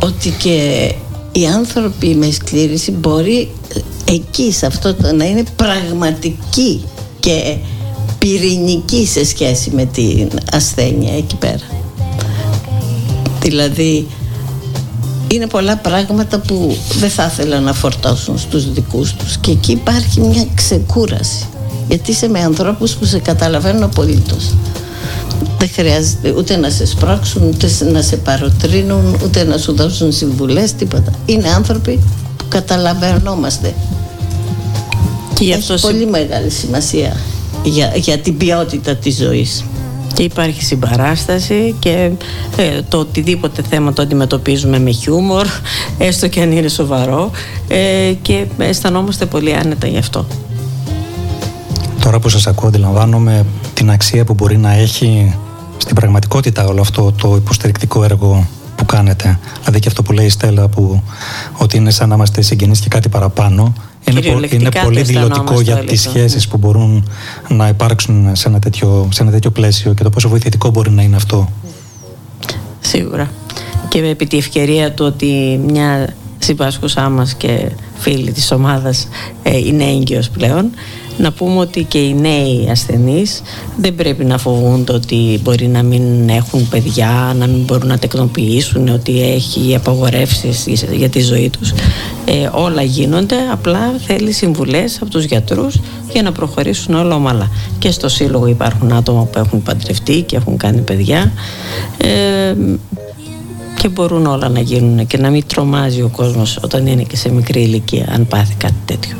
[0.00, 0.94] ότι και
[1.32, 6.84] οι άνθρωποι με σκλήρηση μπορεί ε, εκεί σε αυτό το να είναι πραγματικοί
[7.20, 7.56] και
[8.18, 11.66] πυρηνικοί σε σχέση με την ασθένεια εκεί πέρα.
[13.40, 14.06] Δηλαδή
[15.28, 19.36] είναι πολλά πράγματα που δεν θα ήθελα να φορτώσουν στους δικούς τους.
[19.36, 21.46] Και εκεί υπάρχει μια ξεκούραση.
[21.88, 24.54] Γιατί είσαι με ανθρώπους που σε καταλαβαίνουν απολύτως
[25.58, 30.72] δεν χρειάζεται ούτε να σε σπρώξουν ούτε να σε παροτρύνουν ούτε να σου δώσουν συμβουλές
[30.74, 31.12] τίποτα.
[31.26, 32.00] Είναι άνθρωποι
[32.36, 33.74] που καταλαβαίνόμαστε.
[35.34, 37.16] Και γι' έχει αυτό συ- πολύ μεγάλη σημασία
[37.62, 39.64] για, για την ποιότητα της ζωής.
[40.14, 42.10] Και υπάρχει συμπαράσταση και
[42.56, 45.46] ε, το οτιδήποτε θέμα το αντιμετωπίζουμε με χιούμορ,
[45.98, 47.30] έστω και αν είναι σοβαρό
[47.68, 50.26] ε, και αισθανόμαστε πολύ άνετα γι' αυτό.
[52.04, 55.34] Τώρα που σας ακούω αντιλαμβάνομαι την αξία που μπορεί να έχει
[55.76, 58.46] στην πραγματικότητα όλο αυτό το υποστηρικτικό έργο
[58.76, 59.38] που κάνετε.
[59.60, 61.02] Δηλαδή και αυτό που λέει η Στέλλα που
[61.56, 63.72] ότι είναι σαν να είμαστε συγγενείς και κάτι παραπάνω.
[64.04, 66.18] Είναι, πο- Κυριολεκτικά είναι το πολύ δηλωτικό αισθανόμαστε για όλοι τις αυτό.
[66.18, 67.08] σχέσεις που μπορούν
[67.48, 71.02] να υπάρξουν σε ένα, τέτοιο, σε ένα τέτοιο πλαίσιο και το πόσο βοηθητικό μπορεί να
[71.02, 71.48] είναι αυτό.
[72.80, 73.30] Σίγουρα.
[73.88, 79.08] Και επί τη ευκαιρία του ότι μια συμπάσχουσά μας και φίλη της ομάδας
[79.42, 80.70] ε, είναι έγκυος πλέον
[81.18, 83.42] να πούμε ότι και οι νέοι ασθενείς
[83.76, 88.88] δεν πρέπει να φοβούνται ότι μπορεί να μην έχουν παιδιά, να μην μπορούν να τεκνοποιήσουν,
[88.88, 91.72] ότι έχει απαγορεύσεις για τη ζωή τους.
[92.24, 95.80] Ε, όλα γίνονται, απλά θέλει συμβουλές από τους γιατρούς
[96.12, 97.50] για να προχωρήσουν όλα ομαλά.
[97.78, 101.32] Και στο σύλλογο υπάρχουν άτομα που έχουν παντρευτεί και έχουν κάνει παιδιά.
[101.96, 102.54] Ε,
[103.82, 107.32] και μπορούν όλα να γίνουν και να μην τρομάζει ο κόσμος όταν είναι και σε
[107.32, 109.16] μικρή ηλικία αν πάθει κάτι τέτοιο.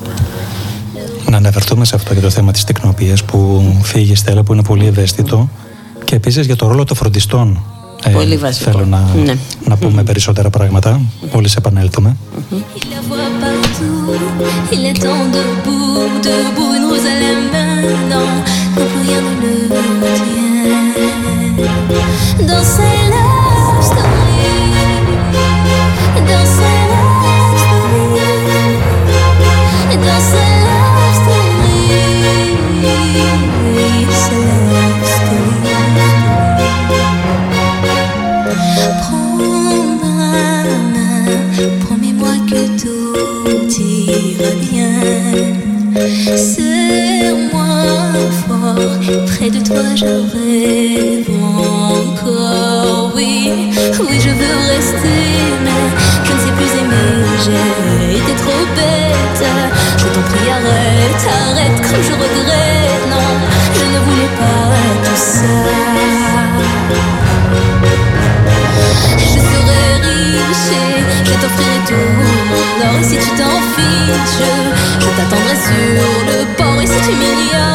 [1.33, 4.63] Να αναφερθούμε σε αυτό για το θέμα της τεκνοποίησης που φύγει η Στέλλα που είναι
[4.63, 5.49] πολύ ευαίσθητο
[6.05, 7.65] και επίσης για το ρόλο των φροντιστών.
[8.05, 8.71] Ε, Πολύ βασικό.
[8.71, 9.35] Θέλω να, Ναι.
[9.65, 11.01] να πούμε περισσότερα πράγματα.
[11.33, 12.17] Μόλις επανέλθουμε.
[12.35, 13.23] Il la voit
[53.15, 53.61] Oui,
[54.01, 55.23] oui, je veux rester,
[55.65, 55.83] mais
[56.25, 57.72] je ne sais plus aimer,
[58.21, 59.45] été trop bête.
[59.99, 63.05] Je t'en prie, arrête, arrête, comme je regrette.
[63.11, 63.31] Non,
[63.77, 64.65] je ne voulais pas
[65.05, 65.53] tout ça.
[69.19, 72.95] Je serai riche et je t'offrirai tout mon or.
[73.01, 74.49] Et si tu t'en fiches,
[75.01, 76.79] je t'attendrai sur le port.
[76.83, 77.72] Et si tu m'ignores,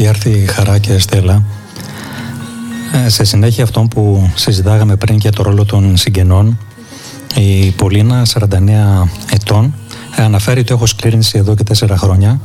[0.00, 1.42] έχει έρθει η Χαρά και Στέλλα.
[3.04, 6.58] Ε, σε συνέχεια αυτών που συζητάγαμε πριν για το ρόλο των συγγενών
[7.34, 8.48] η Πολίνα 49
[9.32, 9.74] ετών
[10.16, 12.40] ε, αναφέρει ότι έχω σκλήρινση εδώ και 4 χρόνια.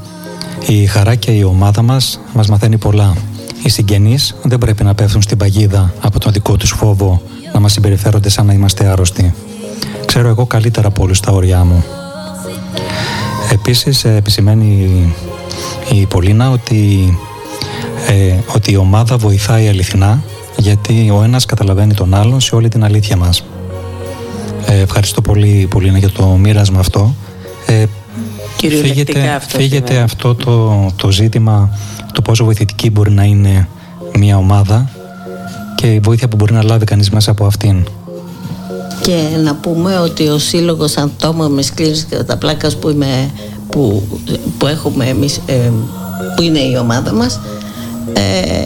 [0.68, 3.16] Η Χαρά και η ομάδα μας μας μαθαίνει πολλά.
[3.64, 7.22] Οι συγγενείς δεν πρέπει να πέφτουν στην παγίδα από τον δικό τους φόβο
[7.54, 9.34] να μας συμπεριφέρονται σαν να είμαστε άρρωστοι.
[10.06, 11.84] Ξέρω εγώ καλύτερα από όλους τα όρια μου
[13.52, 15.14] Επίσης ε, επισημαίνει
[15.92, 17.18] η Πολίνα ότι,
[18.08, 20.24] ε, ότι η ομάδα βοηθάει αληθινά
[20.58, 23.44] γιατί ο ένας καταλαβαίνει τον άλλον σε όλη την αλήθεια μας.
[24.66, 27.16] Ε, ευχαριστώ πολύ Πολίνα για το μοίρασμα αυτό.
[27.66, 27.86] Ε,
[28.58, 30.04] Κυριολεκτικά φύγεται, αυτό φύγεται σημαίνει.
[30.04, 31.78] αυτό το, το ζήτημα
[32.14, 33.68] το πόσο βοηθητική μπορεί να είναι
[34.18, 34.90] μια ομάδα
[35.76, 37.88] και η βοήθεια που μπορεί να λάβει κανείς μέσα από αυτήν.
[39.02, 43.32] Και να πούμε ότι ο Σύλλογος Αντόμαμης Κλίνης Καταπλάκας που, είμαι,
[43.70, 44.04] που,
[44.58, 45.72] που έχουμε εμείς, ε,
[46.36, 47.40] που είναι η ομάδα μας,
[48.16, 48.66] ε,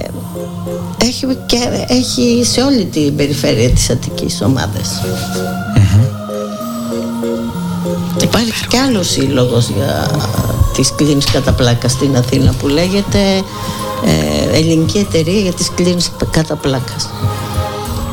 [1.06, 1.58] έχει, και,
[1.88, 5.02] έχει σε όλη την περιφέρεια της Αττικής ομάδες.
[8.22, 10.08] Υπάρχει κι άλλος σύλλογος για
[10.74, 13.20] τις κλίνης κατά πλάκα στην Αθήνα που λέγεται
[14.06, 17.10] ε, Ελληνική Εταιρεία για τις κλίνης κατά πλάκας.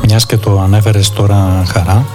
[0.07, 2.05] Μιας και το ανέφερες τώρα χαρά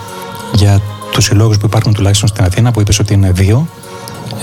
[0.55, 0.81] για
[1.12, 3.66] τους συλλόγους που υπάρχουν τουλάχιστον στην Αθήνα που είπες ότι είναι δύο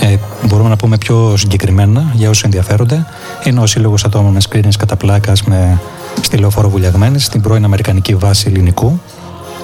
[0.00, 0.16] ε,
[0.46, 3.06] μπορούμε να πούμε πιο συγκεκριμένα για όσους ενδιαφέρονται
[3.44, 5.80] είναι ο Σύλλογος Ατόμων με Σκλήνης κατά πλάκας με
[6.22, 9.00] στη Λεωφόρο Βουλιαγμένης στην πρώην Αμερικανική βάση ελληνικού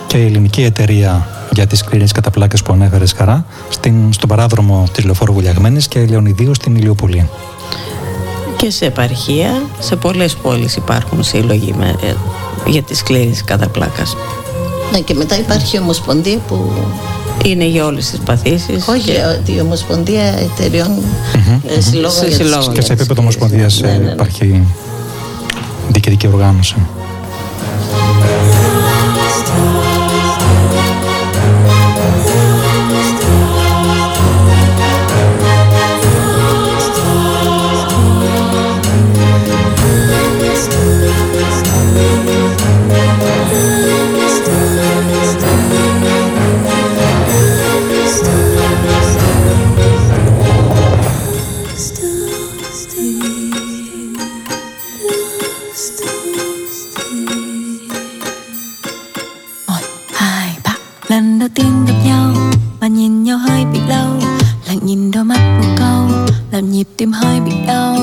[0.07, 4.85] και η ελληνική εταιρεία για τις σκλήνες κατά πλάκας που ανέφερες χαρά στην, στον παράδρομο
[4.93, 7.29] της Λεωφόρου Βουλιαγμένης και Λεωνιδίου στην Ηλιοπολή.
[8.57, 12.15] Και σε επαρχία, σε πολλές πόλεις υπάρχουν σύλλογοι με, ε,
[12.67, 14.17] για τις κλίνες κατά πλάκας.
[14.93, 16.73] Ναι, και μετά υπάρχει η Ομοσπονδία που.
[17.45, 18.89] Είναι για όλες τις παθήσεις.
[18.89, 20.91] Όχι, και- ότι η Ομοσπονδία Εταιριών
[21.77, 22.73] ε, Συλλόγων Σε για τις συλλόγων.
[22.75, 22.91] Και σε Κλίνες.
[22.91, 24.11] επίπεδο Ομοσπονδίας Ναι, ε, ναι, ναι.
[24.11, 24.67] υπάρχει
[25.89, 26.75] διοικητική οργάνωση.
[66.99, 67.97] Tim hơi bị đau.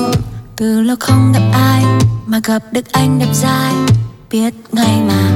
[0.56, 1.84] Từ lâu không gặp ai
[2.26, 3.74] Mà gặp được anh đẹp dai
[4.30, 5.30] Biết ngay mà.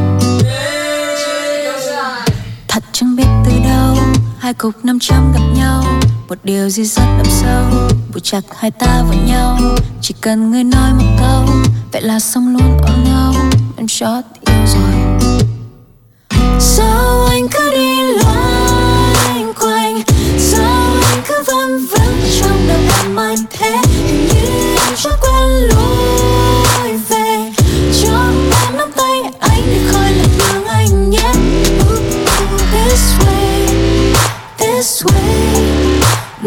[2.69, 3.97] Thật chẳng biết từ đâu,
[4.39, 5.85] Hai cục năm trăm gặp nhau.
[6.29, 7.65] Một điều gì rất đậm sâu
[8.15, 9.59] Buộc chặt hai ta vào nhau.
[10.01, 11.45] Chỉ cần người nói một câu,
[11.93, 13.35] Vậy là xong luôn ở nhau
[13.77, 14.93] Em chót yêu rồi.
[16.61, 20.03] Sao anh cứ đi loanh quanh?
[20.39, 22.09] Sao anh cứ vân vân
[22.41, 23.17] trong đầu em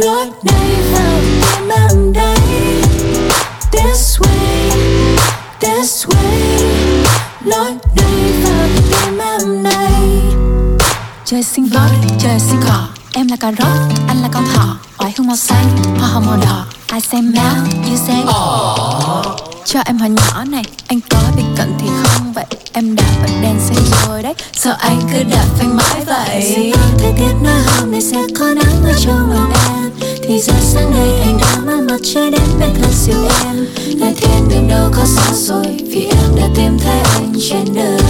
[0.02, 2.38] Lối này vào tim em đây
[3.72, 5.18] This way,
[5.60, 7.06] this way?
[7.46, 10.22] Lối này vào tim em đây
[11.26, 14.78] Trời sinh voi, trời sinh cỏ Em là cà rốt, anh là con thỏ.
[14.98, 16.66] Oải hương màu xanh, hoa hồng màu đỏ.
[16.94, 17.56] I say meow,
[17.90, 18.24] you say.
[19.66, 21.44] Cho em hỏi nhỏ này Anh có bị
[22.34, 22.46] vậy?
[22.74, 24.34] Em đã bật đèn xanh rồi đấy.
[24.54, 26.74] Sao anh cứ đạp phanh mãi vậy?
[26.98, 29.92] Thời tiết nơi hôm nay sẽ có nắng ở trong lòng em,
[30.24, 33.68] Thì giờ sáng nay anh đã mang mặt trời đến bên thân siêu em.
[34.00, 38.02] Nơi thiên đường đâu có xa rồi, Vì em đã tìm thấy anh trên đời.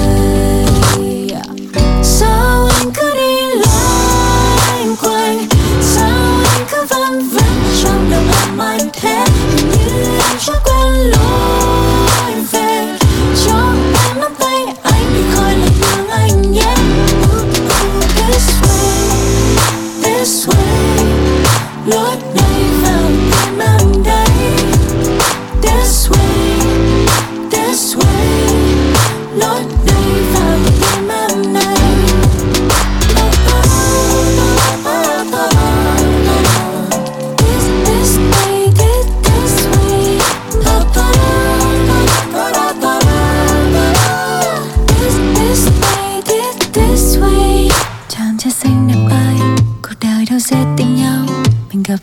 [2.04, 5.48] Sao anh cứ đi loanh quanh?
[5.82, 9.26] Sao anh cứ văng vắng trong đầu em anh thế?
[9.56, 10.71] Hình như em đã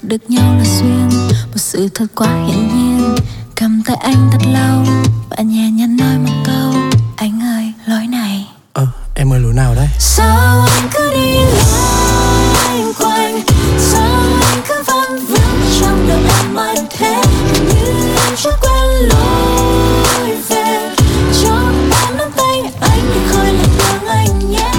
[0.08, 3.16] được nhau là duyên một sự thật quá hiển nhiên
[3.56, 4.84] cầm tay anh thật lâu
[5.30, 6.74] và nhẹ nhàng nói một câu
[7.16, 9.88] anh ơi lối này Ờ, em ơi lối nào đấy?
[10.00, 13.42] sao anh cứ đi loanh quanh
[13.80, 17.22] sao anh cứ văng vắng trong đầu em mãi thế
[17.54, 20.96] Hình như em chưa quen lối về
[21.44, 24.72] cho em nắm tay anh để khỏi lạc đường anh nhé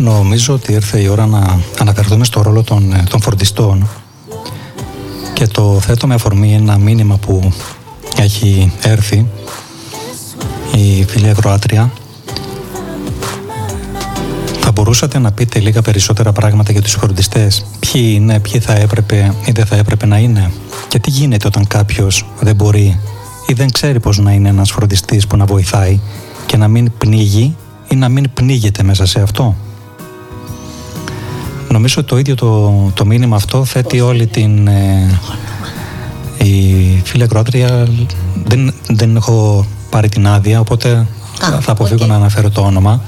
[0.00, 3.88] Νομίζω ότι ήρθε η ώρα να αναφερθούμε στο ρόλο των, ε, των φορτιστών
[5.41, 7.51] Και το θέτω με αφορμή ένα μήνυμα που
[8.17, 9.27] έχει έρθει
[10.75, 11.91] η φίλη Ακροάτρια
[14.59, 19.33] θα μπορούσατε να πείτε λίγα περισσότερα πράγματα για τους φροντιστές; Ποιοι είναι, ποιοι θα έπρεπε
[19.45, 20.51] ή δεν θα έπρεπε να είναι;
[20.87, 22.99] Και τι γίνεται όταν κάποιος δεν μπορεί
[23.47, 25.99] ή δεν ξέρει πώς να είναι ένας φροντιστής που να βοηθάει
[26.45, 27.55] και να μην πνίγει
[27.87, 29.55] ή να μην πνίγεται μέσα σε αυτό;
[31.81, 34.67] Νομίζω ότι το ίδιο το, το μήνυμα αυτό θέτει όλη την...
[34.67, 35.19] ε,
[36.37, 37.87] η φίλη Ακροάτρια
[38.45, 41.07] δεν, δεν έχω πάρει την άδεια, οπότε
[41.59, 43.01] θα αποφύγω να αναφέρω το όνομα.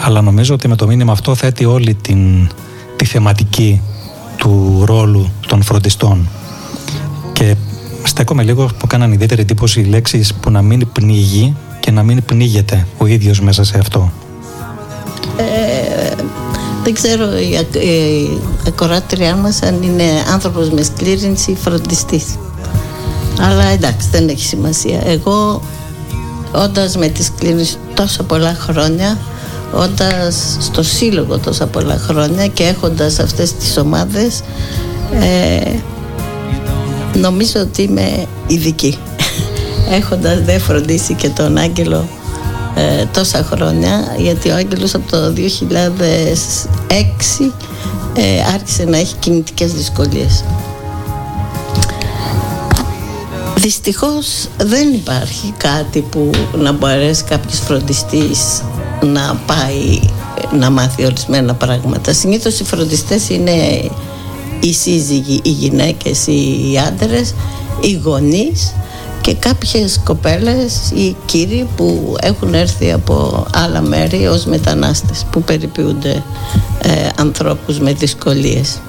[0.00, 2.50] Αλλά νομίζω ότι με το μήνυμα αυτό θέτει όλη την,
[2.96, 3.80] τη θεματική
[4.36, 6.28] του ρόλου των φροντιστών.
[7.32, 7.56] Και
[8.02, 12.24] στέκομαι λίγο που κάναν ιδιαίτερη εντύπωση οι λέξεις που να μην πνίγει και να μην
[12.24, 14.12] πνίγεται ο ίδιος μέσα σε αυτό.
[15.36, 16.12] Ε,
[16.88, 18.28] δεν ξέρω η, ακ- η
[18.66, 22.24] ακροάτριά μας αν είναι άνθρωπος με σκλήρινση ή φροντιστής.
[23.40, 25.00] Αλλά εντάξει δεν έχει σημασία.
[25.06, 25.62] Εγώ
[26.52, 29.18] όντας με τη σκλήρινση τόσα πολλά χρόνια
[29.72, 34.40] όντας στο σύλλογο τόσα πολλά χρόνια και έχοντας αυτές τις ομάδες
[35.20, 35.70] ε,
[37.18, 38.98] νομίζω ότι είμαι ειδική
[39.98, 42.08] έχοντας δεν φροντίσει και τον Άγγελο
[42.78, 45.40] ε, τόσα χρόνια γιατί ο Άγγελος από το 2006
[48.14, 50.44] ε, άρχισε να έχει κινητικές δυσκολίες
[53.58, 58.62] Δυστυχώς δεν υπάρχει κάτι που να μπορέσει κάποιος φροντιστής
[59.00, 60.00] να πάει
[60.58, 62.12] να μάθει ορισμένα πράγματα.
[62.12, 63.90] Συνήθως οι φροντιστές είναι
[64.60, 67.34] οι σύζυγοι, οι γυναίκες, οι άντρες,
[67.80, 68.74] οι γονείς
[69.28, 76.22] και κάποιες κοπέλες ή κύριοι που έχουν έρθει από άλλα μέρη ως μετανάστες που περιποιούνται
[76.82, 78.80] ε, ανθρώπους με δυσκολίες.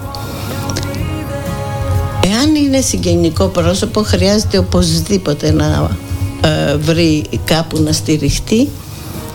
[2.24, 5.90] Εάν είναι συγγενικό πρόσωπο χρειάζεται οπωσδήποτε να
[6.42, 8.70] ε, βρει κάπου να στηριχτεί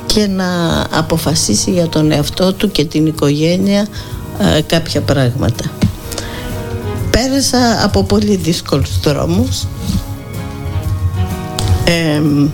[0.07, 3.87] και να αποφασίσει για τον εαυτό του και την οικογένεια
[4.57, 5.65] ε, κάποια πράγματα.
[7.11, 9.67] Πέρασα από πολύ δύσκολους δρόμους
[11.85, 12.49] εμ,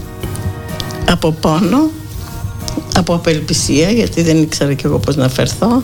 [1.10, 1.90] από πόνο
[3.00, 5.82] από απελπισία γιατί δεν ήξερα και εγώ πώς να φερθώ.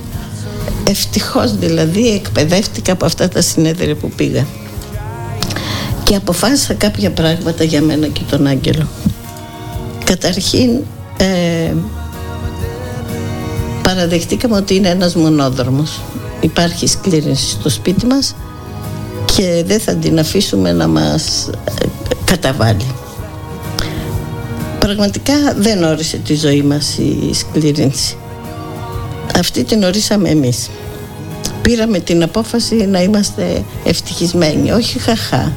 [0.88, 4.46] Ευτυχώς δηλαδή εκπαιδεύτηκα από αυτά τα συνέδρια που πήγα.
[6.02, 8.88] Και αποφάσισα κάποια πράγματα για μένα και τον Άγγελο.
[10.04, 10.70] Καταρχήν
[11.16, 11.72] ε,
[13.82, 16.00] παραδεχτήκαμε ότι είναι ένας μονόδρομος.
[16.40, 18.34] Υπάρχει σκλήρινση στο σπίτι μας
[19.34, 21.86] και δεν θα την αφήσουμε να μας ε,
[22.24, 22.86] καταβάλει
[24.86, 28.16] πραγματικά δεν όρισε τη ζωή μας η σκλήρινση
[29.38, 30.70] αυτή την ορίσαμε εμείς.
[31.62, 34.70] Πήραμε την απόφαση να είμαστε ευτυχισμένοι.
[34.70, 35.52] Όχι χαχά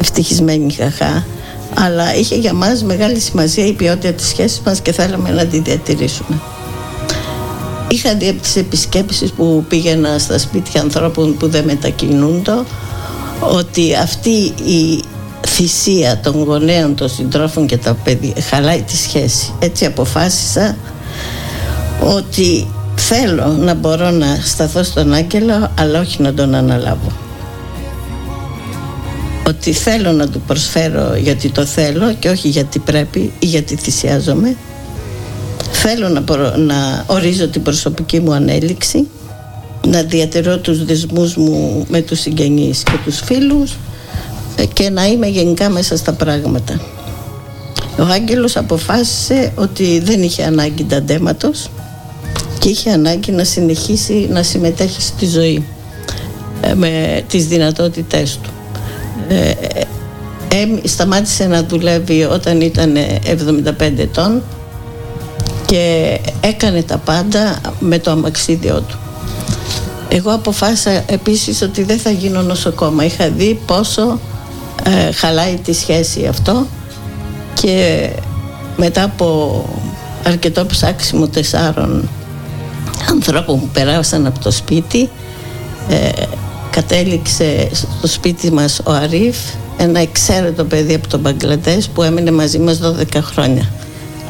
[0.00, 1.26] ευτυχισμένοι χαχά
[1.74, 5.64] αλλά είχε για μας μεγάλη σημασία η ποιότητα της σχέσης μας και θέλαμε να την
[5.64, 6.40] διατηρήσουμε.
[7.88, 12.62] Είχα δει από τις επισκέψεις που πήγαινα στα σπίτια ανθρώπων που δεν μετακινούνται
[13.40, 15.02] ότι αυτή η
[15.56, 19.52] θυσία των γονέων, των συντρόφων και τα παιδιά χαλάει τη σχέση.
[19.58, 20.76] Έτσι αποφάσισα
[22.00, 27.12] ότι θέλω να μπορώ να σταθώ στον Άγγελο αλλά όχι να τον αναλάβω.
[29.46, 34.56] Ότι θέλω να του προσφέρω γιατί το θέλω και όχι γιατί πρέπει ή γιατί θυσιάζομαι.
[35.72, 39.06] Θέλω να, μπορώ- να ορίζω την προσωπική μου ανέλυξη,
[39.86, 43.76] να διατηρώ τους δεσμούς μου με τους συγγενείς και τους φίλους ε,
[44.72, 46.80] και να είμαι γενικά μέσα στα πράγματα.
[47.98, 51.68] Ο Άγγελος αποφάσισε ότι δεν είχε ανάγκη ταντέματος
[52.58, 55.64] και είχε ανάγκη να συνεχίσει να συμμετέχει στη ζωή
[56.60, 58.50] ε, με τις δυνατότητές του.
[59.28, 59.54] Ε, ε,
[60.48, 62.96] ε, σταμάτησε να δουλεύει όταν ήταν
[63.76, 64.42] 75 ετών
[65.66, 68.98] και έκανε τα πάντα με το αμαξίδιό του.
[70.08, 73.04] Εγώ αποφάσισα επίσης ότι δεν θα γίνω νοσοκόμα.
[73.04, 74.20] Είχα δει πόσο
[74.84, 76.66] ε, χαλάει τη σχέση αυτό
[77.54, 78.08] και
[78.76, 79.64] μετά από
[80.24, 82.08] αρκετό ψάξιμο τεσσάρων
[83.10, 85.08] ανθρώπων που περάσαν από το σπίτι
[85.88, 86.08] ε,
[86.70, 89.36] κατέληξε στο σπίτι μας ο Αρίφ
[89.76, 93.70] ένα εξαίρετο παιδί από τον Μπαγκλαντές που έμεινε μαζί μας 12 χρόνια.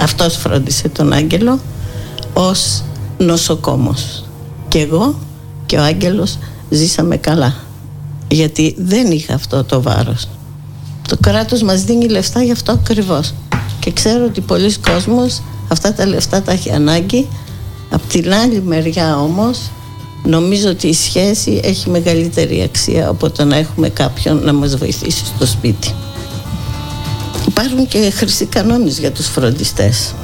[0.01, 1.61] Αυτός φρόντισε τον Άγγελο
[2.33, 2.83] ως
[3.19, 4.25] νοσοκόμος.
[4.69, 5.19] Και εγώ
[5.67, 6.39] και ο Άγγελος
[6.71, 7.55] ζήσαμε καλά
[8.29, 10.29] γιατί δεν είχα αυτό το βάρος
[11.09, 13.35] το κράτος μας δίνει λεφτά γι' αυτό ακριβώς
[13.81, 17.29] και ξέρω ότι πολλοί κόσμος αυτά τα λεφτά τα έχει ανάγκη
[17.91, 19.71] Απ' την άλλη μεριά όμως
[20.25, 25.25] νομίζω ότι η σχέση έχει μεγαλύτερη αξία από το να έχουμε κάποιον να μας βοηθήσει
[25.25, 25.95] στο σπίτι.
[27.49, 30.15] Υπάρχουν και χρυσοί κανόνες για τους φροντιστές.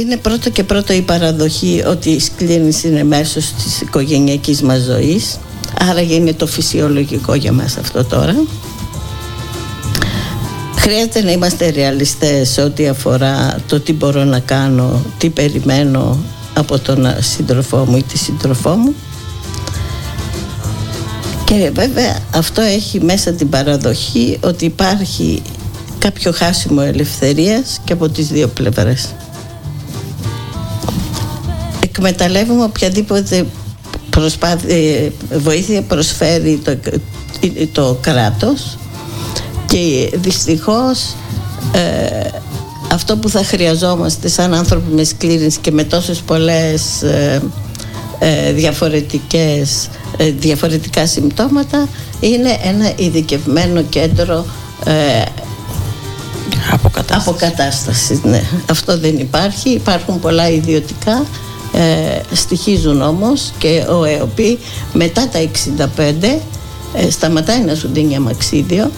[0.00, 5.38] Είναι πρώτο και πρώτο η παραδοχή ότι η σκλήνηση είναι μέσω της οικογενειακής μας ζωής
[5.78, 8.34] άρα είναι το φυσιολογικό για μας αυτό τώρα
[10.84, 16.18] Χρειάζεται να είμαστε ρεαλιστές ό,τι αφορά το τι μπορώ να κάνω, τι περιμένω
[16.54, 18.94] από τον σύντροφό μου ή τη σύντροφό μου.
[21.44, 25.42] Και βέβαια αυτό έχει μέσα την παραδοχή ότι υπάρχει
[25.98, 29.08] κάποιο χάσιμο ελευθερίας και από τις δύο πλευρές.
[31.80, 33.46] Εκμεταλλεύουμε οποιαδήποτε
[34.14, 36.76] προσπάθεια, βοήθεια προσφέρει το,
[37.72, 38.78] το κράτος
[39.66, 41.14] και δυστυχώς
[41.72, 42.28] ε,
[42.92, 47.42] αυτό που θα χρειαζόμαστε σαν άνθρωποι με σκλήρινση και με τόσες πολλές ε,
[48.18, 51.88] ε, διαφορετικές, ε, διαφορετικά συμπτώματα
[52.20, 54.46] είναι ένα ειδικευμένο κέντρο
[54.84, 55.22] ε,
[56.72, 57.28] αποκατάστασης.
[57.28, 58.42] αποκατάστασης ναι.
[58.70, 61.26] Αυτό δεν υπάρχει, υπάρχουν πολλά ιδιωτικά
[61.74, 64.58] ε, στοιχίζουν όμως και ο ΕΟΠΗ
[64.92, 65.38] μετά τα
[65.86, 66.38] 65
[66.94, 68.90] ε, σταματάει να σου δίνει αμαξίδιο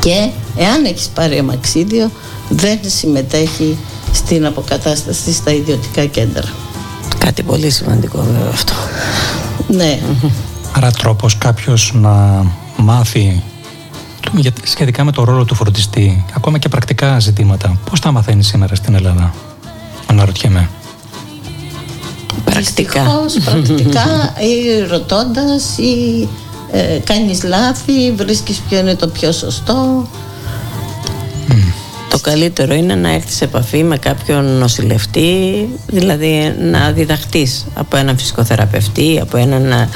[0.00, 2.10] και εάν έχεις πάρει αμαξίδιο
[2.48, 3.78] δεν συμμετέχει
[4.12, 6.48] στην αποκατάσταση στα ιδιωτικά κέντρα.
[7.18, 8.72] Κάτι πολύ σημαντικό βέβαια αυτό.
[9.68, 9.98] Ναι.
[10.72, 12.44] Άρα τρόπος κάποιος να
[12.76, 13.42] μάθει
[14.20, 17.78] του- για- σχετικά με το ρόλο του φροντιστή, ακόμα και πρακτικά ζητήματα.
[17.90, 19.34] Πώς τα μαθαίνει σήμερα στην Ελλάδα,
[20.06, 20.68] αναρωτιέμαι.
[22.54, 23.20] Πρακτικά.
[23.22, 26.28] Δυστυχώς, πρακτικά ή ρωτώντας ή
[26.72, 30.08] ε, κάνεις λάθη, βρίσκεις ποιο είναι το πιο σωστό.
[32.08, 38.18] Το καλύτερο είναι να έρθεις σε επαφή με κάποιον νοσηλευτή, δηλαδή να διδαχτείς από έναν
[38.18, 39.88] φυσικοθεραπευτή, από, έναν, ε,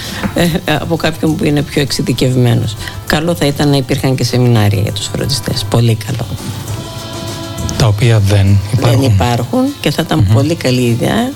[0.80, 2.76] από κάποιον που είναι πιο εξειδικευμένος.
[3.06, 5.64] Καλό θα ήταν να υπήρχαν και σεμινάρια για τους φροντιστές.
[5.70, 6.26] Πολύ καλό.
[7.78, 9.01] Τα οποία δεν υπάρχουν.
[9.01, 11.32] Δεν υπάρχουν και θα ηταν πολύ καλή ιδέα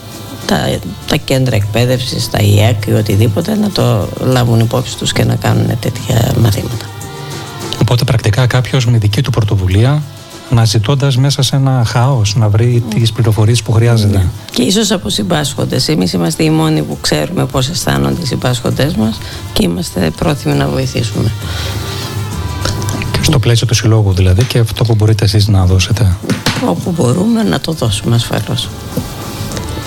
[0.47, 5.35] τα, τα κέντρα εκπαίδευσης, τα ΙΕΚ ή οτιδήποτε να το λάβουν υπόψη τους και να
[5.35, 6.86] κάνουν τέτοια μαθήματα.
[7.81, 10.02] Οπότε πρακτικά κάποιος με δική του πρωτοβουλία
[10.52, 14.28] αναζητώντας μέσα σε ένα χάος να βρει τις πληροφορίες που χρειάζεται.
[14.51, 15.89] Και ίσως από συμπάσχοντες.
[15.89, 19.19] Εμείς είμαστε οι μόνοι που ξέρουμε πώς αισθάνονται οι συμπάσχοντές μας
[19.52, 21.32] και είμαστε πρόθυμοι να βοηθήσουμε.
[23.12, 26.16] Και στο πλαίσιο του συλλόγου δηλαδή και αυτό που μπορείτε εσείς να δώσετε.
[26.66, 28.69] Όπου μπορούμε να το δώσουμε ασφαλώς.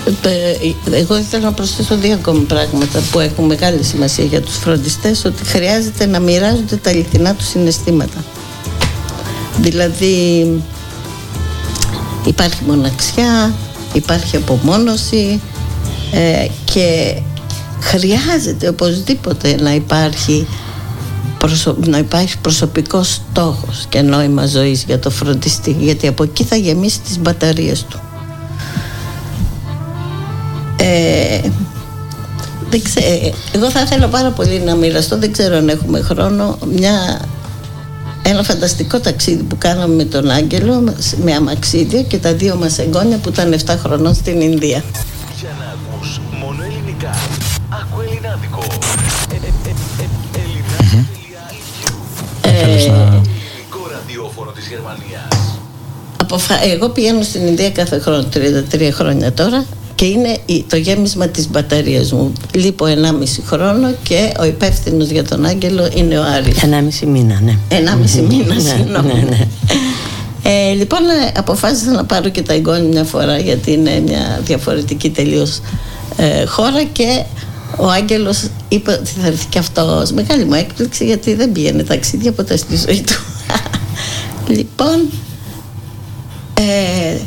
[0.06, 5.26] Ε, Εγώ ήθελα να προσθέσω δύο ακόμη πράγματα που έχουν μεγάλη σημασία για τους φροντιστές
[5.26, 8.24] ότι χρειάζεται να μοιράζονται τα αληθινά τους συναισθήματα.
[9.60, 10.48] Δηλαδή
[12.26, 13.54] υπάρχει μοναξιά,
[13.94, 15.42] υπάρχει απομόνωση
[16.12, 17.18] ε, και
[17.82, 20.48] χρειάζεται οπωσδήποτε να υπάρχει
[21.38, 21.76] προσω...
[21.86, 27.00] να υπάρχει προσωπικός στόχος και νόημα ζωής για το φροντιστή γιατί από εκεί θα γεμίσει
[27.00, 28.00] τις μπαταρίες του
[30.88, 31.40] ε,
[32.70, 37.22] δεν ξέρω, εγώ θα ήθελα πάρα πολύ να μοιραστώ, δεν ξέρω αν έχουμε χρόνο, μια,
[38.22, 40.94] ένα φανταστικό ταξίδι που κάναμε με τον Άγγελο
[41.24, 44.84] με αμαξίδιο και τα δύο μας εγγόνια που ήταν 7 χρονών στην Ινδία.
[45.40, 47.10] Για να ακούς μόνο ελληνικά.
[47.70, 48.64] Άκου ελληνάδικο.
[49.32, 49.74] Ε, ε, ε,
[52.50, 52.94] ε, Θέλεις να...
[52.94, 55.60] Ελληνικό ραδιόφωνο της Γερμανίας.
[56.22, 56.64] Αποφα...
[56.64, 58.28] Εγώ πηγαίνω στην Ινδία κάθε χρόνο,
[58.72, 59.66] 33 χρόνια τώρα
[59.96, 62.34] και είναι η- το γέμισμα της μπαταρίας μου.
[62.54, 66.58] Λείπω 1,5 χρόνο και ο υπεύθυνος για τον Άγγελο είναι ο Άρης.
[66.64, 67.58] 1,5 μήνα, ναι.
[67.70, 69.14] 1,5 μήνα, Ναι, συγγνώμη.
[69.14, 69.48] ναι, ναι.
[70.44, 75.10] Ε, λοιπόν, ε, αποφάσισα να πάρω και τα εγγόνια μια φορά γιατί είναι μια διαφορετική
[75.10, 75.60] τελείως
[76.16, 77.24] ε, χώρα και
[77.78, 80.12] ο Άγγελος είπε ότι θα έρθει και αυτός.
[80.12, 83.20] Μεγάλη μου έκπληξη γιατί δεν πήγαινε ταξίδια ποτέ στη ζωή του.
[84.58, 85.10] λοιπόν,
[86.54, 87.18] ε,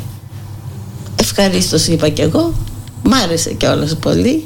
[1.39, 2.53] ευχαρίστως είπα και εγώ.
[3.03, 4.45] Μ' άρεσε κιόλας πολύ.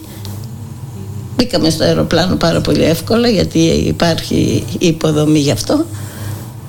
[1.36, 5.86] Μπήκαμε στο αεροπλάνο πάρα πολύ εύκολα γιατί υπάρχει η υποδομή γι' αυτό.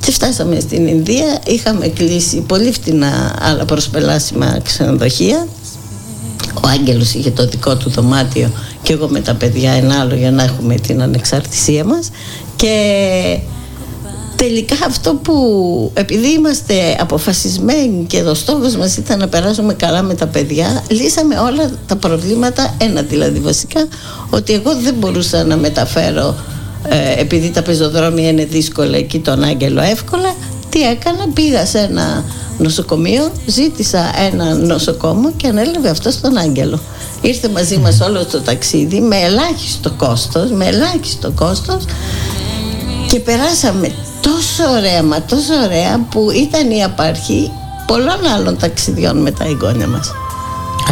[0.01, 5.49] Και φτάσαμε στην Ινδία, είχαμε κλείσει πολύ φτηνά άλλα προσπελάσιμα ξενοδοχεία.
[6.55, 8.51] Ο Άγγελος είχε το δικό του δωμάτιο
[8.83, 12.11] και εγώ με τα παιδιά ένα άλλο για να έχουμε την ανεξαρτησία μας.
[12.57, 12.75] Και
[14.37, 20.15] τελικά αυτό που επειδή είμαστε αποφασισμένοι και ο στόχος μας ήταν να περάσουμε καλά με
[20.15, 23.89] τα παιδιά λύσαμε όλα τα προβλήματα ένα δηλαδή βασικά
[24.31, 26.35] ότι εγώ δεν μπορούσα να μεταφέρω
[26.89, 30.35] ε, επειδή τα πεζοδρόμια είναι δύσκολα εκεί τον Άγγελο εύκολα
[30.69, 32.25] τι έκανα πήγα σε ένα
[32.59, 36.81] νοσοκομείο ζήτησα ένα νοσοκόμο και ανέλαβε αυτό στον Άγγελο.
[37.21, 41.85] Ήρθε μαζί μας όλο το ταξίδι με ελάχιστο κόστος με ελάχιστο κόστος
[43.09, 43.95] και περάσαμε
[44.25, 47.51] τόσο ωραία, μα τόσο ωραία που ήταν η απαρχή
[47.87, 50.11] πολλών άλλων ταξιδιών με τα εγγόνια μας.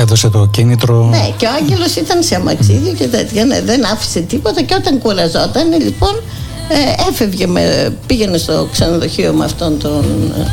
[0.01, 1.05] Έδωσε το κίνητρο.
[1.05, 4.99] Ναι, και ο Άγγελος ήταν σε αμαξίδιο και τέτοια, ναι, δεν άφησε τίποτα και όταν
[4.99, 6.23] κουραζόταν, λοιπόν,
[6.69, 10.47] ε, έφευγε, με, πήγαινε στο ξενοδοχείο με αυτόν τον ε,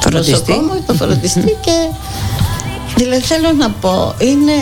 [0.00, 0.30] Φροντιστή.
[0.30, 1.88] νοσοκόμο, τον φροντιστή και
[2.96, 4.52] δηλαδή θέλω να πω είναι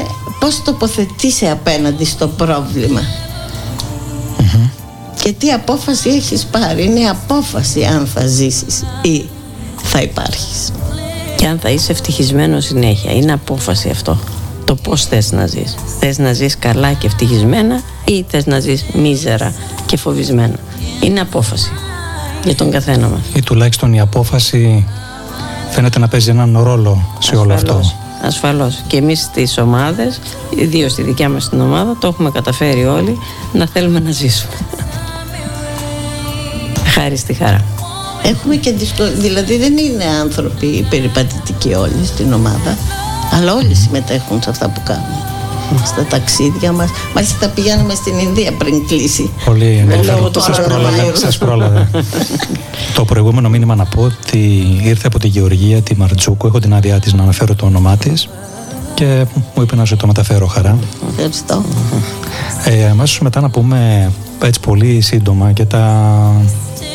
[0.41, 3.01] πώς τοποθετήσει απέναντι στο πρόβλημα
[5.23, 9.25] και τι απόφαση έχεις πάρει; Είναι απόφαση αν θα ζήσεις ή
[9.83, 10.73] θα υπάρχεις
[11.37, 13.13] Και αν θα είσαι ευτυχισμένος συνέχεια.
[13.13, 14.19] Είναι απόφαση αυτό.
[14.65, 15.75] Το πώς θες να ζεις.
[16.01, 19.55] Θες να ζεις καλά και ευτυχισμένα ή θες να ζεις μίζερα
[19.87, 20.57] και φοβισμένα.
[21.01, 21.71] Είναι απόφαση
[22.45, 23.21] για τον καθένα μας.
[23.35, 24.87] Ή τουλάχιστον η απόφαση
[25.71, 27.73] φαίνεται να παίζει έναν ρόλο σε όλο αυτό.
[27.73, 27.97] Ασφαλώς.
[28.25, 28.83] Ασφαλώς.
[28.87, 30.21] Και εμείς στις ομάδες,
[30.57, 33.19] ιδίως στη δικιά μας την ομάδα, το έχουμε καταφέρει όλοι
[33.53, 34.55] να θέλουμε να ζήσουμε.
[36.95, 37.65] Χάρη στη χαρά.
[38.23, 42.77] Έχουμε και δυσκολίες, δηλαδή δεν είναι άνθρωποι περιπατητικοί όλοι στην ομάδα
[43.33, 45.23] αλλά όλοι συμμετέχουν σε αυτά που κάνουν
[45.85, 50.33] στα ταξίδια μας μάλιστα πηγαίνουμε στην Ινδία πριν κλείσει Πολύ λόγω ενδιαφέρον.
[50.33, 50.83] του Σας πρόλαβε.
[50.85, 51.17] κοροναϊού.
[51.17, 51.89] Σας πρόλαβε.
[52.95, 54.39] το προηγούμενο μήνυμα να πω ότι
[54.83, 56.47] ήρθε από τη Γεωργία τη Μαρτζούκου.
[56.47, 58.29] Έχω την άδειά της να αναφέρω το όνομά της
[58.95, 60.79] και μου είπε να σου το μεταφέρω χαρά.
[61.11, 61.63] Ευχαριστώ.
[62.65, 64.11] Ε, αμέσως μετά να πούμε
[64.43, 66.07] έτσι πολύ σύντομα και, τα,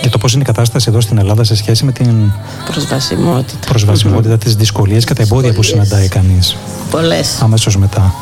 [0.02, 2.32] και το πώς είναι η κατάσταση εδώ στην Ελλάδα σε σχέση με την
[2.66, 3.68] Προσβασιμότητα.
[3.68, 6.56] προσβασιμότητα, τις δυσκολίες και τα εμπόδια που συναντάει κανείς.
[6.92, 7.42] Πολλές.
[7.42, 8.14] Αμέσως μετά.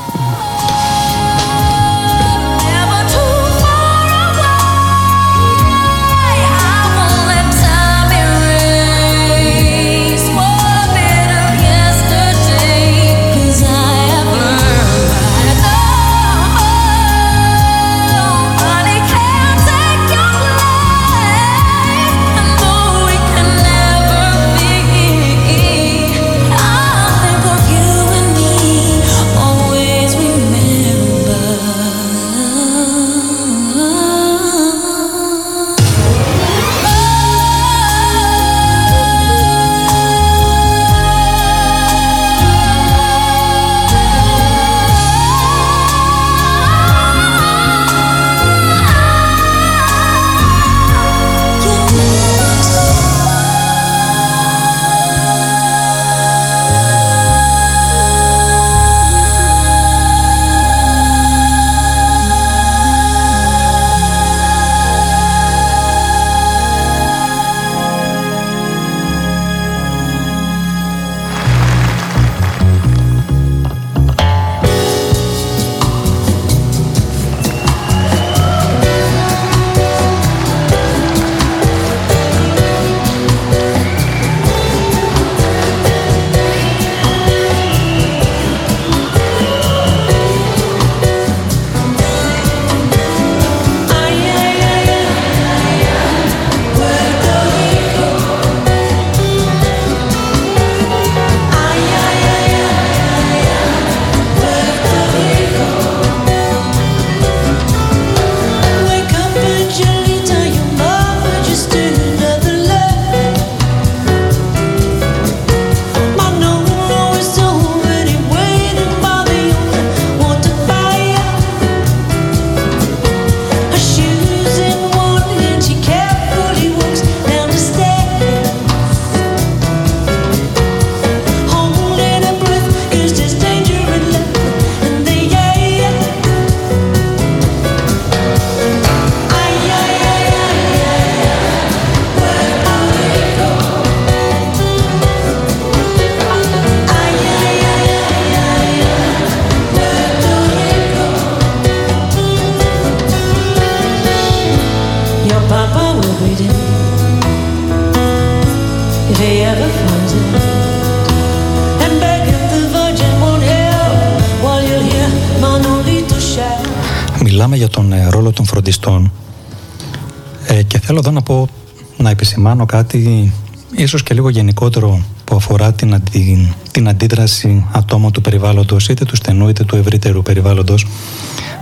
[172.57, 173.33] Επισημάνω κάτι
[173.75, 179.15] ίσως και λίγο γενικότερο που αφορά την, αντι, την αντίδραση ατόμων του περιβάλλοντος είτε του
[179.15, 180.87] στενού είτε του ευρύτερου περιβάλλοντος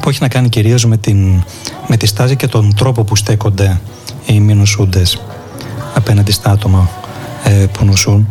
[0.01, 1.43] που έχει να κάνει κυρίως με, την,
[1.87, 3.81] με τη στάση και τον τρόπο που στέκονται
[4.25, 5.21] οι μη νοσούντες
[5.95, 6.89] απέναντι στα άτομα
[7.43, 8.27] ε, που νοσούν.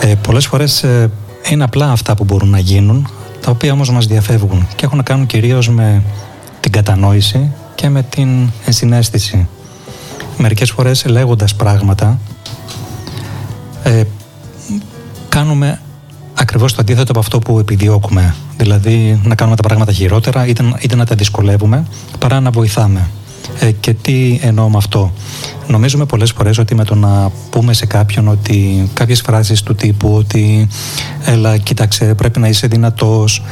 [0.00, 1.10] Ε, πολλές φορές ε,
[1.50, 3.08] είναι απλά αυτά που μπορούν να γίνουν
[3.40, 6.02] τα οποία όμως μας διαφεύγουν και έχουν να κάνουν κυρίως με
[6.60, 9.48] την κατανόηση και με την ενσυναίσθηση.
[10.42, 12.18] Μερικές φορές λέγοντας πράγματα
[13.82, 14.02] ε,
[15.28, 15.80] κάνουμε
[16.34, 18.34] ακριβώς το αντίθετο από αυτό που επιδιώκουμε.
[18.56, 21.86] Δηλαδή να κάνουμε τα πράγματα χειρότερα είτε, είτε να τα δυσκολεύουμε
[22.18, 23.10] παρά να βοηθάμε.
[23.58, 25.12] Ε, και τι εννοώ με αυτό.
[25.66, 30.14] Νομίζουμε πολλές φορές ότι με το να πούμε σε κάποιον ότι κάποιες φράσεις του τύπου
[30.14, 30.68] ότι
[31.24, 33.42] έλα κοίταξε πρέπει να είσαι δυνατός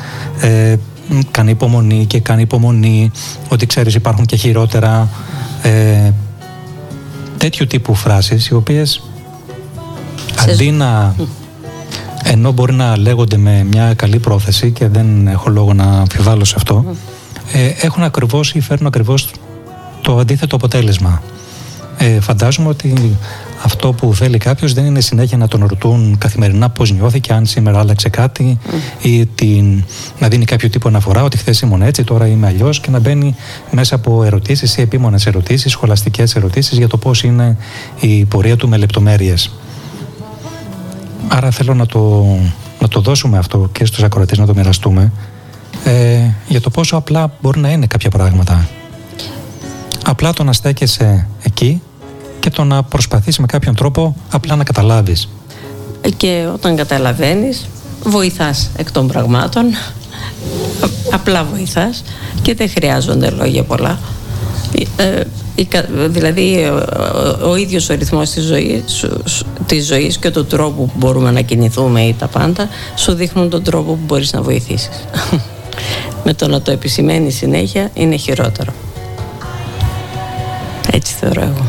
[0.41, 0.77] ε,
[1.31, 3.11] κάνει υπομονή και κάνει υπομονή
[3.49, 5.09] ότι ξέρεις υπάρχουν και χειρότερα
[5.63, 6.00] ε,
[7.41, 9.03] τέτοιου τύπου φράσεις οι οποίες
[10.49, 11.15] αντί να
[12.25, 16.55] ενώ μπορεί να λέγονται με μια καλή πρόθεση και δεν έχω λόγο να αμφιβάλλω σε
[16.57, 16.85] αυτό
[17.53, 19.31] ε, έχουν ακριβώς ή φέρνουν ακριβώς
[20.03, 21.23] το αντίθετο αποτέλεσμα.
[21.99, 23.17] Ε, φαντάζομαι ότι
[23.63, 27.47] αυτό που θέλει κάποιος δεν είναι συνέχεια να τον ρωτούν καθημερινά πώς νιώθει και αν
[27.47, 28.59] σήμερα άλλαξε κάτι
[29.03, 29.85] ή την,
[30.19, 33.35] να δίνει κάποιο τύπο αναφορά ότι χθες ήμουν έτσι, τώρα είμαι αλλιώς και να μπαίνει
[33.71, 37.57] μέσα από ερωτήσεις ή επίμονες ερωτήσεις, σχολαστικές ερωτήσεις για το πώς είναι
[38.01, 39.51] η πορεία του με λεπτομέρειες.
[41.29, 42.27] Άρα θέλω να το,
[42.81, 45.13] να το δώσουμε αυτό και στους ακροατές να το μοιραστούμε
[45.85, 48.69] ε, για το πόσο απλά μπορεί να είναι κάποια πράγματα.
[50.05, 51.83] Απλά το να στέκεσαι εκεί
[52.41, 55.29] και το να προσπαθείς με κάποιον τρόπο απλά να καταλάβεις.
[56.17, 57.67] Και όταν καταλαβαίνεις,
[58.05, 59.65] βοηθάς εκ των πραγμάτων.
[61.13, 62.03] Απλά βοηθάς
[62.43, 63.99] και δεν χρειάζονται λόγια πολλά.
[64.97, 65.21] Ε,
[65.55, 66.75] η κα- δηλαδή ο,
[67.45, 69.23] ο, ο ίδιος ο ρυθμός της ζωής, σου-
[69.67, 73.63] της ζωής και το τρόπο που μπορούμε να κινηθούμε ή τα πάντα σου δείχνουν τον
[73.63, 74.91] τρόπο που μπορείς να βοηθήσεις.
[76.25, 78.73] Με το να το επισημαίνεις συνέχεια είναι χειρότερο.
[80.93, 81.67] Έτσι θεωρώ εγώ.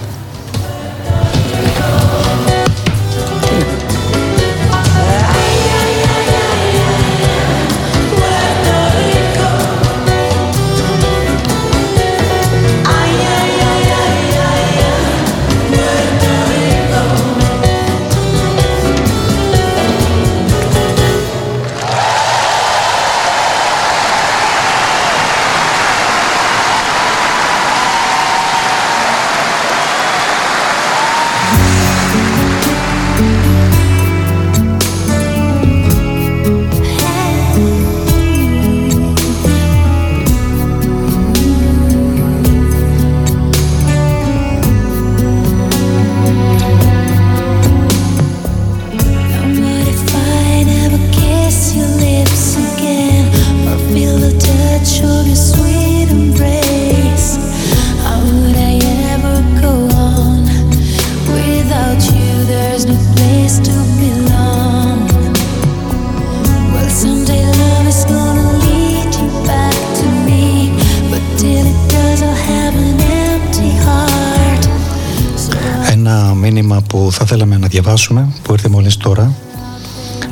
[78.11, 79.33] Να διαβάσουμε, που ήρθε μόλις τώρα,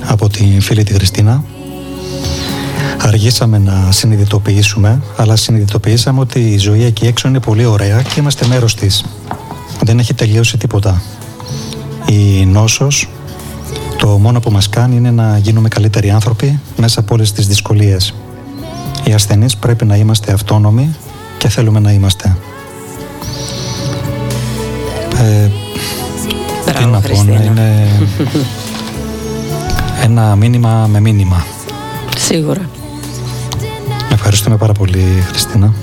[0.05, 1.43] από τη φίλη τη Χριστίνα.
[3.01, 8.47] Αργήσαμε να συνειδητοποιήσουμε, αλλά συνειδητοποιήσαμε ότι η ζωή εκεί έξω είναι πολύ ωραία και είμαστε
[8.47, 9.05] μέρος της.
[9.83, 11.01] Δεν έχει τελειώσει τίποτα.
[12.07, 13.09] Η νόσος,
[13.97, 18.13] το μόνο που μας κάνει είναι να γίνουμε καλύτεροι άνθρωποι μέσα από όλες τις δυσκολίες.
[19.03, 20.95] Οι ασθενείς πρέπει να είμαστε αυτόνομοι
[21.37, 22.37] και θέλουμε να είμαστε.
[27.11, 27.87] Τι να πω, ναι, είναι
[30.03, 31.45] ένα μήνυμα με μήνυμα.
[32.17, 32.69] Σίγουρα.
[34.11, 35.73] Ευχαριστούμε πάρα πολύ, Χριστίνα.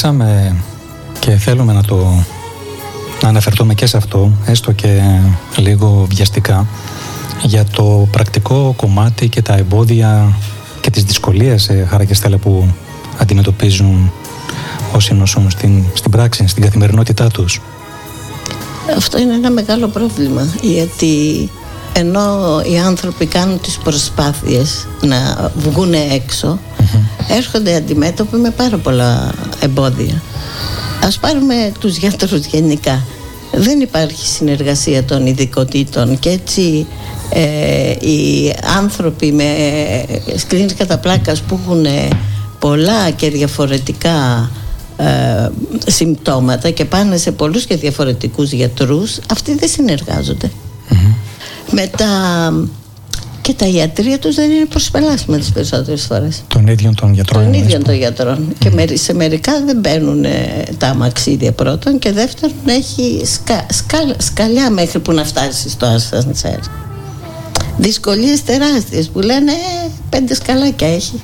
[0.00, 0.56] Αφήσαμε
[1.18, 2.24] και θέλουμε να το
[3.22, 5.02] να αναφερθούμε και σε αυτό, έστω και
[5.56, 6.66] λίγο βιαστικά,
[7.42, 10.36] για το πρακτικό κομμάτι και τα εμπόδια
[10.80, 12.68] και τις δυσκολίες ε, Χάρα και Στέλλα που
[13.18, 14.12] αντιμετωπίζουν
[14.92, 17.60] όσοι νοσούν στην, στην πράξη, στην καθημερινότητά τους.
[18.96, 21.48] Αυτό είναι ένα μεγάλο πρόβλημα γιατί
[21.92, 26.58] ενώ οι άνθρωποι κάνουν τις προσπάθειες να βγουν έξω
[27.28, 30.22] έρχονται αντιμέτωποι με πάρα πολλά εμπόδια.
[31.04, 33.04] Ας πάρουμε τους γιατρούς γενικά.
[33.52, 36.86] Δεν υπάρχει συνεργασία των ειδικοτήτων και έτσι
[37.30, 39.44] ε, οι άνθρωποι με
[40.36, 41.86] σκλήνες κατά πλάκας που έχουν
[42.58, 44.50] πολλά και διαφορετικά
[44.96, 45.48] ε,
[45.86, 50.50] συμπτώματα και πάνε σε πολλούς και διαφορετικούς γιατρούς αυτοί δεν συνεργάζονται
[51.70, 52.06] μετά
[53.42, 56.42] και τα ιατρία τους δεν είναι προσπελάσιμα τις περισσότερες φορές.
[56.48, 57.42] Των ίδιων των γιατρών.
[57.42, 61.52] των εννοείς ίδιων που- των γιατρών και μερι- σε μερικά δεν μπαίνουν ε, τα αμαξίδια
[61.52, 66.58] πρώτον και δεύτερον έχει σκα, σκάλ- σκαλιά μέχρι που να φτάσει στο ασανσέρ.
[67.78, 71.20] Δυσκολίες τεράστιες που λένε «Ε, πέντε σκαλάκια έχει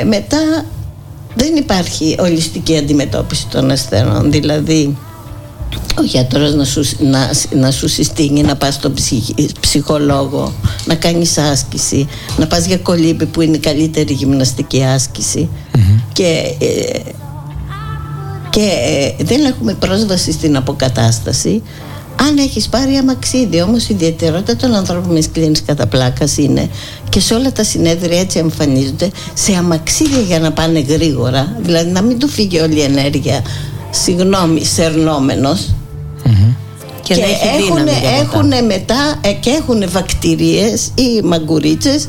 [0.00, 0.64] ε, μετά
[1.34, 4.30] δεν υπάρχει ολιστική αντιμετώπιση των ασθενών.
[4.30, 4.96] Δηλαδή
[5.98, 10.52] ο γιατρός να σου, να, να σου συστήνει να πας στον ψυχ- ψυχολόγο
[10.84, 12.08] να κάνεις άσκηση
[12.38, 15.48] να πας για κολύμπη που είναι η καλύτερη γυμναστική άσκηση.
[16.12, 16.98] Και, ε,
[18.50, 18.68] και
[19.18, 21.62] ε, δεν έχουμε πρόσβαση στην αποκατάσταση.
[22.28, 26.68] Αν έχεις πάρει αμαξίδι όμως η ιδιαιτερότητα των ανθρώπων με σκλήνης κατά πλάκας είναι
[27.08, 32.02] και σε όλα τα συνέδρια έτσι εμφανίζονται σε αμαξίδια για να πάνε γρήγορα δηλαδή να
[32.02, 33.42] μην του φύγει όλη η ενέργεια
[33.90, 35.74] συγγνώμη σερνόμενος
[37.02, 38.22] Και να έχει έχουν, δύναμη για μετά.
[38.22, 42.08] έχουνε μετά ε, και έχουν βακτηρίες ή μαγκουρίτσες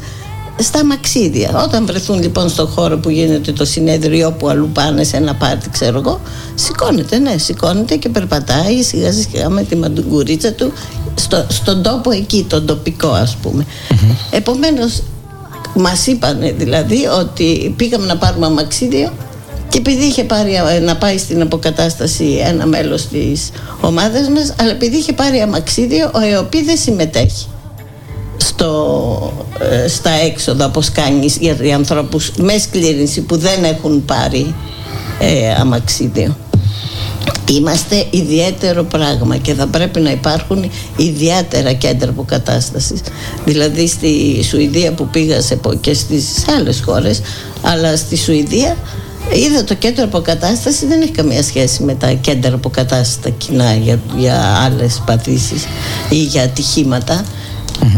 [0.60, 1.62] στα μαξίδια.
[1.64, 5.70] Όταν βρεθούν λοιπόν στον χώρο που γίνεται το συνέδριο που αλλού πάνε σε ένα πάρτι
[5.70, 6.22] ξέρω εγώ
[6.56, 10.74] σηκώνεται, ναι, σηκώνεται και περπατάει σιγά σιγά με τη μαγκουρίτσα του
[11.16, 13.66] στο, στον τόπο εκεί, τον τοπικό ας πούμε.
[14.32, 15.02] Επομένως
[15.76, 19.12] μας είπανε δηλαδή ότι πήγαμε να πάρουμε αμαξίδιο
[19.74, 23.50] και επειδή είχε πάρει ε, να πάει στην αποκατάσταση ένα μέλος της
[23.82, 27.46] ομάδας μας αλλά επειδή είχε πάρει αμαξίδιο ο ΕΟΠΗ δεν συμμετέχει
[28.38, 34.56] στο, ε, στα έξοδα όπως κάνεις για, για ανθρώπους με σκλήρινση που δεν έχουν πάρει
[35.20, 36.36] ε, αμαξίδιο
[37.52, 43.00] Είμαστε ιδιαίτερο πράγμα και θα πρέπει να υπάρχουν ιδιαίτερα κέντρα αποκατάστασης.
[43.46, 47.22] Δηλαδή στη Σουηδία που πήγα σε, πο- και στις άλλες χώρες,
[47.62, 48.78] αλλά στη Σουηδία
[49.32, 54.00] είδα το κέντρο αποκατάσταση δεν έχει καμία σχέση με τα κέντρα αποκατάσταση τα κοινά για,
[54.16, 55.66] για άλλες παθήσεις
[56.10, 57.26] ή για ατυχήματα.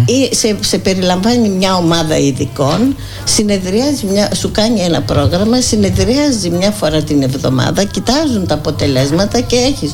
[0.06, 6.72] Ή σε, σε περιλαμβάνει μια ομάδα ειδικών, συνεδριάζει μια, σου κάνει ένα πρόγραμμα, συνεδριάζει μια
[6.72, 9.94] φορά την εβδομάδα, κοιτάζουν τα αποτελέσματα και έχεις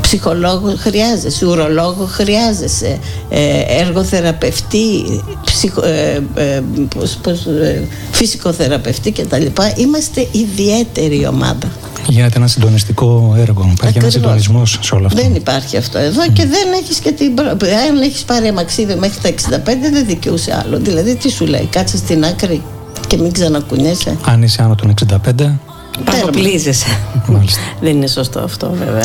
[0.00, 2.98] ψυχολόγο χρειάζεσαι, ουρολόγο χρειάζεσαι,
[3.28, 5.22] ε, εργοθεραπευτή,
[5.66, 6.60] ψυχο, ε, ε,
[6.98, 9.46] πώς- πώς, ε, φυσικοθεραπευτή κτλ.
[9.76, 11.68] Είμαστε ιδιαίτερη ομάδα.
[12.08, 13.70] Γίνεται ένα συντονιστικό έργο.
[13.76, 14.42] Υπάρχει ένας Ακριβώς.
[14.42, 15.22] συντονισμός σε όλα αυτά.
[15.22, 17.34] Δεν υπάρχει αυτό εδώ και δεν έχεις και την.
[17.34, 17.48] προ-
[17.90, 20.78] Αν έχεις πάρει αμαξίδιο μέχρι τα 65 δεν δικαιούσε άλλο.
[20.78, 22.62] Δηλαδή τι σου λέει, κάτσε στην άκρη
[23.06, 24.16] και μην ξανακουνιέσαι.
[24.24, 25.58] Αν είσαι άνω των 65,
[26.04, 26.98] Παροπλίζεσαι.
[27.26, 27.60] μάλιστα.
[27.80, 29.04] Δεν είναι σωστό αυτό βέβαια.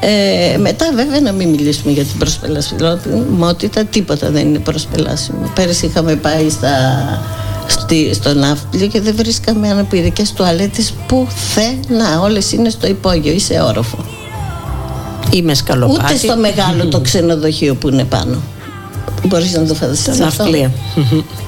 [0.00, 5.50] Ε, μετά βέβαια να μην μιλήσουμε για την προσπελασιμότητα, τίποτα δεν είναι προσπελάσιμο.
[5.54, 6.70] Πέρυσι είχαμε πάει στα,
[7.66, 12.20] στη, στο ναύπλιο και δεν βρίσκαμε αναπηρικές τουαλέτες πουθενά.
[12.22, 13.98] Όλες είναι στο υπόγειο ή σε όροφο.
[15.30, 16.04] Ή με σκαλοπάτι.
[16.04, 18.36] Ούτε στο μεγάλο το ξενοδοχείο που είναι πάνω.
[19.26, 20.42] Μπορείς να το φανταστείς Στα αυτό.
[20.42, 20.72] ναυπλία.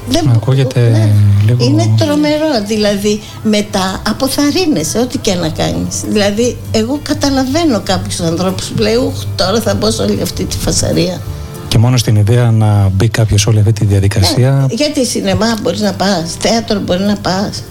[0.09, 1.11] Δεν Ακούγεται
[1.45, 1.63] λίγο.
[1.65, 6.01] Είναι τρομερό, δηλαδή μετά αποθαρρύνεσαι ό,τι και να κάνεις.
[6.07, 10.57] Δηλαδή εγώ καταλαβαίνω κάποιους ανθρώπους που λέει «Ουχ, τώρα θα μπω σε όλη αυτή τη
[10.57, 11.21] φασαρία.
[11.67, 14.67] Και μόνο στην ιδέα να μπει κάποιος σε όλη αυτή τη διαδικασία.
[14.71, 17.63] Γιατί σινεμά μπορείς να πας, θέατρο μπορεί να πας.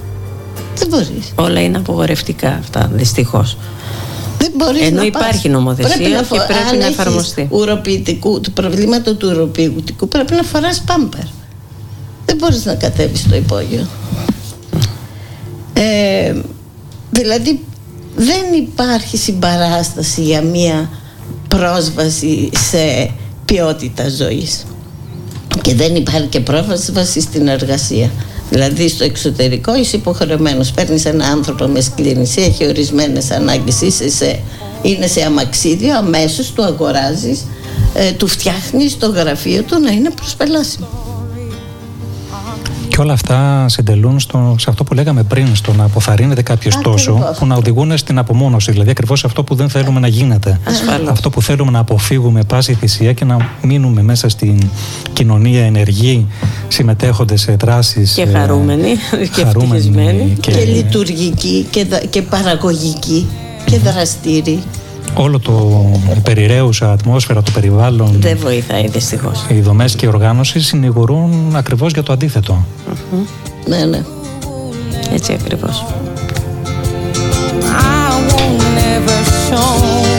[0.78, 1.32] Δεν μπορείς.
[1.34, 3.56] Όλα είναι απογορευτικά αυτά, δυστυχώς.
[4.38, 5.52] Δεν μπορείς Ενώ να υπάρχει πας.
[5.52, 7.46] νομοθεσία Πρέπει να και φο- πρέπει αν να έχεις εφαρμοστεί.
[7.50, 11.20] Ουροποιητικού, του προβλήματος του ουροποιητικού πρέπει να φοράς πάμπερ.
[12.32, 13.86] Δεν μπορείς να κατέβεις στο υπόγειο.
[15.72, 16.34] Ε,
[17.10, 17.60] δηλαδή
[18.16, 20.90] δεν υπάρχει συμπαράσταση για μία
[21.48, 23.10] πρόσβαση σε
[23.44, 24.64] ποιότητα ζωής
[25.60, 28.10] και δεν υπάρχει και πρόσβαση στην εργασία.
[28.50, 34.40] Δηλαδή στο εξωτερικό είσαι υποχρεωμένος, παίρνεις ένα άνθρωπο με σκλήνηση, έχει ορισμένες ανάγκες, είσαι σε,
[34.82, 37.44] είναι σε αμαξίδιο, αμέσως του αγοράζεις,
[37.94, 41.11] ε, του φτιάχνεις το γραφείο του να είναι προσπελάσιμο.
[42.94, 47.10] Και όλα αυτά συντελούν στο, σε αυτό που λέγαμε πριν, στο να αποθαρρύνεται κάποιος τόσο,
[47.12, 47.38] Ακριβώς.
[47.38, 48.70] που να οδηγούν στην απομόνωση.
[48.72, 50.60] Δηλαδή, ακριβώς αυτό που δεν θέλουμε να γίνεται.
[50.68, 51.08] Ασφαλώς.
[51.08, 54.70] Αυτό που θέλουμε να αποφύγουμε πάση θυσία και να μείνουμε μέσα στην
[55.12, 56.26] κοινωνία ενεργοί,
[56.68, 58.12] συμμετέχοντες σε δράσεις.
[58.12, 58.94] Και χαρούμενοι
[59.34, 60.36] και ευτυχισμένοι.
[60.40, 63.26] Και, λειτουργική και, δα- και παραγωγική
[63.64, 64.62] και δραστήρη.
[65.14, 65.84] Όλο το
[66.16, 69.44] η περιραίουσα ατμόσφαιρα, το περιβάλλον, Δεν βοηθάει δυστυχώς.
[69.48, 72.64] οι δομές και η οργάνωση συνηγορούν ακριβώς για το αντίθετο.
[73.66, 74.02] Ναι, ναι.
[75.12, 75.84] Έτσι ακριβώς.
[77.60, 80.11] I won't never show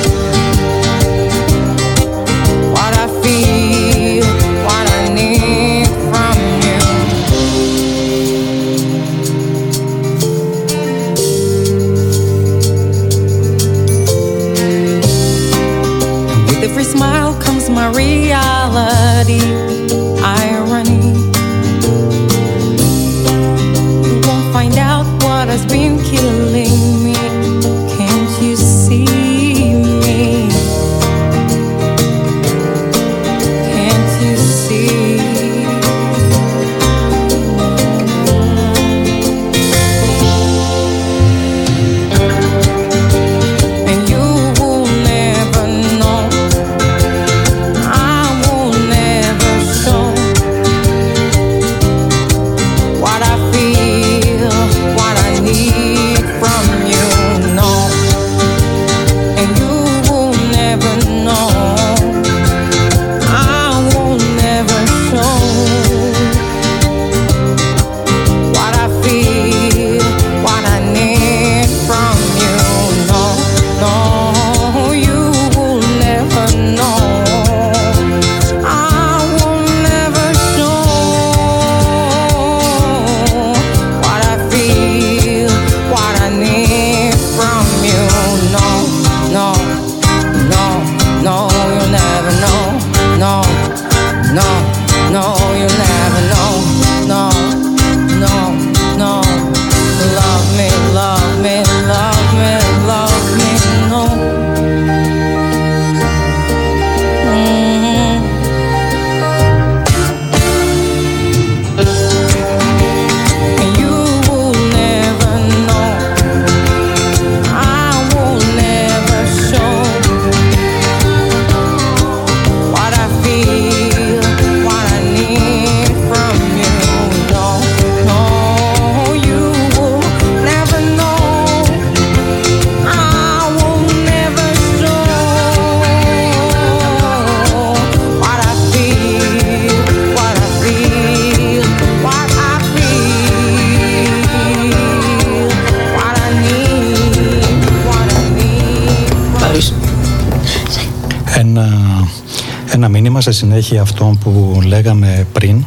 [153.23, 155.65] σε συνέχεια αυτό που λέγαμε πριν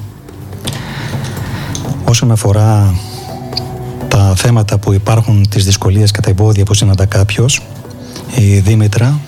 [2.05, 2.95] όσον αφορά
[4.09, 7.63] τα θέματα που υπάρχουν, τις δυσκολίες και τα εμπόδια που συναντά κάποιος
[8.35, 9.21] η Δήμητρα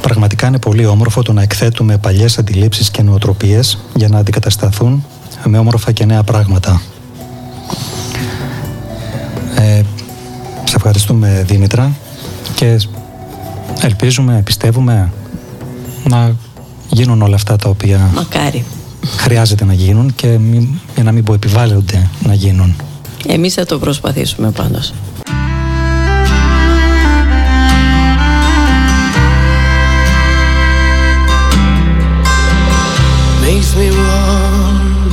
[0.00, 5.04] πραγματικά είναι πολύ όμορφο το να εκθέτουμε παλιές αντιλήψεις και νοοτροπίες για να αντικατασταθούν
[5.44, 6.80] με όμορφα και νέα πράγματα.
[9.56, 9.82] Ε,
[10.64, 11.92] σε ευχαριστούμε Δήμητρα
[12.54, 12.80] και
[13.82, 15.12] ελπίζουμε, πιστεύουμε
[16.04, 16.34] να
[16.90, 18.64] γίνουν όλα αυτά τα οποία Μακάρι.
[19.16, 22.76] χρειάζεται να γίνουν και μην, για να μην πω επιβάλλονται να γίνουν.
[23.26, 24.92] Εμείς θα το προσπαθήσουμε πάντως.
[33.42, 35.12] makes me want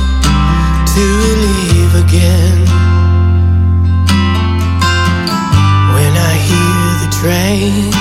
[0.94, 1.04] to
[1.42, 2.58] leave again.
[5.94, 7.93] When I hear the train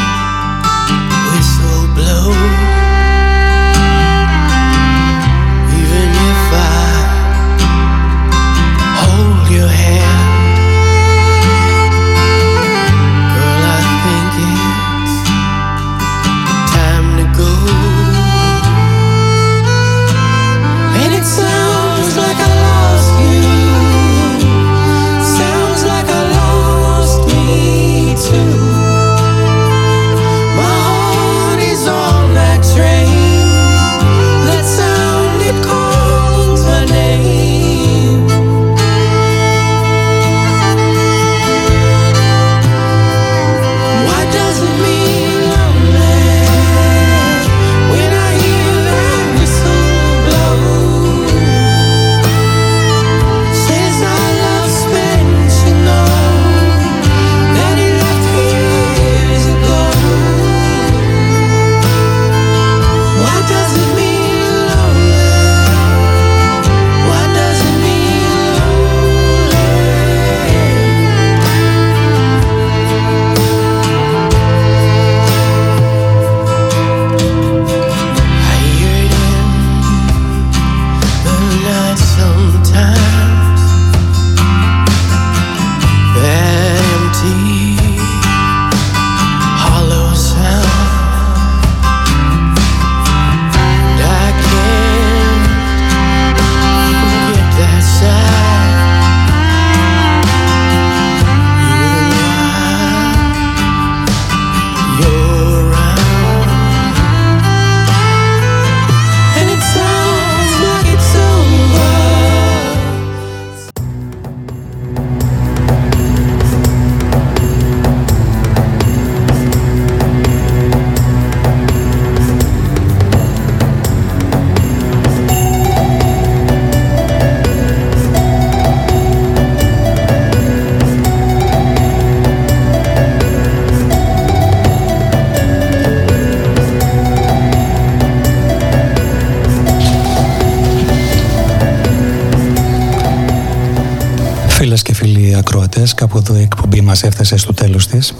[145.84, 148.14] ακροατές, κάπου εδώ η εκπομπή μας έφτασε στο τέλος της.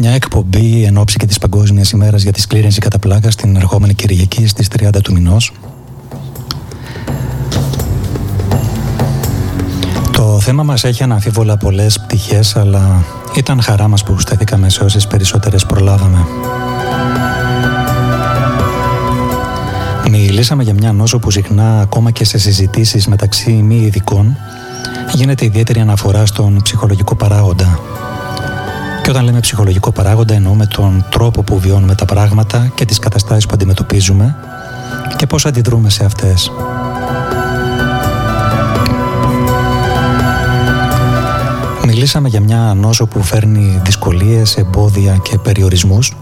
[0.00, 3.94] Μια εκπομπή εν ώψη και της Παγκόσμιας ημέρας για τη σκλήρινση κατά πλάκα στην ερχόμενη
[3.94, 5.52] Κυριακή στις 30 του μηνός.
[10.12, 15.06] Το θέμα μας έχει αναμφίβολα πολλές πτυχές, αλλά ήταν χαρά μας που σταθήκαμε σε όσες
[15.06, 16.26] περισσότερες προλάβαμε.
[20.10, 24.36] Μιλήσαμε για μια νόσο που συχνά ακόμα και σε συζητήσεις μεταξύ μη ειδικών
[25.12, 27.78] γίνεται ιδιαίτερη αναφορά στον ψυχολογικό παράγοντα.
[29.02, 33.46] Και όταν λέμε ψυχολογικό παράγοντα εννοούμε τον τρόπο που βιώνουμε τα πράγματα και τις καταστάσεις
[33.46, 34.36] που αντιμετωπίζουμε
[35.16, 36.52] και πώς αντιδρούμε σε αυτές.
[41.86, 46.16] Μιλήσαμε για μια νόσο που φέρνει δυσκολίες, εμπόδια και περιορισμούς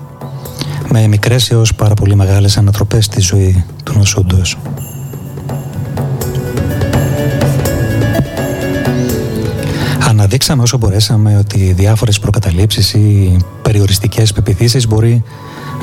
[0.88, 4.56] με μικρές έως πάρα πολύ μεγάλες ανατροπές στη ζωή του νοσούντος.
[10.34, 15.22] Αναδείξαμε όσο μπορέσαμε ότι διάφορες προκαταλήψεις ή περιοριστικές πεπιθήσεις μπορεί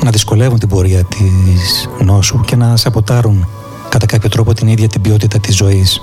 [0.04, 3.48] να δυσκολεύουν την πορεία της νόσου και να σαποτάρουν
[3.88, 6.00] κατά κάποιο τρόπο την ίδια την ποιότητα της ζωής.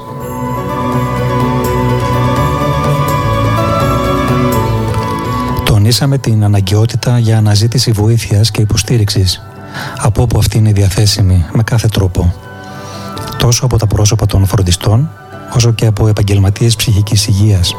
[5.65, 9.41] Τονίσαμε την αναγκαιότητα για αναζήτηση βοήθειας και υποστήριξης
[9.97, 12.33] από όπου αυτή είναι διαθέσιμη με κάθε τρόπο.
[13.37, 15.09] Τόσο από τα πρόσωπα των φροντιστών,
[15.55, 17.75] όσο και από επαγγελματίες ψυχικής υγείας.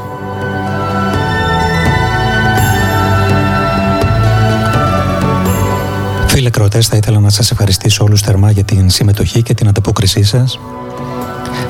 [6.40, 10.22] Φίλε Κροτές, θα ήθελα να σας ευχαριστήσω όλους θερμά για την συμμετοχή και την ανταπόκρισή
[10.22, 10.58] σας,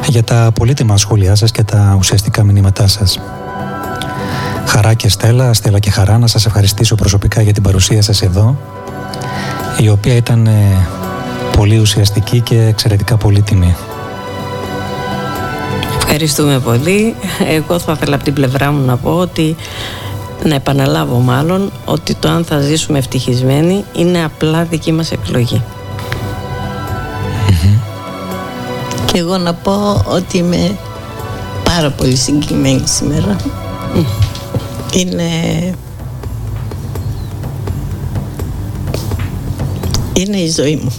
[0.09, 3.21] για τα πολύτιμα σχόλιά σας και τα ουσιαστικά μηνύματά σας.
[4.67, 8.59] Χαρά και Στέλλα, Στέλλα και Χαρά, να σας ευχαριστήσω προσωπικά για την παρουσία σας εδώ,
[9.79, 10.87] η οποία ήταν ε,
[11.57, 13.77] πολύ ουσιαστική και εξαιρετικά πολύτιμη.
[15.97, 17.15] Ευχαριστούμε πολύ.
[17.57, 19.57] Εγώ θα ήθελα από την πλευρά μου να πω ότι
[20.45, 25.63] να επαναλάβω μάλλον ότι το αν θα ζήσουμε ευτυχισμένοι είναι απλά δική μας επιλογή.
[29.13, 30.79] Και εγώ να πω ότι είμαι
[31.65, 33.37] πάρα πολύ συγκεκριμένη σήμερα.
[34.95, 35.25] Είναι...
[40.13, 40.93] Είναι η ζωή μου.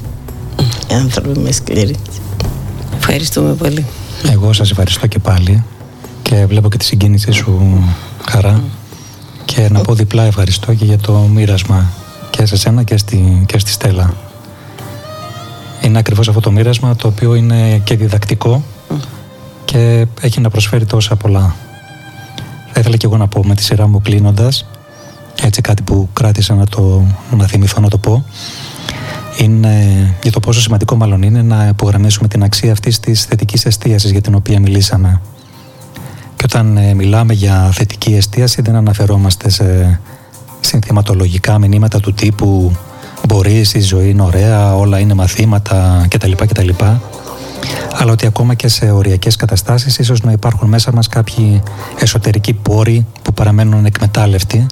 [0.89, 1.95] Οι άνθρωποι με σκληρή.
[2.97, 3.85] Ευχαριστούμε πολύ.
[4.31, 5.63] Εγώ σας ευχαριστώ και πάλι
[6.22, 7.84] και βλέπω και τη συγκίνησή σου
[8.30, 8.63] χαρά
[9.53, 11.91] και να πω διπλά ευχαριστώ και για το μοίρασμα
[12.29, 14.13] και σε σένα και στη, και στη Στέλλα.
[15.81, 18.63] Είναι ακριβώς αυτό το μοίρασμα το οποίο είναι και διδακτικό
[19.65, 21.55] και έχει να προσφέρει τόσα πολλά.
[22.71, 24.67] Θα ήθελα και εγώ να πω με τη σειρά μου κλείνοντας,
[25.41, 27.03] έτσι κάτι που κράτησα να, το,
[27.37, 28.25] να θυμηθώ να το πω,
[29.37, 29.75] είναι
[30.23, 34.21] για το πόσο σημαντικό μάλλον είναι να υπογραμμίσουμε την αξία αυτής της θετικής εστίασης για
[34.21, 35.21] την οποία μιλήσαμε.
[36.41, 39.99] Και όταν ε, μιλάμε για θετική εστίαση δεν αναφερόμαστε σε
[40.59, 42.76] συνθηματολογικά μηνύματα του τύπου
[43.27, 46.31] μπορείς, η ζωή είναι ωραία, όλα είναι μαθήματα κτλ.
[46.31, 46.69] κτλ.
[47.93, 51.64] Αλλά ότι ακόμα και σε οριακές καταστάσεις ίσως να υπάρχουν μέσα μας κάποιοι
[51.99, 54.65] εσωτερικοί πόροι που παραμένουν ανεκμετάλλευτοι,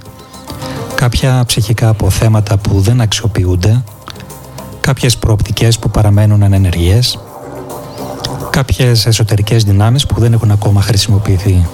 [0.95, 3.83] κάποια ψυχικά αποθέματα που δεν αξιοποιούνται,
[4.81, 7.19] κάποιες προοπτικές που παραμένουν ανενεργές,
[8.49, 11.67] κάποιες εσωτερικές δυνάμεις που δεν έχουν ακόμα χρησιμοποιηθεί.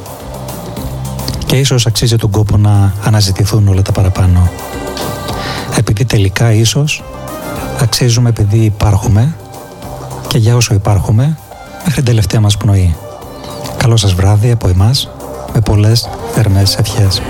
[1.45, 4.49] Και ίσως αξίζει τον κόπο να αναζητηθούν όλα τα παραπάνω.
[5.77, 7.03] Επειδή τελικά ίσως
[7.81, 9.35] αξίζουμε επειδή υπάρχουμε
[10.27, 11.37] και για όσο υπάρχουμε
[11.77, 12.95] μέχρι την τελευταία μας πνοή.
[13.77, 15.09] Καλό σας βράδυ από εμάς
[15.53, 17.21] με πολλές θερμές ευχές.